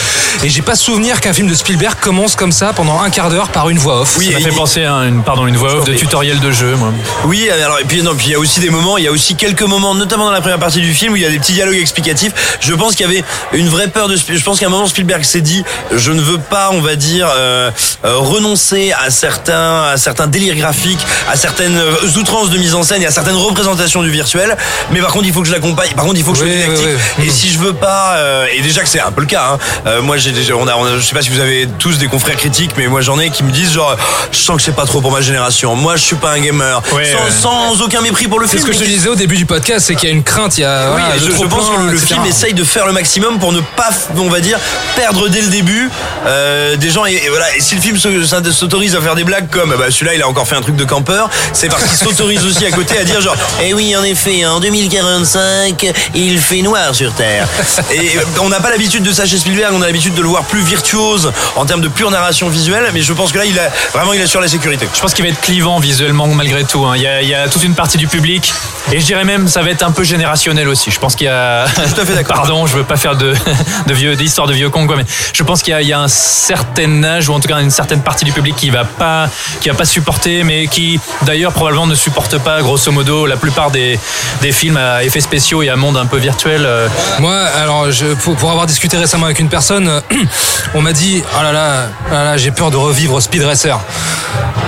Et 0.43 0.49
j'ai 0.49 0.63
pas 0.63 0.75
souvenir 0.75 1.21
qu'un 1.21 1.33
film 1.33 1.49
de 1.49 1.55
Spielberg 1.55 1.97
commence 2.01 2.35
comme 2.35 2.53
ça 2.53 2.73
pendant 2.73 3.01
un 3.01 3.11
quart 3.11 3.31
d'heure 3.31 3.51
par 3.51 3.69
une 3.69 3.79
voix 3.79 4.01
off. 4.01 4.17
Oui, 4.19 4.27
Ça 4.33 4.39
m'a 4.39 4.45
fait 4.45 4.57
penser 4.57 4.85
à 4.85 4.95
une, 4.95 5.23
pardon, 5.23 5.47
une 5.47 5.57
voix 5.57 5.75
off 5.75 5.85
de 5.85 5.95
tutoriel 5.95 6.41
de 6.41 6.51
jeu, 6.51 6.75
moi. 6.77 6.93
Oui, 7.27 7.49
alors 7.51 7.79
et 7.79 7.85
puis 7.85 8.03
non, 8.03 8.15
puis 8.15 8.29
il 8.29 8.33
y 8.33 8.35
a 8.35 8.39
aussi 8.39 8.61
des 8.61 8.71
moments, 8.71 8.99
il 8.99 9.05
y 9.05 9.09
a 9.09 9.13
aussi 9.13 9.37
quelques 9.37 9.63
moments, 9.63 9.95
notamment 9.95 10.25
dans 10.25 10.33
la 10.33 10.41
première 10.41 10.59
partie 10.59 10.81
du 10.81 10.93
film 10.93 11.13
où 11.13 11.17
il 11.17 11.23
y 11.23 11.27
a 11.27 11.31
des 11.31 11.39
petits 11.39 11.53
dialogues 11.53 11.77
explicatifs. 11.77 12.33
Je 12.61 12.75
pense 12.75 12.95
qu'il 12.95 13.07
y 13.07 13.09
avait 13.09 13.25
une 13.53 13.69
vraie 13.69 13.89
peur 13.89 14.09
de. 14.09 14.17
Sp- 14.17 14.35
Je 14.37 14.43
pense 14.45 14.59
qu'à 14.61 14.67
un 14.67 14.71
moment 14.71 14.87
Spielberg 14.87 15.23
s'est 15.25 15.41
dit, 15.41 15.65
je 15.95 16.13
ne 16.13 16.21
veux 16.21 16.39
pas, 16.39 16.71
on 16.73 16.81
va 16.81 16.97
dire, 16.97 17.29
euh, 17.37 17.71
euh, 18.05 18.17
renoncer 18.17 18.93
à 18.93 19.11
certains, 19.11 19.85
à 19.85 19.97
certains 19.97 20.27
délires 20.27 20.57
graphiques, 20.57 21.05
à 21.31 21.37
certaines 21.37 21.77
euh, 21.77 22.19
outrances 22.19 22.51
de 22.51 22.59
mise 22.59 22.75
en 22.75 22.83
scène 22.83 23.03
et 23.03 23.07
à 23.07 23.11
certaines 23.11 23.37
représentations 23.37 24.03
du 24.03 24.11
virtuel. 24.11 24.57
Mais 24.91 25.01
par 25.01 25.11
contre, 25.13 25.27
il 25.27 25.33
faut 25.33 25.41
que 25.43 25.49
je 25.49 25.53
l'accompagne. 25.53 25.93
Par 25.95 26.05
contre, 26.05 26.17
il 26.19 26.25
faut 26.25 26.33
que 26.33 26.39
je 26.39 26.45
Oui, 26.45 26.51
sois 26.51 26.61
didactique. 26.75 26.89
oui. 27.19 27.27
Et 27.27 27.31
si 27.31 27.51
je 27.53 27.59
veux 27.59 27.75
pas, 27.75 28.15
euh, 28.17 28.47
et 28.55 28.61
déjà 28.63 28.83
que 28.83 28.89
c'est 28.89 29.01
un 29.01 29.13
peu 29.13 29.21
le 29.21 29.27
cas. 29.27 29.53
Hein, 29.53 29.59
euh, 29.87 30.03
moi, 30.03 30.17
j'ai 30.17 30.33
déjà, 30.33 30.55
on 30.57 30.67
a, 30.67 30.75
on 30.77 30.85
a- 30.85 30.97
je 30.99 31.01
sais 31.03 31.15
pas 31.15 31.23
si 31.23 31.31
vous 31.31 31.41
avez 31.41 31.69
tous 31.79 31.99
des 31.99 32.07
confrères 32.09 32.37
critiques, 32.37 32.73
mais 32.77 32.87
moi 32.89 33.01
j'en 33.01 33.19
ai 33.19 33.31
qui 33.31 33.43
me 33.45 33.51
disent 33.51 33.73
genre, 33.73 33.97
je 34.31 34.39
sens 34.39 34.57
que 34.57 34.63
c'est 34.63 34.75
pas 34.77 34.87
trop 34.87 35.01
pour 35.01 35.13
ma 35.13 35.21
génération. 35.21 35.75
Moi, 35.77 35.97
je 35.97 36.03
suis 36.03 36.17
pas 36.17 36.33
un 36.33 36.41
gamer. 36.41 36.83
Ouais, 36.93 37.13
sans, 37.41 37.75
sans 37.77 37.83
aucun 37.83 38.01
mépris 38.01 38.29
pour 38.29 38.41
le 38.41 38.47
C'est 38.47 38.57
film. 38.59 38.63
ce 38.63 38.67
que 38.69 38.73
je 38.79 38.79
te 38.81 38.85
disais 38.89 39.09
au 39.09 39.15
début 39.15 39.37
du 39.37 39.47
podcast, 39.47 39.87
c'est 39.87 39.95
qu'il 39.95 40.09
y 40.09 40.13
a 40.13 40.15
une 40.15 40.23
crainte, 40.25 40.59
il 40.59 40.63
y 40.63 40.65
a. 40.65 40.91
voilà, 40.91 41.13
je, 41.19 41.45
pense 41.47 41.69
que 41.71 41.91
le, 41.91 41.99
film 41.99 42.25
essaye 42.27 42.55
de 42.55 42.65
faire 42.65 42.87
le 42.87 42.93
maximum 42.93 43.39
pour 43.43 43.53
ne 43.53 43.59
pas, 43.61 43.90
on 44.18 44.28
va 44.28 44.38
dire, 44.38 44.57
perdre 44.95 45.28
dès 45.28 45.40
le 45.40 45.49
début 45.49 45.90
euh, 46.26 46.76
des 46.76 46.90
gens. 46.90 47.05
Et, 47.07 47.14
et 47.14 47.28
voilà. 47.28 47.57
Et 47.57 47.61
si 47.61 47.74
le 47.74 47.80
film 47.80 47.99
s'autorise 47.99 48.95
à 48.95 49.01
faire 49.01 49.16
des 49.16 49.24
blagues 49.24 49.49
comme, 49.51 49.74
bah, 49.76 49.86
celui-là, 49.90 50.14
il 50.14 50.22
a 50.22 50.28
encore 50.28 50.47
fait 50.47 50.55
un 50.55 50.61
truc 50.61 50.76
de 50.76 50.84
campeur, 50.84 51.28
c'est 51.53 51.68
parce 51.68 51.82
qu'il 51.82 51.99
s'autorise 51.99 52.45
aussi 52.47 52.64
à 52.64 52.70
côté 52.70 52.97
à 52.99 53.03
dire 53.03 53.20
genre, 53.20 53.34
eh 53.64 53.74
oui, 53.74 53.97
en 53.97 54.05
effet, 54.05 54.47
en 54.47 54.61
2045, 54.61 55.93
il 56.14 56.38
fait 56.38 56.62
noir 56.62 56.95
sur 56.95 57.12
Terre. 57.14 57.49
Et 57.93 58.12
on 58.40 58.49
n'a 58.49 58.61
pas 58.61 58.70
l'habitude 58.70 59.03
de 59.03 59.11
ça 59.12 59.26
chez 59.26 59.38
Spielberg, 59.38 59.72
on 59.74 59.82
a 59.82 59.86
l'habitude 59.86 60.14
de 60.14 60.22
le 60.22 60.28
voir 60.28 60.45
plus 60.45 60.61
virtuose 60.62 61.32
en 61.57 61.64
termes 61.66 61.80
de 61.80 61.88
pure 61.88 62.12
narration 62.12 62.49
visuelle, 62.49 62.90
mais 62.95 63.03
je 63.03 63.12
pense 63.12 63.32
que 63.32 63.38
là, 63.38 63.45
il 63.45 63.59
a 63.59 63.70
vraiment, 63.93 64.12
il 64.12 64.22
assure 64.22 64.40
la 64.40 64.47
sécurité. 64.49 64.86
Je 64.95 65.01
pense 65.01 65.14
qu'il 65.14 65.24
va 65.24 65.30
être 65.32 65.40
clivant 65.40 65.80
visuellement 65.80 66.28
malgré 66.28 66.62
tout. 66.62 66.84
hein. 66.86 66.93
Il, 66.95 67.03
y 67.03 67.09
a, 67.09 67.22
il 67.22 67.28
y 67.28 67.34
a 67.34 67.49
toute 67.49 67.64
une 67.64 67.74
partie 67.74 67.99
du 67.99 68.07
public 68.07 68.53
et 68.93 69.01
je 69.01 69.05
dirais 69.07 69.24
même 69.24 69.49
ça 69.49 69.62
va 69.62 69.70
être 69.70 69.82
un 69.82 69.90
peu 69.90 70.05
générationnel 70.05 70.68
aussi. 70.68 70.90
Je 70.93 70.99
pense 71.01 71.16
qu'il 71.16 71.26
y 71.26 71.30
a. 71.30 71.64
Tout 71.74 72.01
à 72.01 72.05
fait 72.05 72.14
d'accord. 72.14 72.36
Pardon, 72.43 72.66
je 72.66 72.76
veux 72.76 72.84
pas 72.84 72.97
faire 72.97 73.16
de, 73.16 73.22
de 73.87 73.95
vieux 73.95 74.16
d'histoire 74.16 74.47
de 74.47 74.53
vieux 74.53 74.70
con 74.70 74.87
quoi, 74.87 74.97
mais 74.97 75.05
je 75.33 75.43
pense 75.43 75.62
qu'il 75.62 75.73
y, 75.73 75.75
a- 75.75 75.83
il 75.83 75.89
y 75.89 75.93
a 75.93 76.01
un 76.01 76.09
certain 76.09 77.03
âge 77.05 77.29
ou 77.29 77.35
en 77.35 77.41
tout 77.41 77.49
cas 77.49 77.61
une 77.61 77.70
certaine 77.70 78.01
partie 78.03 78.25
du 78.25 78.33
public 78.33 78.57
qui 78.57 78.70
va 78.70 78.85
pas 78.85 79.29
qui 79.61 79.68
va 79.68 79.75
pas 79.75 79.85
supporter, 79.85 80.45
mais 80.45 80.66
qui 80.66 81.01
d'ailleurs 81.23 81.53
probablement 81.53 81.87
ne 81.87 81.95
supporte 81.95 82.39
pas 82.39 82.61
grosso 82.62 82.91
modo 82.93 83.27
la 83.27 83.37
plupart 83.37 83.70
des, 83.70 83.99
des 84.41 84.53
films 84.53 84.77
à 84.77 85.05
effets 85.05 85.20
spéciaux 85.20 85.62
et 85.62 85.68
à 85.68 85.77
monde 85.77 85.97
un 85.97 86.07
peu 86.07 86.18
virtuel. 86.18 86.62
euh, 86.66 86.89
Moi, 87.20 87.35
alors, 87.62 87.91
je, 87.91 88.07
pour, 88.14 88.35
pour 88.37 88.51
avoir 88.51 88.66
discuté 88.66 88.97
récemment 88.97 89.27
avec 89.27 89.39
une 89.39 89.49
personne, 89.49 89.91
on 90.75 90.81
m'a 90.83 90.93
dit 90.93 91.23
Oh 91.39 91.43
là 91.43 91.53
là, 91.53 91.89
oh 92.09 92.12
là 92.14 92.25
là, 92.25 92.37
j'ai 92.37 92.51
peur 92.51 92.70
de 92.70 92.77
revivre 92.77 93.20
Speed 93.20 93.43
Racer. 93.45 93.79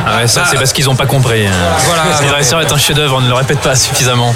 Ah 0.06 0.18
ouais, 0.18 0.26
ça 0.26 0.42
Bah, 0.42 0.46
c'est 0.50 0.56
parce 0.58 0.72
qu'ils 0.72 0.88
ont 0.90 0.96
pas 0.96 1.06
compris. 1.06 1.46
hein. 1.46 1.50
voilà. 1.86 2.02
Speed 2.16 2.30
Racer 2.30 2.60
est 2.60 2.72
un 2.72 2.78
chef-d'œuvre, 2.78 3.16
on 3.18 3.20
ne 3.22 3.28
le 3.28 3.34
répète 3.34 3.60
pas 3.60 3.74
suffisamment. 3.74 4.34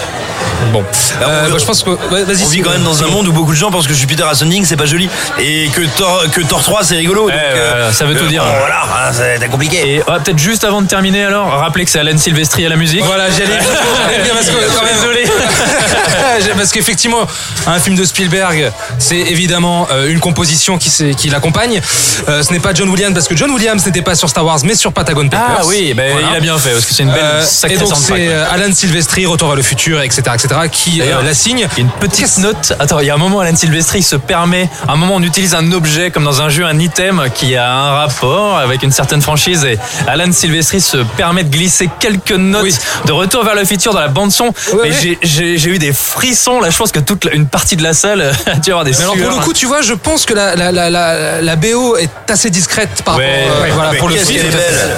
Bon, 0.73 0.83
Euh, 1.23 1.47
on- 1.47 1.53
bah, 1.53 1.59
je 1.59 1.64
pense 1.64 1.83
que 1.83 1.91
ouais, 1.91 2.25
vas-y. 2.25 2.43
On 2.45 2.49
vit 2.49 2.61
quand 2.62 2.71
même 2.71 2.83
dans 2.85 3.03
un 3.03 3.09
monde 3.09 3.29
où 3.29 3.33
beaucoup 3.33 3.53
de 3.53 3.57
gens 3.57 3.71
pensent 3.71 3.87
que 3.87 3.95
Jupiter 4.09 4.27
Ascending 4.27 4.65
c'est 4.65 4.77
pas 4.77 4.87
joli 4.87 5.07
et 5.39 5.69
que 5.69 5.83
Thor, 5.99 6.25
que 6.33 6.41
Thor 6.41 6.63
3 6.63 6.83
c'est 6.83 6.97
rigolo. 6.97 7.29
Donc, 7.29 7.39
ouais, 7.39 7.93
ça 7.93 8.07
veut 8.07 8.15
tout 8.15 8.27
dire. 8.27 8.43
bon, 8.43 8.51
voilà, 8.59 8.83
hein, 8.85 9.13
c'est 9.13 9.49
compliqué. 9.49 9.77
Et 9.87 9.99
ouais, 9.99 10.05
peut-être 10.25 10.39
juste 10.39 10.65
avant 10.65 10.81
de 10.81 10.87
terminer 10.87 11.25
alors, 11.25 11.49
rappeler 11.51 11.85
que 11.85 11.91
c'est 11.91 11.99
Alan 11.99 12.17
Silvestri 12.17 12.65
à 12.65 12.71
la 12.71 12.77
musique. 12.77 13.05
Voilà, 13.05 13.31
j'allais 13.31 13.59
j'allais 13.59 14.25
dire 14.25 14.33
parce 14.35 14.47
que 14.49 14.75
quand 14.75 14.83
même- 14.83 14.95
Désolé. 14.95 15.25
parce 16.57 16.73
qu'effectivement, 16.73 17.27
un 17.67 17.79
film 17.79 17.97
de 17.97 18.05
Spielberg, 18.05 18.73
c'est 18.99 19.17
évidemment 19.19 19.87
euh, 19.91 20.11
une 20.11 20.21
composition 20.21 20.79
qui, 20.79 20.89
s'est- 20.91 21.15
qui 21.15 21.29
l'accompagne. 21.29 21.81
Euh, 22.29 22.43
ce 22.43 22.53
n'est 22.53 22.61
pas 22.61 22.73
John 22.75 22.89
Williams 22.89 23.13
parce 23.15 23.29
que 23.29 23.37
John 23.37 23.51
Williams 23.51 23.85
n'était 23.85 24.03
pas 24.03 24.15
sur 24.15 24.29
Star 24.31 24.45
Wars 24.45 24.59
mais 24.65 24.75
sur 24.75 24.93
Patagon 24.93 25.29
Papers. 25.29 25.59
Ah 25.61 25.67
oui, 25.67 25.93
ben, 25.95 26.13
Voilà. 26.13 26.29
il 26.33 26.37
a 26.37 26.41
bien 26.41 26.57
fait 26.59 26.71
parce 26.73 26.87
que 26.87 26.95
c'est 26.95 27.03
une 27.03 27.11
belle 27.13 27.19
Euh, 27.23 27.43
sacrée 27.45 27.77
et 27.77 27.79
donc 27.79 27.89
soundtrack, 27.89 28.07
c'est 28.07 28.29
ouais. 28.29 28.33
euh, 28.33 28.51
Alan 28.51 28.73
Silvestri, 28.73 29.27
Retour 29.27 29.49
vers 29.49 29.57
le 29.57 29.63
futur, 29.63 30.01
etc., 30.01 30.23
etc., 30.35 30.49
qui 30.73 31.01
euh, 31.01 31.05
D'ailleurs, 31.05 31.23
la 31.23 31.35
signe. 31.35 31.67
Il 31.77 31.79
y 31.79 31.81
a 31.81 31.85
une 31.85 31.91
petite 31.91 32.39
note. 32.39 32.73
Attends, 32.79 33.01
il 33.01 33.07
y 33.07 33.11
a 33.11 33.15
un 33.15 33.19
moment, 33.19 33.41
Alan 33.41 33.55
Silvestri 33.57 33.98
il 33.99 34.03
se 34.05 34.17
permet. 34.17 34.69
À 34.87 34.93
un 34.93 34.97
moment, 34.97 35.15
on 35.17 35.23
utilise 35.23 35.55
un 35.55 35.73
objet 35.73 36.11
comme 36.11 36.25
dans 36.25 36.41
un 36.43 36.49
jeu, 36.49 36.65
un 36.65 36.79
item 36.79 37.25
qui 37.35 37.57
a 37.57 37.71
un 37.71 37.91
rapport 37.93 38.57
avec 38.59 38.83
une 38.83 38.93
certaine 38.93 39.21
franchise. 39.21 39.65
Et 39.65 39.79
Alan 40.07 40.33
Silvestri 40.33 40.81
se 40.81 40.99
permet 41.17 41.45
de 41.45 41.51
glisser 41.51 41.89
quelques 42.01 42.33
notes 42.33 42.63
Oui. 42.65 42.75
de 43.07 43.13
retour 43.13 43.45
vers 43.45 43.55
le 43.55 43.65
futur 43.65 43.93
dans 43.93 44.01
la 44.01 44.09
bande 44.09 44.33
son. 44.33 44.53
Mais 44.83 44.91
j'ai- 45.23 45.69
eu 45.69 45.79
des 45.79 45.93
frissons. 45.93 46.61
Là, 46.61 46.71
je 46.71 46.77
pense 46.77 46.93
que 46.93 47.01
toute 47.01 47.25
la- 47.27 47.33
une 47.35 47.47
partie 47.47 47.77
de 47.77 47.83
la 47.83 47.93
salle 47.93 48.33
a 48.47 48.55
dû 48.55 48.71
avoir 48.71 48.85
des 48.85 48.93
Mais 48.93 49.03
alors 49.03 49.17
pour 49.17 49.31
le 49.31 49.45
coup, 49.45 49.53
tu 49.53 49.67
vois, 49.67 49.83
je 49.83 49.93
pense 49.95 50.25
que 50.25 50.33
la, 50.35 50.55
la, 50.57 50.73
la, 50.73 50.89
la, 50.89 51.43
la 51.43 51.57
BO 51.57 51.97
est 51.97 52.09
assez 52.31 52.49
discrète 52.51 53.03
par 53.05 53.17
Ouais, 53.17 53.43
rapport, 53.43 53.57
euh, 53.59 53.63
ouais. 53.65 53.71
voilà, 53.73 53.91
Mais 53.93 53.99
pour 53.99 54.09
le 54.09 54.17
film. 54.17 54.43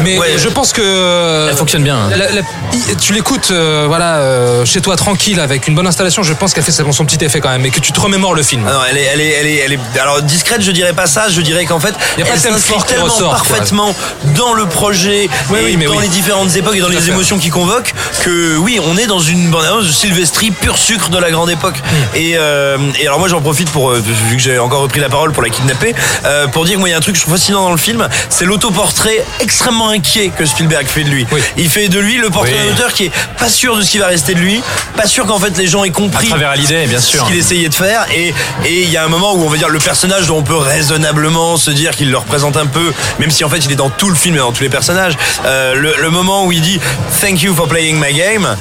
Mais 0.05 0.19
Ouais. 0.19 0.35
je 0.39 0.49
pense 0.49 0.73
que 0.73 1.49
Elle 1.51 1.57
fonctionne 1.57 1.83
bien. 1.83 1.97
hein. 1.97 2.11
La- 2.11 2.31
la- 2.31 2.41
i- 2.73 2.97
tu 3.01 3.13
l'écoutes, 3.13 3.51
euh, 3.51 3.85
voilà, 3.89 4.17
euh, 4.17 4.65
chez 4.65 4.81
toi 4.81 4.97
tranquille 4.97 5.41
avec 5.41 5.67
une 5.67 5.75
bonne 5.75 5.87
installation. 5.87 6.23
Je 6.23 6.33
pense 6.35 6.53
qu'elle 6.55 6.65
fait 6.65 6.73
son 6.73 6.93
son 6.93 7.05
petit 7.05 7.25
effet 7.25 7.41
quand 7.41 7.49
même, 7.51 7.65
et 7.65 7.71
que 7.71 7.81
tu 7.81 7.93
te 7.93 8.01
remémores 8.01 8.35
le 8.35 8.43
film. 8.43 8.65
Ah 8.69 8.73
non, 8.73 8.81
elle 8.91 8.97
est, 8.99 9.05
elle 9.05 9.20
est, 9.20 9.28
elle 9.30 9.47
est, 9.47 9.57
elle 9.57 9.72
est. 9.74 9.99
Alors 10.01 10.22
discrète, 10.22 10.62
je 10.62 10.70
dirais 10.70 10.93
pas 10.93 11.07
ça. 11.07 11.28
Je 11.28 11.41
dirais 11.41 11.64
qu'en 11.64 11.80
fait, 11.80 11.95
Y 12.18 12.22
a 12.22 12.24
pas 12.26 12.32
elle 12.34 12.41
s'inscrit 12.41 12.74
tellement 12.86 13.05
ressort, 13.05 13.28
quoi. 13.30 13.57
parfaitement 13.57 13.95
dans 14.36 14.53
le 14.53 14.66
projet 14.66 15.28
Oui, 15.51 15.59
et 15.61 15.64
oui, 15.64 15.76
mais 15.76 15.86
dans 15.86 15.93
oui. 15.93 16.03
les 16.03 16.09
différentes 16.09 16.55
époques 16.57 16.76
et 16.76 16.80
dans 16.80 16.88
les 16.88 17.09
émotions 17.09 17.38
qui 17.38 17.51
convoquent 17.51 17.93
que 18.22 18.57
oui, 18.57 18.80
on 18.84 18.97
est 18.97 19.07
dans 19.07 19.20
une 19.20 19.51
bande 19.51 19.64
annonce 19.64 19.86
de 19.86 19.93
Sylvestri 19.93 20.51
pur 20.51 20.76
sucre 20.78 21.09
de 21.11 21.18
la 21.18 21.30
grande 21.30 21.51
époque. 21.51 21.76
Hmm. 21.78 22.16
Et, 22.16 22.32
euh, 22.36 22.78
et 22.99 23.07
alors 23.07 23.18
moi 23.18 23.28
j'en 23.28 23.41
profite 23.41 23.70
pour 23.70 23.91
euh, 23.91 24.03
vu 24.28 24.36
que 24.36 24.43
j'ai 24.43 24.59
encore 24.59 24.82
repris 24.82 25.01
la 25.01 25.09
parole 25.09 25.32
pour 25.32 25.43
la 25.43 25.49
kidnapper 25.51 25.95
euh, 26.24 26.47
pour 26.49 26.64
dire 26.64 26.74
que 26.74 26.80
moi 26.80 26.88
il 26.88 26.93
y 26.93 26.95
a 26.95 26.99
un 26.99 27.01
truc 27.01 27.14
que 27.14 27.18
je 27.20 27.24
trouve 27.24 27.36
fascinant 27.36 27.62
dans 27.62 27.70
le 27.72 27.76
film, 27.78 28.09
c'est 28.28 28.45
l'autoportrait 28.45 29.24
extrêmement 29.41 29.91
inquiet 29.91 30.30
que 30.36 30.45
Spielberg 30.45 30.86
fait 30.86 31.05
de 31.05 31.11
lui. 31.11 31.26
Oui. 31.32 31.41
Il 31.57 31.68
fait 31.68 31.88
de 31.88 31.99
lui 31.99 32.16
le 32.18 32.30
portrait 32.30 32.55
d'un 32.66 32.72
auteur 32.72 32.93
qui 32.93 33.07
est 33.07 33.12
pas 33.38 33.49
sûr 33.49 33.76
de 33.76 33.82
ce 33.82 33.91
qui 33.91 33.99
va 33.99 34.07
rester 34.09 34.34
de 34.34 34.41
lui, 34.41 34.62
pas 34.97 35.07
sûr 35.07 35.26
qu'en 35.26 35.38
fait 35.38 35.57
les 35.57 35.66
gens 35.66 35.84
aient 35.84 35.88
À 35.91 35.93
compris 35.93 36.28
travers 36.28 36.55
l'idée, 36.55 36.86
bien 36.86 37.01
sûr. 37.01 37.22
ce 37.24 37.28
qu'il 37.30 37.38
essayait 37.38 37.68
de 37.68 37.74
faire 37.74 38.07
et 38.14 38.34
et 38.66 38.80
il 38.83 38.91
y 38.91 38.97
a 38.97 39.05
un 39.05 39.09
moment 39.09 39.35
où 39.35 39.43
on 39.45 39.49
va 39.49 39.57
dire 39.57 39.68
le 39.68 39.78
personnage 39.78 40.26
dont 40.26 40.39
on 40.39 40.43
peut 40.43 40.57
raisonnablement 40.57 41.57
se 41.57 41.70
dire 41.70 41.93
qu'il 41.97 42.11
le 42.11 42.18
représente 42.18 42.57
un 42.57 42.66
peu 42.66 42.93
même 43.18 43.31
si 43.31 43.45
en 43.45 43.49
fait 43.49 43.59
il 43.59 43.72
est 43.72 43.76
dans 43.76 43.91
tout 43.91 44.09
le 44.09 44.14
film 44.16 44.37
et 44.37 44.39
dans 44.39 44.53
tous 44.53 44.62
les 44.62 44.68
personnages 44.68 45.14
euh, 45.45 45.74
le, 45.74 45.95
le 46.01 46.11
moment 46.11 46.45
où 46.47 46.53
il 46.53 46.61
dit 46.61 46.81
thank 47.20 47.43
you 47.43 47.55
for 47.55 47.68
playing 47.68 47.99
my 48.01 48.12
game 48.14 48.57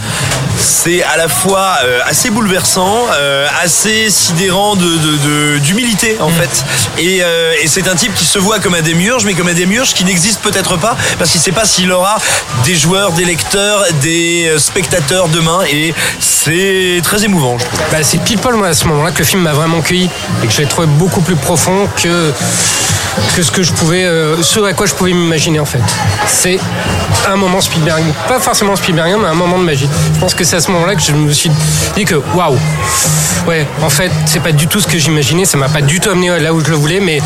c'est 0.58 1.04
à 1.04 1.16
la 1.18 1.28
fois 1.30 1.78
euh, 1.84 2.00
assez 2.06 2.30
bouleversant 2.30 3.06
euh, 3.14 3.48
assez 3.62 4.10
sidérant 4.10 4.76
de 4.76 4.84
de- 4.86 5.18
de- 5.18 5.58
d'humilité 5.60 6.18
en 6.20 6.30
fait. 6.30 6.64
Et, 6.98 7.18
et 7.62 7.68
c'est 7.68 7.88
un 7.88 7.96
type 7.96 8.14
qui 8.14 8.26
se 8.26 8.40
voit 8.40 8.60
comme 8.60 8.76
un 8.76 8.82
démiurge 8.82 9.24
mais 9.26 9.34
comme 9.34 9.48
un 9.48 9.54
démiurge 9.54 9.94
qui 9.94 10.04
n'existe 10.04 10.42
peut-être 10.42 10.78
pas 10.78 10.96
parce 11.18 11.32
qu'il 11.32 11.40
sait 11.40 11.52
pas 11.54 11.66
s'il 11.66 11.92
aura 11.92 12.18
des 12.66 12.76
joueurs 12.76 13.12
des 13.14 13.26
lecteurs 13.26 13.84
des 14.02 14.54
spectateurs 14.58 15.28
demain. 15.30 15.60
Et 15.72 15.94
c'est 16.20 17.00
très 17.04 17.24
émouvant 17.24 17.58
je 17.58 17.66
trouve. 17.66 17.80
Bah, 17.92 17.98
c'est 18.04 18.18
pile 18.24 18.40
poil 18.40 18.56
moi 18.56 18.68
à 18.68 18.74
ce 18.74 18.86
moment-là 18.86 19.12
que 19.12 19.20
le 19.20 19.26
film 19.26 19.42
m'a 19.44 19.54
vraiment 19.54 19.82
cueilli 19.82 20.09
et 20.44 20.48
que 20.48 20.54
je 20.54 20.62
l'ai 20.62 20.68
trouvé 20.68 20.88
beaucoup 20.88 21.22
plus 21.22 21.36
profond 21.36 21.88
que 22.02 22.34
que 23.36 23.44
ce 23.44 23.52
que 23.52 23.64
je 23.64 23.74
pouvais, 23.74 24.06
euh, 24.06 24.42
ce 24.42 24.60
à 24.62 24.74
quoi 24.74 24.86
je 24.86 24.94
pouvais 24.94 25.14
m'imaginer 25.14 25.60
en 25.60 25.66
fait. 25.66 25.82
C'est 26.28 26.60
un 27.28 27.36
moment 27.36 27.62
Spielberg, 27.62 28.04
pas 28.28 28.40
forcément 28.40 28.76
Spielbergien, 28.76 29.18
mais 29.18 29.28
un 29.28 29.34
moment 29.34 29.58
de 29.58 29.64
magie. 29.64 29.90
Je 30.14 30.20
pense 30.20 30.34
que 30.34 30.44
c'est 30.44 30.56
à 30.56 30.62
ce 30.62 30.72
moment-là 30.72 30.96
que 30.96 31.02
je 31.02 31.12
me 31.12 31.32
suis 31.32 31.52
dit 31.96 32.06
que 32.06 32.16
waouh, 32.36 32.58
ouais, 33.48 33.68
en 33.82 33.90
fait, 33.90 34.12
c'est 34.26 34.42
pas 34.42 34.52
du 34.52 34.68
tout 34.68 34.80
ce 34.80 34.88
que 34.88 34.98
j'imaginais, 34.98 35.46
ça 35.46 35.58
m'a 35.58 35.70
pas 35.70 35.82
du 35.82 36.00
tout 36.00 36.10
amené 36.10 36.40
là 36.40 36.54
où 36.54 36.64
je 36.64 36.70
le 36.70 36.76
voulais, 36.76 37.00
mais 37.00 37.22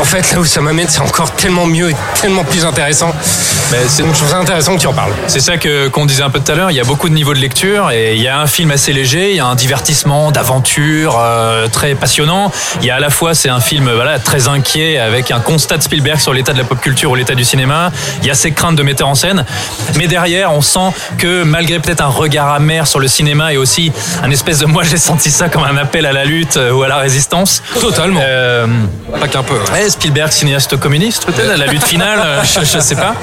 en 0.00 0.04
fait, 0.04 0.32
là 0.32 0.40
où 0.40 0.44
ça 0.44 0.60
m'amène, 0.60 0.88
c'est 0.88 1.00
encore 1.00 1.32
tellement 1.32 1.66
mieux 1.66 1.90
et 1.90 1.96
tellement 2.20 2.44
plus 2.44 2.64
intéressant. 2.64 3.14
Mais 3.70 3.78
c'est- 3.88 4.02
Donc 4.02 4.12
je 4.12 4.18
trouve 4.18 4.30
ça 4.30 4.38
intéressant 4.38 4.74
que 4.76 4.80
tu 4.80 4.86
en 4.86 4.92
parles. 4.92 5.12
C'est 5.28 5.40
ça 5.40 5.56
que 5.56 5.88
qu'on 5.88 6.06
disait 6.06 6.22
un 6.22 6.30
peu 6.30 6.40
tout 6.40 6.50
à 6.52 6.54
l'heure. 6.54 6.70
Il 6.70 6.76
y 6.76 6.80
a 6.80 6.84
beaucoup 6.84 7.08
de 7.08 7.14
niveaux 7.14 7.34
de 7.34 7.38
lecture 7.38 7.90
et 7.90 8.14
il 8.16 8.22
y 8.22 8.28
a 8.28 8.38
un 8.40 8.46
film 8.46 8.70
assez 8.70 8.92
léger, 8.92 9.30
il 9.30 9.36
y 9.36 9.40
a 9.40 9.46
un 9.46 9.54
divertissement, 9.54 10.30
d'aventure 10.32 11.16
euh, 11.20 11.68
très 11.68 11.94
passionnant. 11.94 12.50
Il 12.80 12.86
y 12.86 12.90
a 12.90 12.96
à 12.96 13.00
la 13.00 13.10
fois 13.10 13.34
c'est 13.34 13.48
un 13.48 13.60
film 13.60 13.90
voilà 13.92 14.18
très 14.18 14.48
inquiet 14.48 14.98
avec 14.98 15.30
un 15.30 15.40
constat 15.40 15.76
de 15.78 15.82
Spielberg 15.82 16.18
sur 16.18 16.32
l'état 16.32 16.52
de 16.52 16.58
la 16.58 16.64
pop 16.64 16.80
culture 16.80 17.10
ou 17.10 17.14
l'état 17.14 17.34
du 17.34 17.44
cinéma. 17.44 17.92
Il 18.22 18.28
y 18.28 18.30
a 18.30 18.34
ses 18.34 18.52
craintes 18.52 18.76
de 18.76 18.82
metteur 18.82 19.08
en 19.08 19.14
scène, 19.14 19.44
mais 19.96 20.06
derrière 20.08 20.52
on 20.52 20.60
sent 20.62 20.92
que 21.18 21.42
malgré 21.44 21.78
peut-être 21.78 22.00
un 22.02 22.08
regard 22.08 22.52
amer 22.52 22.86
sur 22.86 22.98
le 23.00 23.08
cinéma 23.08 23.52
et 23.52 23.56
aussi 23.56 23.92
un 24.22 24.30
espèce 24.30 24.58
de 24.58 24.66
moi 24.66 24.82
j'ai 24.82 24.96
senti 24.98 25.30
ça 25.30 25.48
comme 25.48 25.64
un 25.64 25.76
appel 25.76 26.06
à 26.06 26.12
la 26.12 26.24
lutte 26.24 26.56
euh, 26.56 26.72
ou 26.72 26.82
à 26.82 26.88
la 26.88 26.96
résistance. 26.96 27.62
Totalement. 27.80 28.20
Euh, 28.22 28.66
Pas 29.20 29.28
qu'un 29.28 29.42
peu. 29.42 29.54
ouais. 29.54 29.82
Ouais, 29.84 29.90
Spielberg, 29.90 30.32
cinéaste 30.32 30.76
communiste, 30.78 31.24
peut-être, 31.26 31.50
à 31.52 31.56
la 31.56 31.66
lutte 31.66 31.84
finale, 31.84 32.18
euh, 32.24 32.42
je, 32.44 32.60
je 32.64 32.80
sais 32.80 32.94
pas. 32.96 33.14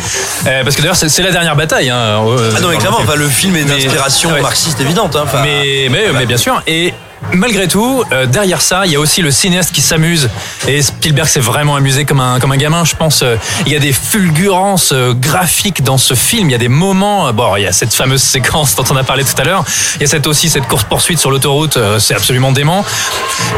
Euh, 0.45 0.63
parce 0.63 0.75
que 0.75 0.81
d'ailleurs, 0.81 0.95
c'est 0.95 1.23
la 1.23 1.31
dernière 1.31 1.55
bataille. 1.55 1.89
Hein, 1.89 2.21
Ah 2.55 2.59
non, 2.61 2.69
mais 2.69 2.77
clairement, 2.77 2.99
le 2.99 3.05
enfin, 3.05 3.15
le 3.15 3.27
film 3.27 3.55
est 3.55 3.63
d'inspiration 3.63 4.31
ouais. 4.31 4.41
marxiste 4.41 4.79
évidente. 4.81 5.15
Hein, 5.15 5.25
mais, 5.43 5.89
mais 5.89 6.25
bien 6.25 6.37
sûr. 6.37 6.61
Et 6.67 6.93
malgré 7.33 7.67
tout, 7.67 8.03
euh, 8.11 8.25
derrière 8.25 8.61
ça, 8.61 8.85
il 8.85 8.91
y 8.91 8.95
a 8.95 8.99
aussi 8.99 9.21
le 9.21 9.31
cinéaste 9.31 9.71
qui 9.71 9.81
s'amuse. 9.81 10.29
Et 10.67 10.81
Spielberg 10.81 11.27
s'est 11.27 11.39
vraiment 11.39 11.75
amusé 11.75 12.05
comme 12.05 12.19
un, 12.19 12.39
comme 12.39 12.51
un 12.51 12.57
gamin, 12.57 12.83
je 12.85 12.95
pense. 12.95 13.21
Euh, 13.23 13.35
Il 13.65 13.71
y 13.71 13.75
a 13.75 13.79
des 13.79 13.93
fulgurances 13.93 14.91
euh, 14.93 15.13
graphiques 15.13 15.83
dans 15.83 15.97
ce 15.97 16.13
film. 16.13 16.49
Il 16.49 16.51
y 16.51 16.55
a 16.55 16.59
des 16.59 16.67
moments. 16.67 17.31
Bon, 17.33 17.55
il 17.55 17.63
y 17.63 17.67
a 17.67 17.71
cette 17.71 17.93
fameuse 17.93 18.21
séquence 18.21 18.75
dont 18.75 18.83
on 18.89 18.95
a 18.95 19.03
parlé 19.03 19.23
tout 19.23 19.39
à 19.39 19.43
l'heure. 19.43 19.63
Il 19.95 20.01
y 20.01 20.05
a 20.05 20.07
cette, 20.07 20.27
aussi 20.27 20.49
cette 20.49 20.67
course-poursuite 20.67 21.19
sur 21.19 21.31
l'autoroute. 21.31 21.77
C'est 21.99 22.15
absolument 22.15 22.51
dément. 22.51 22.85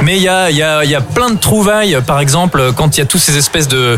Mais 0.04 0.18
il 0.18 0.24
y 0.24 0.28
a, 0.28 0.50
il 0.50 0.58
y, 0.58 0.64
a, 0.64 0.84
il 0.84 0.90
y 0.90 0.96
a 0.96 1.02
plein 1.02 1.30
de 1.30 1.38
trouvailles. 1.38 1.98
Par 2.06 2.20
exemple, 2.20 2.74
quand 2.74 2.98
il 2.98 3.00
y 3.00 3.04
a 3.04 3.06
tous 3.06 3.18
ces 3.20 3.38
espèces 3.38 3.68
de 3.68 3.98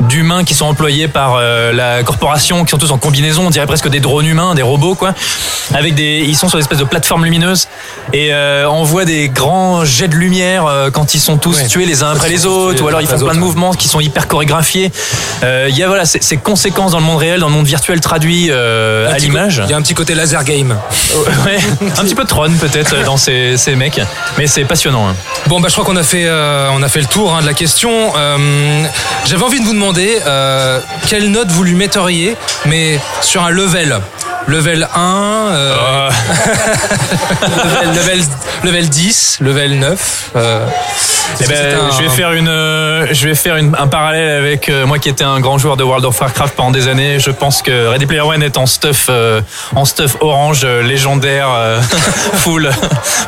d'humains 0.00 0.44
qui 0.44 0.54
sont 0.54 0.66
employés 0.66 1.08
par 1.08 1.40
la 1.40 2.02
corporation, 2.02 2.64
qui 2.64 2.70
sont 2.70 2.78
tous 2.78 2.90
en 2.90 2.98
combinaison, 2.98 3.46
on 3.46 3.50
dirait 3.50 3.66
presque 3.66 3.88
des 3.88 4.00
drones 4.00 4.26
humains, 4.26 4.54
des 4.54 4.62
robots, 4.62 4.94
quoi. 4.94 5.14
Avec 5.74 5.94
des, 5.94 6.24
ils 6.26 6.36
sont 6.36 6.48
sur 6.48 6.58
des 6.58 6.62
espèces 6.64 6.78
de 6.78 6.84
plateformes 6.84 7.24
lumineuses 7.24 7.68
et 8.12 8.32
on 8.34 8.82
voit 8.82 9.01
des 9.04 9.28
grands 9.28 9.84
jets 9.84 10.08
de 10.08 10.14
lumière 10.16 10.66
euh, 10.66 10.90
quand 10.90 11.14
ils 11.14 11.20
sont 11.20 11.36
tous 11.36 11.56
Ouais. 11.58 11.66
tués 11.66 11.86
les 11.86 12.02
uns 12.02 12.10
après 12.10 12.28
les 12.28 12.46
autres, 12.46 12.82
ou 12.82 12.88
alors 12.88 13.00
ils 13.00 13.06
font 13.06 13.18
plein 13.18 13.34
de 13.34 13.38
mouvements 13.38 13.72
qui 13.72 13.88
sont 13.88 14.00
hyper 14.00 14.28
chorégraphiés. 14.28 14.90
Euh, 15.44 15.66
Il 15.68 15.76
y 15.76 15.82
a 15.82 15.88
voilà 15.88 16.04
ces, 16.04 16.20
ces 16.22 16.36
conséquences 16.36 16.92
dans 16.92 16.98
le 16.98 17.04
monde 17.04 17.18
réel, 17.18 17.40
dans 17.40 17.48
le 17.48 17.54
monde 17.54 17.66
virtuel 17.66 18.00
traduit 18.00 18.48
euh, 18.50 19.12
à 19.12 19.18
l'image. 19.18 19.62
Il 19.64 19.70
y 19.70 19.74
a 19.74 19.76
un 19.76 19.82
petit 19.82 19.94
côté 19.94 20.14
laser 20.14 20.44
game. 20.44 20.76
Ouais, 21.44 21.58
un 21.98 22.04
petit 22.04 22.14
peu 22.14 22.22
de 22.24 22.28
Tron 22.28 22.50
peut-être 22.60 23.04
dans 23.04 23.16
ces, 23.16 23.56
ces 23.56 23.74
mecs, 23.74 24.00
mais 24.38 24.46
c'est 24.46 24.64
passionnant. 24.64 25.08
hein. 25.08 25.14
Bon, 25.46 25.60
bah, 25.60 25.68
je 25.68 25.72
crois 25.74 25.84
qu'on 25.84 25.96
a 25.96 26.02
fait, 26.02 26.24
euh, 26.26 26.68
on 26.72 26.82
a 26.82 26.88
fait 26.88 27.00
le 27.00 27.06
tour 27.06 27.34
hein, 27.34 27.40
de 27.42 27.46
la 27.46 27.54
question. 27.54 28.12
Euh, 28.16 28.84
J'avais 29.24 29.42
envie 29.42 29.60
de 29.60 29.64
vous 29.64 29.72
demander 29.74 30.18
euh, 30.26 30.80
quelle 31.08 31.30
note 31.30 31.48
vous 31.50 31.64
lui 31.64 31.74
metteriez, 31.74 32.36
mais 32.66 32.98
sur 33.22 33.42
un 33.42 33.50
level? 33.50 34.00
Level 34.48 34.88
1, 34.94 35.48
euh, 35.52 35.76
Euh, 35.76 36.10
level, 37.94 37.94
level, 37.94 38.24
level 38.64 38.88
10, 38.88 39.38
level 39.40 39.78
9. 39.78 40.30
Eh 41.40 41.46
ben, 41.46 41.76
un- 41.78 41.90
je 41.96 42.02
vais 42.02 42.08
faire 42.10 42.32
une, 42.32 42.48
euh, 42.48 43.06
je 43.12 43.26
vais 43.28 43.34
faire 43.34 43.56
une- 43.56 43.74
un 43.78 43.86
parallèle 43.86 44.30
avec 44.38 44.68
euh, 44.68 44.86
moi 44.86 44.98
qui 44.98 45.08
étais 45.08 45.24
un 45.24 45.40
grand 45.40 45.58
joueur 45.58 45.76
de 45.76 45.82
World 45.84 46.04
of 46.04 46.20
Warcraft 46.20 46.54
pendant 46.54 46.70
des 46.70 46.88
années. 46.88 47.18
Je 47.18 47.30
pense 47.30 47.62
que 47.62 47.88
Ready 47.88 48.06
Player 48.06 48.20
One 48.22 48.42
est 48.42 48.56
en 48.58 48.66
stuff, 48.66 49.06
euh, 49.08 49.40
en 49.74 49.84
stuff 49.84 50.16
orange 50.20 50.62
euh, 50.64 50.82
légendaire, 50.82 51.48
euh, 51.50 51.80
full, 52.34 52.70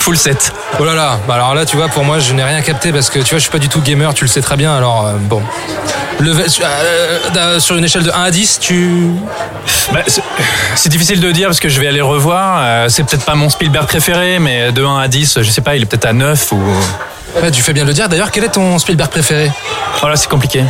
full 0.01 0.17
set. 0.17 0.53
Oh 0.79 0.85
là 0.85 0.95
là, 0.95 1.19
bah 1.27 1.35
alors 1.35 1.55
là, 1.55 1.65
tu 1.67 1.77
vois, 1.77 1.89
pour 1.89 2.05
moi, 2.05 2.19
je 2.19 2.33
n'ai 2.35 2.45
rien 2.45 2.61
capté 2.63 2.93
parce 2.93 3.11
que 3.11 3.19
tu 3.21 3.31
vois, 3.31 3.39
je 3.39 3.45
suis 3.45 3.51
pas 3.53 3.59
du 3.59 3.69
tout 3.69 3.81
gamer, 3.81 4.13
tu 4.15 4.25
le 4.25 4.29
sais 4.29 4.41
très 4.43 4.57
bien. 4.57 4.77
Alors, 4.77 5.07
euh, 5.07 5.13
bon. 5.19 5.43
Euh, 6.21 7.19
euh, 7.37 7.59
sur 7.61 7.77
une 7.77 7.85
échelle 7.85 8.05
de 8.05 8.11
1 8.13 8.23
à 8.23 8.31
10, 8.31 8.59
tu. 8.61 9.11
Bah, 9.93 10.01
c'est- 10.07 10.23
c'est 10.77 10.89
difficile 10.89 11.19
de 11.21 11.31
dire 11.33 11.49
parce 11.49 11.59
que 11.61 11.69
je 11.69 11.81
vais 11.81 11.89
aller 11.89 12.01
revoir. 12.01 12.59
Euh, 12.61 12.87
c'est 12.89 13.03
peut-être 13.03 13.25
pas 13.25 13.35
mon 13.35 13.49
Spielberg 13.51 13.87
préféré, 13.87 14.39
mais 14.39 14.71
de 14.71 14.85
1 14.85 14.99
à 15.01 15.09
10, 15.09 15.41
je 15.43 15.51
sais 15.51 15.61
pas, 15.61 15.75
il 15.75 15.83
est 15.83 15.87
peut-être 15.87 16.05
à 16.07 16.13
9 16.13 16.53
ou. 16.53 16.61
Ouais, 17.43 17.51
tu 17.51 17.63
fais 17.63 17.73
bien 17.73 17.83
de 17.83 17.89
le 17.89 17.95
dire. 17.95 18.09
D'ailleurs, 18.09 18.31
quel 18.31 18.45
est 18.45 18.49
ton 18.53 18.79
Spielberg 18.79 19.11
préféré? 19.11 19.51
Voilà, 20.01 20.17
c'est 20.17 20.29
compliqué. 20.29 20.63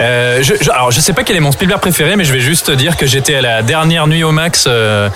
Euh, 0.00 0.40
je, 0.42 0.54
je- 0.60 0.70
alors, 0.70 0.90
je 0.90 1.00
sais 1.00 1.12
pas 1.12 1.22
quel 1.22 1.36
est 1.36 1.40
mon 1.40 1.52
Spielberg 1.52 1.80
préféré, 1.80 2.16
mais 2.16 2.24
je 2.24 2.32
vais 2.32 2.40
juste 2.40 2.70
dire 2.72 2.96
que 2.96 3.06
j'étais 3.06 3.36
à 3.36 3.40
la 3.40 3.62
dernière 3.62 4.06
nuit 4.06 4.24
au 4.24 4.32
Max 4.32 4.64
euh, 4.66 5.08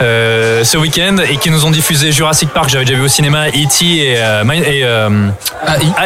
euh, 0.00 0.62
ce 0.64 0.76
week-end 0.76 1.16
et 1.28 1.36
qu'ils 1.38 1.52
nous 1.52 1.64
ont 1.66 1.70
diffusé 1.70 2.12
Jurassic 2.12 2.50
Park. 2.50 2.68
J'avais 2.68 2.84
déjà 2.84 2.96
vu 2.98 3.04
au 3.04 3.08
cinéma 3.08 3.48
E.T. 3.48 3.84
et, 3.84 4.12
et 4.12 4.80
AI. 4.80 4.84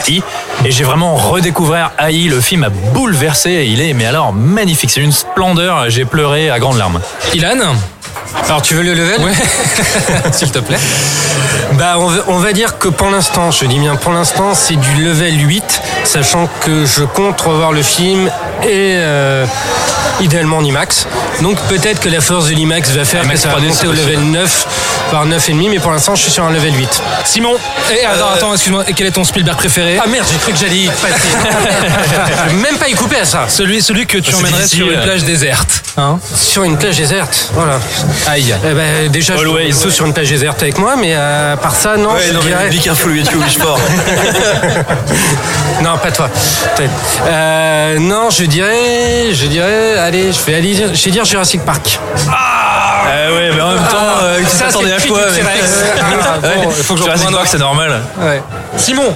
AI. 0.08 0.22
Et 0.64 0.70
j'ai 0.70 0.84
vraiment 0.84 1.14
redécouvert 1.14 1.92
AI. 1.98 2.28
Le 2.28 2.40
film 2.40 2.64
a 2.64 2.70
bouleversé. 2.70 3.66
Il 3.70 3.80
est, 3.82 3.92
mais 3.92 4.06
alors, 4.06 4.32
magnifique. 4.32 4.90
C'est 4.90 5.00
une 5.02 5.12
splendeur. 5.12 5.88
J'ai 5.90 6.04
pleuré 6.04 6.50
à 6.50 6.58
grandes 6.58 6.78
larmes. 6.78 7.00
Ilan? 7.34 7.74
Alors 8.44 8.62
tu 8.62 8.74
veux 8.74 8.82
le 8.82 8.94
level 8.94 9.20
Ouais, 9.20 9.32
s'il 10.32 10.50
te 10.50 10.58
plaît. 10.58 10.78
Bah 11.74 11.96
on 11.98 12.06
va, 12.06 12.22
on 12.28 12.38
va 12.38 12.52
dire 12.52 12.78
que 12.78 12.88
pour 12.88 13.10
l'instant, 13.10 13.50
je 13.50 13.64
dis 13.66 13.78
bien 13.78 13.96
pour 13.96 14.12
l'instant, 14.12 14.54
c'est 14.54 14.76
du 14.76 14.94
level 15.02 15.46
8, 15.46 15.82
sachant 16.04 16.48
que 16.60 16.86
je 16.86 17.04
compte 17.04 17.40
revoir 17.40 17.72
le 17.72 17.82
film 17.82 18.30
et 18.62 18.94
euh, 18.96 19.46
idéalement 20.20 20.58
en 20.58 20.64
IMAX. 20.64 21.06
Donc 21.42 21.58
peut-être 21.68 22.00
que 22.00 22.08
la 22.08 22.20
force 22.20 22.48
de 22.48 22.54
l'IMAX 22.54 22.90
va 22.90 23.04
faire 23.04 23.24
IMAX 23.24 23.42
que 23.42 23.48
ça 23.48 23.54
va 23.54 23.60
3D, 23.60 23.68
monter 23.68 23.86
au 23.86 23.92
level 23.92 24.14
possible. 24.14 24.32
9 24.32 24.66
par 25.10 25.26
9,5, 25.26 25.70
mais 25.70 25.78
pour 25.78 25.90
l'instant 25.90 26.14
je 26.14 26.22
suis 26.22 26.30
sur 26.30 26.44
un 26.44 26.50
level 26.50 26.74
8. 26.74 27.02
Simon, 27.24 27.56
et 27.90 28.04
attends, 28.04 28.30
attends, 28.34 28.52
excuse-moi, 28.54 28.84
et 28.88 28.92
quel 28.94 29.06
est 29.06 29.12
ton 29.12 29.24
Spielberg 29.24 29.56
préféré 29.56 29.98
Ah 30.02 30.06
merde, 30.08 30.26
j'ai 30.30 30.38
cru 30.38 30.52
que 30.52 30.58
j'allais 30.58 30.76
y 30.76 30.88
passer. 30.88 31.14
je 32.48 32.50
vais 32.50 32.62
même 32.62 32.76
pas 32.76 32.88
y 32.88 32.94
couper 32.94 33.20
à 33.20 33.24
ça. 33.24 33.46
Celui, 33.48 33.80
celui 33.80 34.06
que 34.06 34.18
tu 34.18 34.32
c'est 34.32 34.38
emmènerais 34.38 34.66
sur 34.66 34.90
une 34.90 35.00
plage 35.00 35.24
déserte. 35.24 35.82
Hein 35.96 36.18
Sur 36.34 36.64
une 36.64 36.76
plage 36.76 36.96
déserte, 36.96 37.50
voilà. 37.54 37.78
Aïe. 38.26 38.54
Eh 38.62 38.74
ben, 38.74 39.08
déjà, 39.10 39.36
je 39.36 39.40
Always. 39.42 39.64
suis 39.72 39.72
plutôt 39.74 39.90
sur 39.90 40.06
une 40.06 40.12
plage 40.12 40.28
déserte 40.28 40.62
avec 40.62 40.78
moi, 40.78 40.96
mais 40.96 41.14
euh, 41.14 41.54
à 41.54 41.56
part 41.56 41.74
ça, 41.74 41.96
non, 41.96 42.12
Ouais, 42.12 42.20
je 42.28 42.32
non, 42.34 42.40
dirais... 42.40 42.68
mais 42.70 42.76
careful 42.78 43.12
with 43.12 43.30
you, 43.30 43.42
sport. 43.48 43.78
Non, 45.82 45.96
pas 45.98 46.10
toi. 46.10 46.28
Euh, 47.26 47.98
non, 48.00 48.30
je 48.30 48.44
dirais, 48.44 49.32
je 49.32 49.46
dirais, 49.46 49.96
allez, 49.98 50.32
je 50.32 50.40
vais 50.42 50.54
aller, 50.56 50.74
dire- 50.74 50.94
je 50.94 51.04
vais 51.04 51.10
dire 51.10 51.24
Jurassic 51.24 51.64
Park. 51.64 51.98
Ah 52.30 52.67
ouais, 53.32 53.50
mais 53.54 53.60
en 53.60 53.68
même 53.74 53.78
temps, 53.84 54.22
euh, 54.22 54.38
tu 54.40 54.56
Ça, 54.56 54.64
t'attendais 54.66 54.88
c'est 54.98 55.04
à 55.06 55.08
quoi 55.08 55.26
mec. 55.30 55.44
Ah, 56.22 56.38
Ouais, 56.46 56.68
il 56.76 56.84
faut 56.84 56.94
que 56.94 57.00
j'en 57.00 57.06
Jurassic 57.06 57.30
Park, 57.30 57.46
c'est 57.50 57.58
normal. 57.58 58.00
Ouais. 58.20 58.42
Simon, 58.76 59.14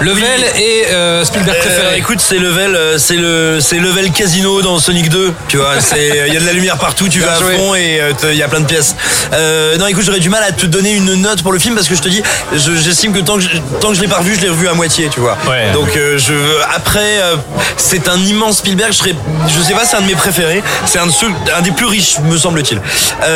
Level 0.00 0.24
et 0.56 0.86
euh, 0.92 1.24
Spielberg 1.24 1.56
Euh, 1.56 1.60
préféré. 1.60 1.98
écoute, 1.98 2.20
c'est 2.20 2.38
level, 2.38 2.74
euh, 2.76 2.98
c'est 2.98 3.16
le, 3.16 3.58
c'est 3.60 3.78
level 3.78 4.10
casino 4.12 4.62
dans 4.62 4.78
Sonic 4.78 5.08
2. 5.08 5.32
Tu 5.48 5.56
vois, 5.58 5.80
c'est, 5.80 6.26
il 6.28 6.34
y 6.34 6.36
a 6.36 6.40
de 6.40 6.46
la 6.46 6.52
lumière 6.52 6.78
partout, 6.78 7.08
tu 7.08 7.20
vas 7.20 7.32
à 7.32 7.36
fond 7.36 7.74
et 7.74 8.00
euh, 8.00 8.12
il 8.30 8.36
y 8.36 8.42
a 8.42 8.48
plein 8.48 8.60
de 8.60 8.66
pièces. 8.66 8.94
Euh, 9.32 9.76
non, 9.76 9.86
écoute, 9.86 10.04
j'aurais 10.04 10.20
du 10.20 10.30
mal 10.30 10.42
à 10.42 10.52
te 10.52 10.66
donner 10.66 10.92
une 10.92 11.14
note 11.16 11.42
pour 11.42 11.52
le 11.52 11.58
film 11.58 11.74
parce 11.74 11.88
que 11.88 11.94
je 11.96 12.00
te 12.02 12.08
dis, 12.08 12.22
je- 12.54 12.76
j'estime 12.76 13.12
que 13.12 13.18
tant 13.20 13.34
que 13.36 13.40
je, 13.42 13.48
tant 13.80 13.88
que 13.88 13.94
je 13.94 14.00
l'ai 14.00 14.08
pas 14.08 14.18
revu, 14.18 14.36
je 14.36 14.40
l'ai 14.42 14.48
revu 14.48 14.68
à 14.68 14.74
moitié, 14.74 15.08
tu 15.12 15.20
vois. 15.20 15.36
Ouais. 15.48 15.72
Donc 15.72 15.96
euh, 15.96 16.16
je, 16.18 16.34
après, 16.74 17.20
euh, 17.22 17.36
c'est 17.76 18.08
un 18.08 18.18
immense 18.18 18.58
Spielberg. 18.58 18.92
Je 18.92 18.98
serais, 18.98 19.14
je 19.48 19.60
sais 19.62 19.74
pas, 19.74 19.84
c'est 19.84 19.96
un 19.96 20.02
de 20.02 20.06
mes 20.06 20.14
préférés. 20.14 20.62
C'est 20.86 20.98
un 20.98 21.06
de 21.06 21.12
ceux, 21.12 21.26
un 21.56 21.62
des 21.62 21.72
plus 21.72 21.86
riches, 21.86 22.18
me 22.20 22.36
semble-t-il. 22.36 22.80
Euh, 23.24 23.31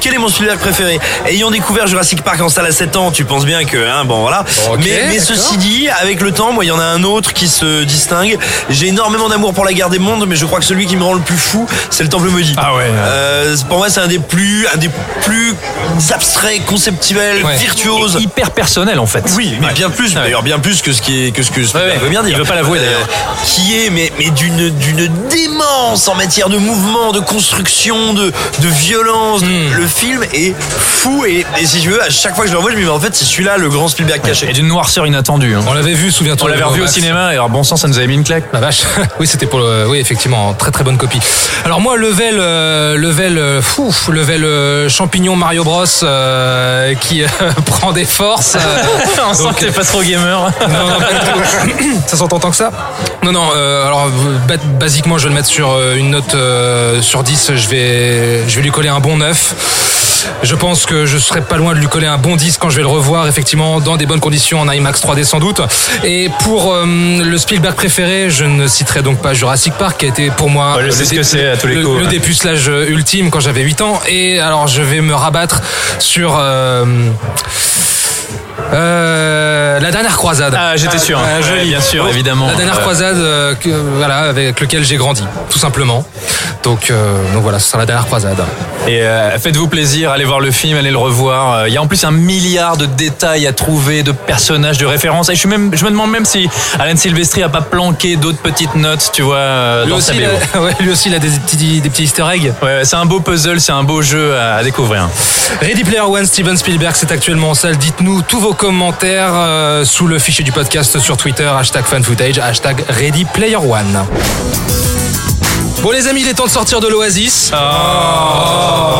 quel 0.00 0.14
est 0.14 0.18
mon 0.18 0.28
Spielberg 0.28 0.58
préféré 0.58 0.98
Ayant 1.26 1.50
découvert 1.50 1.86
Jurassic 1.86 2.22
Park 2.22 2.40
en 2.40 2.48
salle 2.48 2.66
à 2.66 2.72
7 2.72 2.96
ans, 2.96 3.10
tu 3.10 3.24
penses 3.24 3.44
bien 3.44 3.64
que, 3.64 3.76
hein, 3.76 4.04
bon 4.04 4.20
voilà. 4.22 4.44
Mais 4.78 5.18
ceci 5.18 5.56
dit, 5.58 5.88
avec 6.00 6.20
le 6.20 6.32
temps, 6.32 6.52
moi, 6.52 6.64
il 6.64 6.68
y 6.68 6.72
en 6.72 6.78
a 6.80 6.84
un 6.84 7.02
autre 7.04 7.32
qui 7.32 7.48
se 7.48 7.84
distingue. 7.84 8.38
J'ai 8.70 8.88
énormément 8.88 9.28
d'amour 9.28 9.52
pour 9.54 9.64
la 9.64 9.72
guerre 9.72 9.90
des 9.90 9.98
mondes, 9.98 10.24
mais 10.26 10.36
je 10.36 10.44
crois 10.46 10.58
que 10.58 10.64
celui 10.64 10.86
qui 10.86 10.96
me 10.96 11.04
rend 11.04 11.14
le 11.14 11.20
plus 11.20 11.36
fou, 11.36 11.66
c'est 11.90 12.02
le 12.02 12.08
Temple 12.08 12.28
maudit. 12.28 12.54
Ah 12.56 12.74
ouais. 12.74 12.84
Euh, 12.88 13.56
pour 13.68 13.78
moi, 13.78 13.88
c'est 13.90 14.00
un 14.00 14.06
des 14.08 14.18
plus, 14.18 14.66
un 14.72 14.76
des 14.78 14.90
plus 15.22 15.54
abstraits, 16.12 16.64
conceptuels, 16.66 17.44
Ouais. 17.44 17.56
virtuoses. 17.56 18.18
Hyper 18.20 18.50
personnel 18.50 18.98
en 18.98 19.06
fait. 19.06 19.24
Oui, 19.36 19.56
mais 19.60 19.66
Ouais. 19.68 19.72
bien 19.72 19.90
plus, 19.90 20.08
Ouais. 20.14 20.22
d'ailleurs, 20.22 20.42
bien 20.42 20.58
plus 20.58 20.82
que 20.82 20.92
ce 20.92 21.02
qui 21.02 21.26
est, 21.26 21.30
que 21.32 21.42
ce 21.42 21.50
que 21.50 21.60
ouais. 21.60 21.98
veut 22.00 22.08
bien 22.08 22.22
dire. 22.22 22.32
Il 22.32 22.38
veut 22.38 22.44
pas 22.44 22.54
l'avouer, 22.54 22.78
d'ailleurs. 22.78 23.08
qui 23.44 23.76
est, 23.78 23.90
mais, 23.90 24.12
mais 24.18 24.30
d'une, 24.30 24.70
d'une 24.70 25.08
démence 25.30 26.08
en 26.08 26.14
matière 26.14 26.48
de 26.48 26.56
mouvement, 26.58 27.12
de 27.12 27.20
construction, 27.20 28.14
de, 28.14 28.32
de 28.60 28.68
violence. 28.68 28.91
Hmm. 28.96 29.76
Le 29.76 29.86
film 29.86 30.22
est 30.34 30.54
fou 30.58 31.24
et, 31.24 31.44
et 31.60 31.66
si 31.66 31.80
tu 31.80 31.88
veux, 31.90 32.02
à 32.02 32.10
chaque 32.10 32.34
fois 32.34 32.44
que 32.44 32.48
je 32.48 32.52
le 32.52 32.58
revois, 32.58 32.70
je 32.72 32.76
me 32.76 32.82
dis, 32.82 32.86
mais 32.86 32.92
en 32.92 33.00
fait, 33.00 33.14
c'est 33.14 33.24
celui-là 33.24 33.56
le 33.56 33.68
grand 33.68 33.88
Spielberg 33.88 34.20
caché. 34.22 34.48
Et 34.50 34.52
d'une 34.52 34.68
noirceur 34.68 35.06
inattendue. 35.06 35.54
hein. 35.54 35.60
On 35.66 35.72
l'avait 35.72 35.94
vu, 35.94 36.10
souviens-toi. 36.10 36.46
On 36.46 36.50
l'avait 36.50 36.62
revu 36.62 36.82
au 36.82 36.86
cinéma 36.86 37.30
et 37.32 37.34
alors 37.36 37.48
bon 37.48 37.62
sang, 37.64 37.76
ça 37.76 37.88
nous 37.88 37.96
avait 37.98 38.06
mis 38.06 38.14
une 38.14 38.24
claque. 38.24 38.44
La 38.52 38.60
vache. 38.60 38.82
Oui, 39.20 39.26
c'était 39.26 39.46
pour 39.46 39.58
le. 39.60 39.86
Oui, 39.88 39.98
effectivement, 39.98 40.52
très 40.54 40.70
très 40.70 40.84
bonne 40.84 40.96
copie. 40.96 41.20
Alors 41.64 41.80
moi, 41.80 41.96
level, 41.96 42.36
euh, 42.38 42.96
level, 42.96 43.38
euh, 43.38 43.62
fou, 43.62 43.92
level 44.10 44.44
euh, 44.44 44.88
champignon 44.88 45.36
Mario 45.36 45.64
Bros 45.64 45.84
euh, 46.02 46.94
qui 46.94 47.22
euh, 47.22 47.26
prend 47.66 47.92
des 47.92 48.04
forces. 48.04 48.56
euh, 48.56 48.58
On 49.28 49.34
sent 49.34 49.44
que 49.56 49.60
t'es 49.66 49.70
pas 49.70 49.84
trop 49.84 50.02
gamer. 50.02 50.50
non, 50.68 50.68
non, 50.88 50.98
pas 50.98 51.12
du 51.12 51.18
tout. 51.20 52.00
ça 52.06 52.16
s'entend 52.16 52.38
tant 52.40 52.50
que 52.50 52.56
ça? 52.56 52.70
Non, 53.22 53.32
non. 53.32 53.48
euh, 53.54 53.86
alors, 53.86 54.08
ba- 54.48 54.54
basiquement, 54.78 55.18
je 55.18 55.24
vais 55.24 55.28
le 55.30 55.34
mettre 55.36 55.48
sur 55.48 55.70
euh, 55.72 55.94
une 55.94 56.10
note 56.10 56.34
euh, 56.34 57.00
sur 57.02 57.22
10. 57.22 57.52
Je 57.54 57.68
vais, 57.68 58.48
je 58.48 58.56
vais 58.56 58.62
lui 58.62 58.70
coller 58.70 58.81
un 58.88 59.00
bon 59.00 59.16
9. 59.16 59.54
Je 60.44 60.54
pense 60.54 60.86
que 60.86 61.04
je 61.04 61.18
serai 61.18 61.40
pas 61.40 61.56
loin 61.56 61.74
de 61.74 61.78
lui 61.80 61.88
coller 61.88 62.06
un 62.06 62.16
bon 62.18 62.36
10 62.36 62.56
quand 62.58 62.70
je 62.70 62.76
vais 62.76 62.82
le 62.82 62.88
revoir, 62.88 63.26
effectivement, 63.28 63.80
dans 63.80 63.96
des 63.96 64.06
bonnes 64.06 64.20
conditions 64.20 64.60
en 64.60 64.70
IMAX 64.70 65.02
3D 65.02 65.24
sans 65.24 65.40
doute. 65.40 65.60
Et 66.04 66.30
pour 66.44 66.72
euh, 66.72 66.84
le 66.86 67.38
Spielberg 67.38 67.74
préféré, 67.74 68.30
je 68.30 68.44
ne 68.44 68.66
citerai 68.68 69.02
donc 69.02 69.20
pas 69.20 69.34
Jurassic 69.34 69.74
Park, 69.74 69.98
qui 69.98 70.06
a 70.06 70.08
été 70.08 70.30
pour 70.30 70.48
moi 70.48 70.76
Ouais, 70.76 70.82
le 70.84 70.88
dé- 70.90 70.94
que 71.74 71.82
coups, 71.84 72.08
dépucelage 72.08 72.68
ultime 72.88 73.30
quand 73.30 73.40
j'avais 73.40 73.62
8 73.62 73.80
ans. 73.82 74.00
Et 74.08 74.38
alors, 74.38 74.68
je 74.68 74.82
vais 74.82 75.00
me 75.00 75.14
rabattre 75.14 75.60
sur. 75.98 76.36
euh, 76.38 76.84
euh, 78.72 79.80
la 79.80 79.90
dernière 79.90 80.16
croisade. 80.16 80.54
Ah, 80.56 80.76
j'étais 80.76 80.98
sûr. 80.98 81.18
Ah, 81.22 81.36
Ouais, 81.38 81.42
joli. 81.42 81.68
bien 81.70 81.80
sûr, 81.80 82.06
évidemment. 82.08 82.46
La 82.46 82.54
dernière 82.54 82.80
croisade, 82.80 83.16
euh, 83.16 83.54
que, 83.54 83.68
voilà, 83.96 84.18
avec 84.30 84.60
lequel 84.60 84.84
j'ai 84.84 84.96
grandi, 84.96 85.24
tout 85.50 85.58
simplement. 85.58 86.04
Donc, 86.62 86.90
euh, 86.90 87.32
donc 87.32 87.42
voilà, 87.42 87.58
ce 87.58 87.68
sera 87.68 87.78
la 87.78 87.86
dernière 87.86 88.06
croisade. 88.06 88.38
Et 88.86 89.02
euh, 89.02 89.38
faites-vous 89.38 89.68
plaisir, 89.68 90.10
allez 90.10 90.24
voir 90.24 90.40
le 90.40 90.50
film, 90.50 90.76
allez 90.76 90.90
le 90.90 90.98
revoir. 90.98 91.52
Euh, 91.54 91.68
Il 91.68 91.74
y 91.74 91.76
a 91.76 91.82
en 91.82 91.86
plus 91.86 92.04
un 92.04 92.10
milliard 92.10 92.76
de 92.76 92.86
détails 92.86 93.46
à 93.46 93.52
trouver, 93.52 94.02
de 94.02 94.12
personnages, 94.12 94.78
de 94.78 94.86
références. 94.86 95.28
Et 95.28 95.34
je, 95.34 95.40
suis 95.40 95.48
même, 95.48 95.70
je 95.74 95.84
me 95.84 95.90
demande 95.90 96.10
même 96.10 96.24
si 96.24 96.48
Alan 96.78 96.96
Silvestri 96.96 97.42
a 97.42 97.48
pas 97.48 97.60
planqué 97.62 98.16
d'autres 98.16 98.38
petites 98.38 98.74
notes, 98.74 99.10
tu 99.12 99.22
vois, 99.22 99.82
Lui 99.84 99.90
dans 99.90 99.96
aussi, 99.96 100.06
sa 100.08 100.14
il 100.14 100.28
BO. 100.54 100.60
ouais, 100.64 100.72
lui 100.80 100.90
aussi, 100.90 101.08
il 101.08 101.14
a 101.14 101.18
des 101.18 101.28
petits, 101.28 101.80
des 101.80 101.90
petits 101.90 102.04
easter 102.04 102.24
eggs. 102.32 102.52
Ouais, 102.62 102.80
c'est 102.84 102.96
un 102.96 103.06
beau 103.06 103.20
puzzle, 103.20 103.60
c'est 103.60 103.72
un 103.72 103.82
beau 103.84 104.02
jeu 104.02 104.36
à, 104.36 104.56
à 104.56 104.62
découvrir. 104.62 105.08
Ready 105.60 105.84
Player 105.84 106.00
One, 106.00 106.26
Steven 106.26 106.56
Spielberg, 106.56 106.94
c'est 106.96 107.12
actuellement 107.12 107.50
en 107.50 107.54
salle. 107.54 107.76
Dites-nous 107.76 108.22
tous 108.22 108.40
vos 108.40 108.54
commentaires 108.62 109.32
euh, 109.34 109.84
sous 109.84 110.06
le 110.06 110.20
fichier 110.20 110.44
du 110.44 110.52
podcast 110.52 111.00
sur 111.00 111.16
Twitter, 111.16 111.50
hashtag 111.52 111.84
fanfootage, 111.84 112.38
hashtag 112.38 112.84
Ready 112.88 113.24
Player 113.24 113.56
One. 113.56 114.06
Bon 115.82 115.90
les 115.90 116.06
amis, 116.06 116.20
il 116.20 116.28
est 116.28 116.34
temps 116.34 116.46
de 116.46 116.50
sortir 116.50 116.78
de 116.78 116.86
l'oasis. 116.86 117.50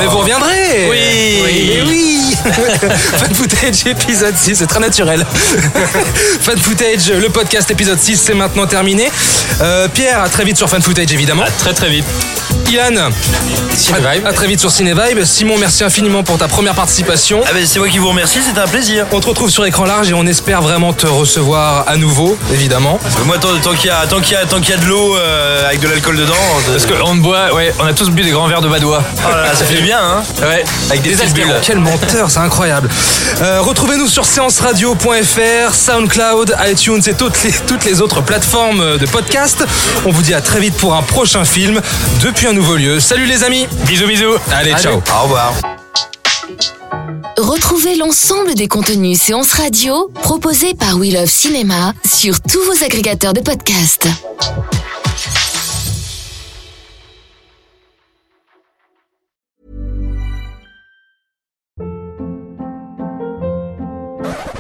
Mais 0.00 0.06
vous 0.06 0.18
reviendrez 0.18 0.90
Oui. 0.90 1.42
oui, 1.44 1.80
oui. 1.86 2.36
Fan 2.42 3.32
Footage 3.32 3.86
épisode 3.86 4.36
6, 4.36 4.56
c'est 4.56 4.66
très 4.66 4.80
naturel. 4.80 5.24
Fan 6.40 6.58
Footage, 6.58 7.12
le 7.12 7.28
podcast 7.28 7.70
épisode 7.70 8.00
6, 8.00 8.20
c'est 8.20 8.34
maintenant 8.34 8.66
terminé. 8.66 9.12
Euh, 9.60 9.86
Pierre, 9.86 10.22
à 10.22 10.28
très 10.28 10.44
vite 10.44 10.56
sur 10.56 10.68
Fan 10.68 10.82
Footage 10.82 11.12
évidemment. 11.12 11.44
À 11.44 11.50
très 11.52 11.72
très 11.72 11.88
vite. 11.88 12.04
Ilan, 12.72 13.10
à, 14.24 14.28
à 14.28 14.32
très 14.32 14.46
vite 14.46 14.58
sur 14.60 14.70
Cinevibe. 14.70 15.22
Simon, 15.24 15.58
merci 15.58 15.84
infiniment 15.84 16.22
pour 16.22 16.38
ta 16.38 16.48
première 16.48 16.74
participation. 16.74 17.42
Ah 17.46 17.50
ben, 17.52 17.66
c'est 17.66 17.78
moi 17.78 17.88
qui 17.88 17.98
vous 17.98 18.08
remercie, 18.08 18.38
c'était 18.42 18.60
un 18.60 18.66
plaisir. 18.66 19.04
On 19.12 19.20
te 19.20 19.26
retrouve 19.28 19.50
sur 19.50 19.66
écran 19.66 19.84
large 19.84 20.10
et 20.10 20.14
on 20.14 20.24
espère 20.26 20.62
vraiment 20.62 20.94
te 20.94 21.06
recevoir 21.06 21.84
à 21.86 21.96
nouveau, 21.98 22.38
évidemment. 22.50 22.98
Moi, 23.26 23.36
tant, 23.38 23.48
tant 23.62 23.74
qu'il 23.74 23.88
y 23.88 23.90
a, 23.90 24.06
tant 24.06 24.20
qu'il 24.20 24.32
y 24.32 24.36
a, 24.36 24.46
tant 24.46 24.58
qu'il 24.60 24.70
y 24.70 24.78
a 24.78 24.80
de 24.80 24.86
l'eau 24.86 25.16
euh, 25.16 25.66
avec 25.66 25.80
de 25.80 25.88
l'alcool 25.88 26.16
dedans, 26.16 26.32
Parce 26.66 26.86
qu'on 26.86 27.16
boit, 27.16 27.52
ouais, 27.52 27.74
on 27.78 27.84
a 27.86 27.92
tous 27.92 28.08
bu 28.08 28.22
des 28.22 28.30
grands 28.30 28.46
verres 28.48 28.62
de 28.62 28.68
badois. 28.68 29.02
oh 29.18 29.28
là 29.30 29.42
là, 29.42 29.54
ça 29.54 29.66
fait 29.66 29.74
du 29.76 29.82
bien, 29.82 29.98
hein. 30.02 30.22
Ouais, 30.40 30.64
avec 30.88 31.02
des, 31.02 31.10
Des 31.10 31.16
petites 31.16 31.34
bulles. 31.34 31.42
altéros. 31.44 31.60
Quel 31.62 31.78
menteur, 31.78 32.30
c'est 32.30 32.38
incroyable. 32.40 32.88
Euh, 33.42 33.60
Retrouvez-nous 33.60 34.08
sur 34.08 34.24
séanceradio.fr, 34.24 35.74
SoundCloud, 35.74 36.56
iTunes 36.70 37.02
et 37.06 37.12
toutes 37.14 37.42
les, 37.42 37.52
toutes 37.66 37.84
les 37.84 38.00
autres 38.00 38.22
plateformes 38.22 38.96
de 38.96 39.06
podcast. 39.06 39.62
On 40.06 40.10
vous 40.10 40.22
dit 40.22 40.32
à 40.34 40.40
très 40.40 40.60
vite 40.60 40.74
pour 40.76 40.94
un 40.94 41.02
prochain 41.02 41.44
film 41.44 41.80
depuis 42.22 42.46
un 42.46 42.52
nouveau 42.62 42.76
lieu. 42.76 43.00
Salut 43.00 43.26
les 43.26 43.42
amis. 43.42 43.66
Bisous, 43.88 44.06
bisous. 44.06 44.36
Allez, 44.52 44.70
Allez. 44.72 44.82
ciao. 44.82 44.94
Au 44.94 45.22
revoir. 45.24 45.52
Retrouvez 47.36 47.96
l'ensemble 47.96 48.54
des 48.54 48.68
contenus 48.68 49.20
séances 49.20 49.52
radio 49.54 50.08
proposés 50.22 50.74
par 50.74 50.96
We 50.96 51.12
Love 51.12 51.28
Cinéma 51.28 51.92
sur 52.04 52.40
tous 52.40 52.62
vos 52.64 52.84
agrégateurs 52.84 53.32
de 53.32 53.40
podcasts. 53.40 54.06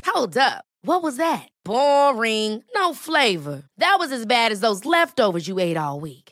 Hold 0.06 0.36
up. 0.36 0.64
What 0.84 1.02
was 1.02 1.16
that? 1.18 1.48
Boring. 1.64 2.64
No 2.74 2.92
flavor. 2.94 3.62
That 3.78 3.96
was 4.00 4.10
as 4.10 4.26
bad 4.26 4.50
as 4.50 4.60
those 4.60 4.84
leftovers 4.84 5.46
you 5.46 5.58
ate 5.60 5.76
all 5.76 6.00
week. 6.00 6.31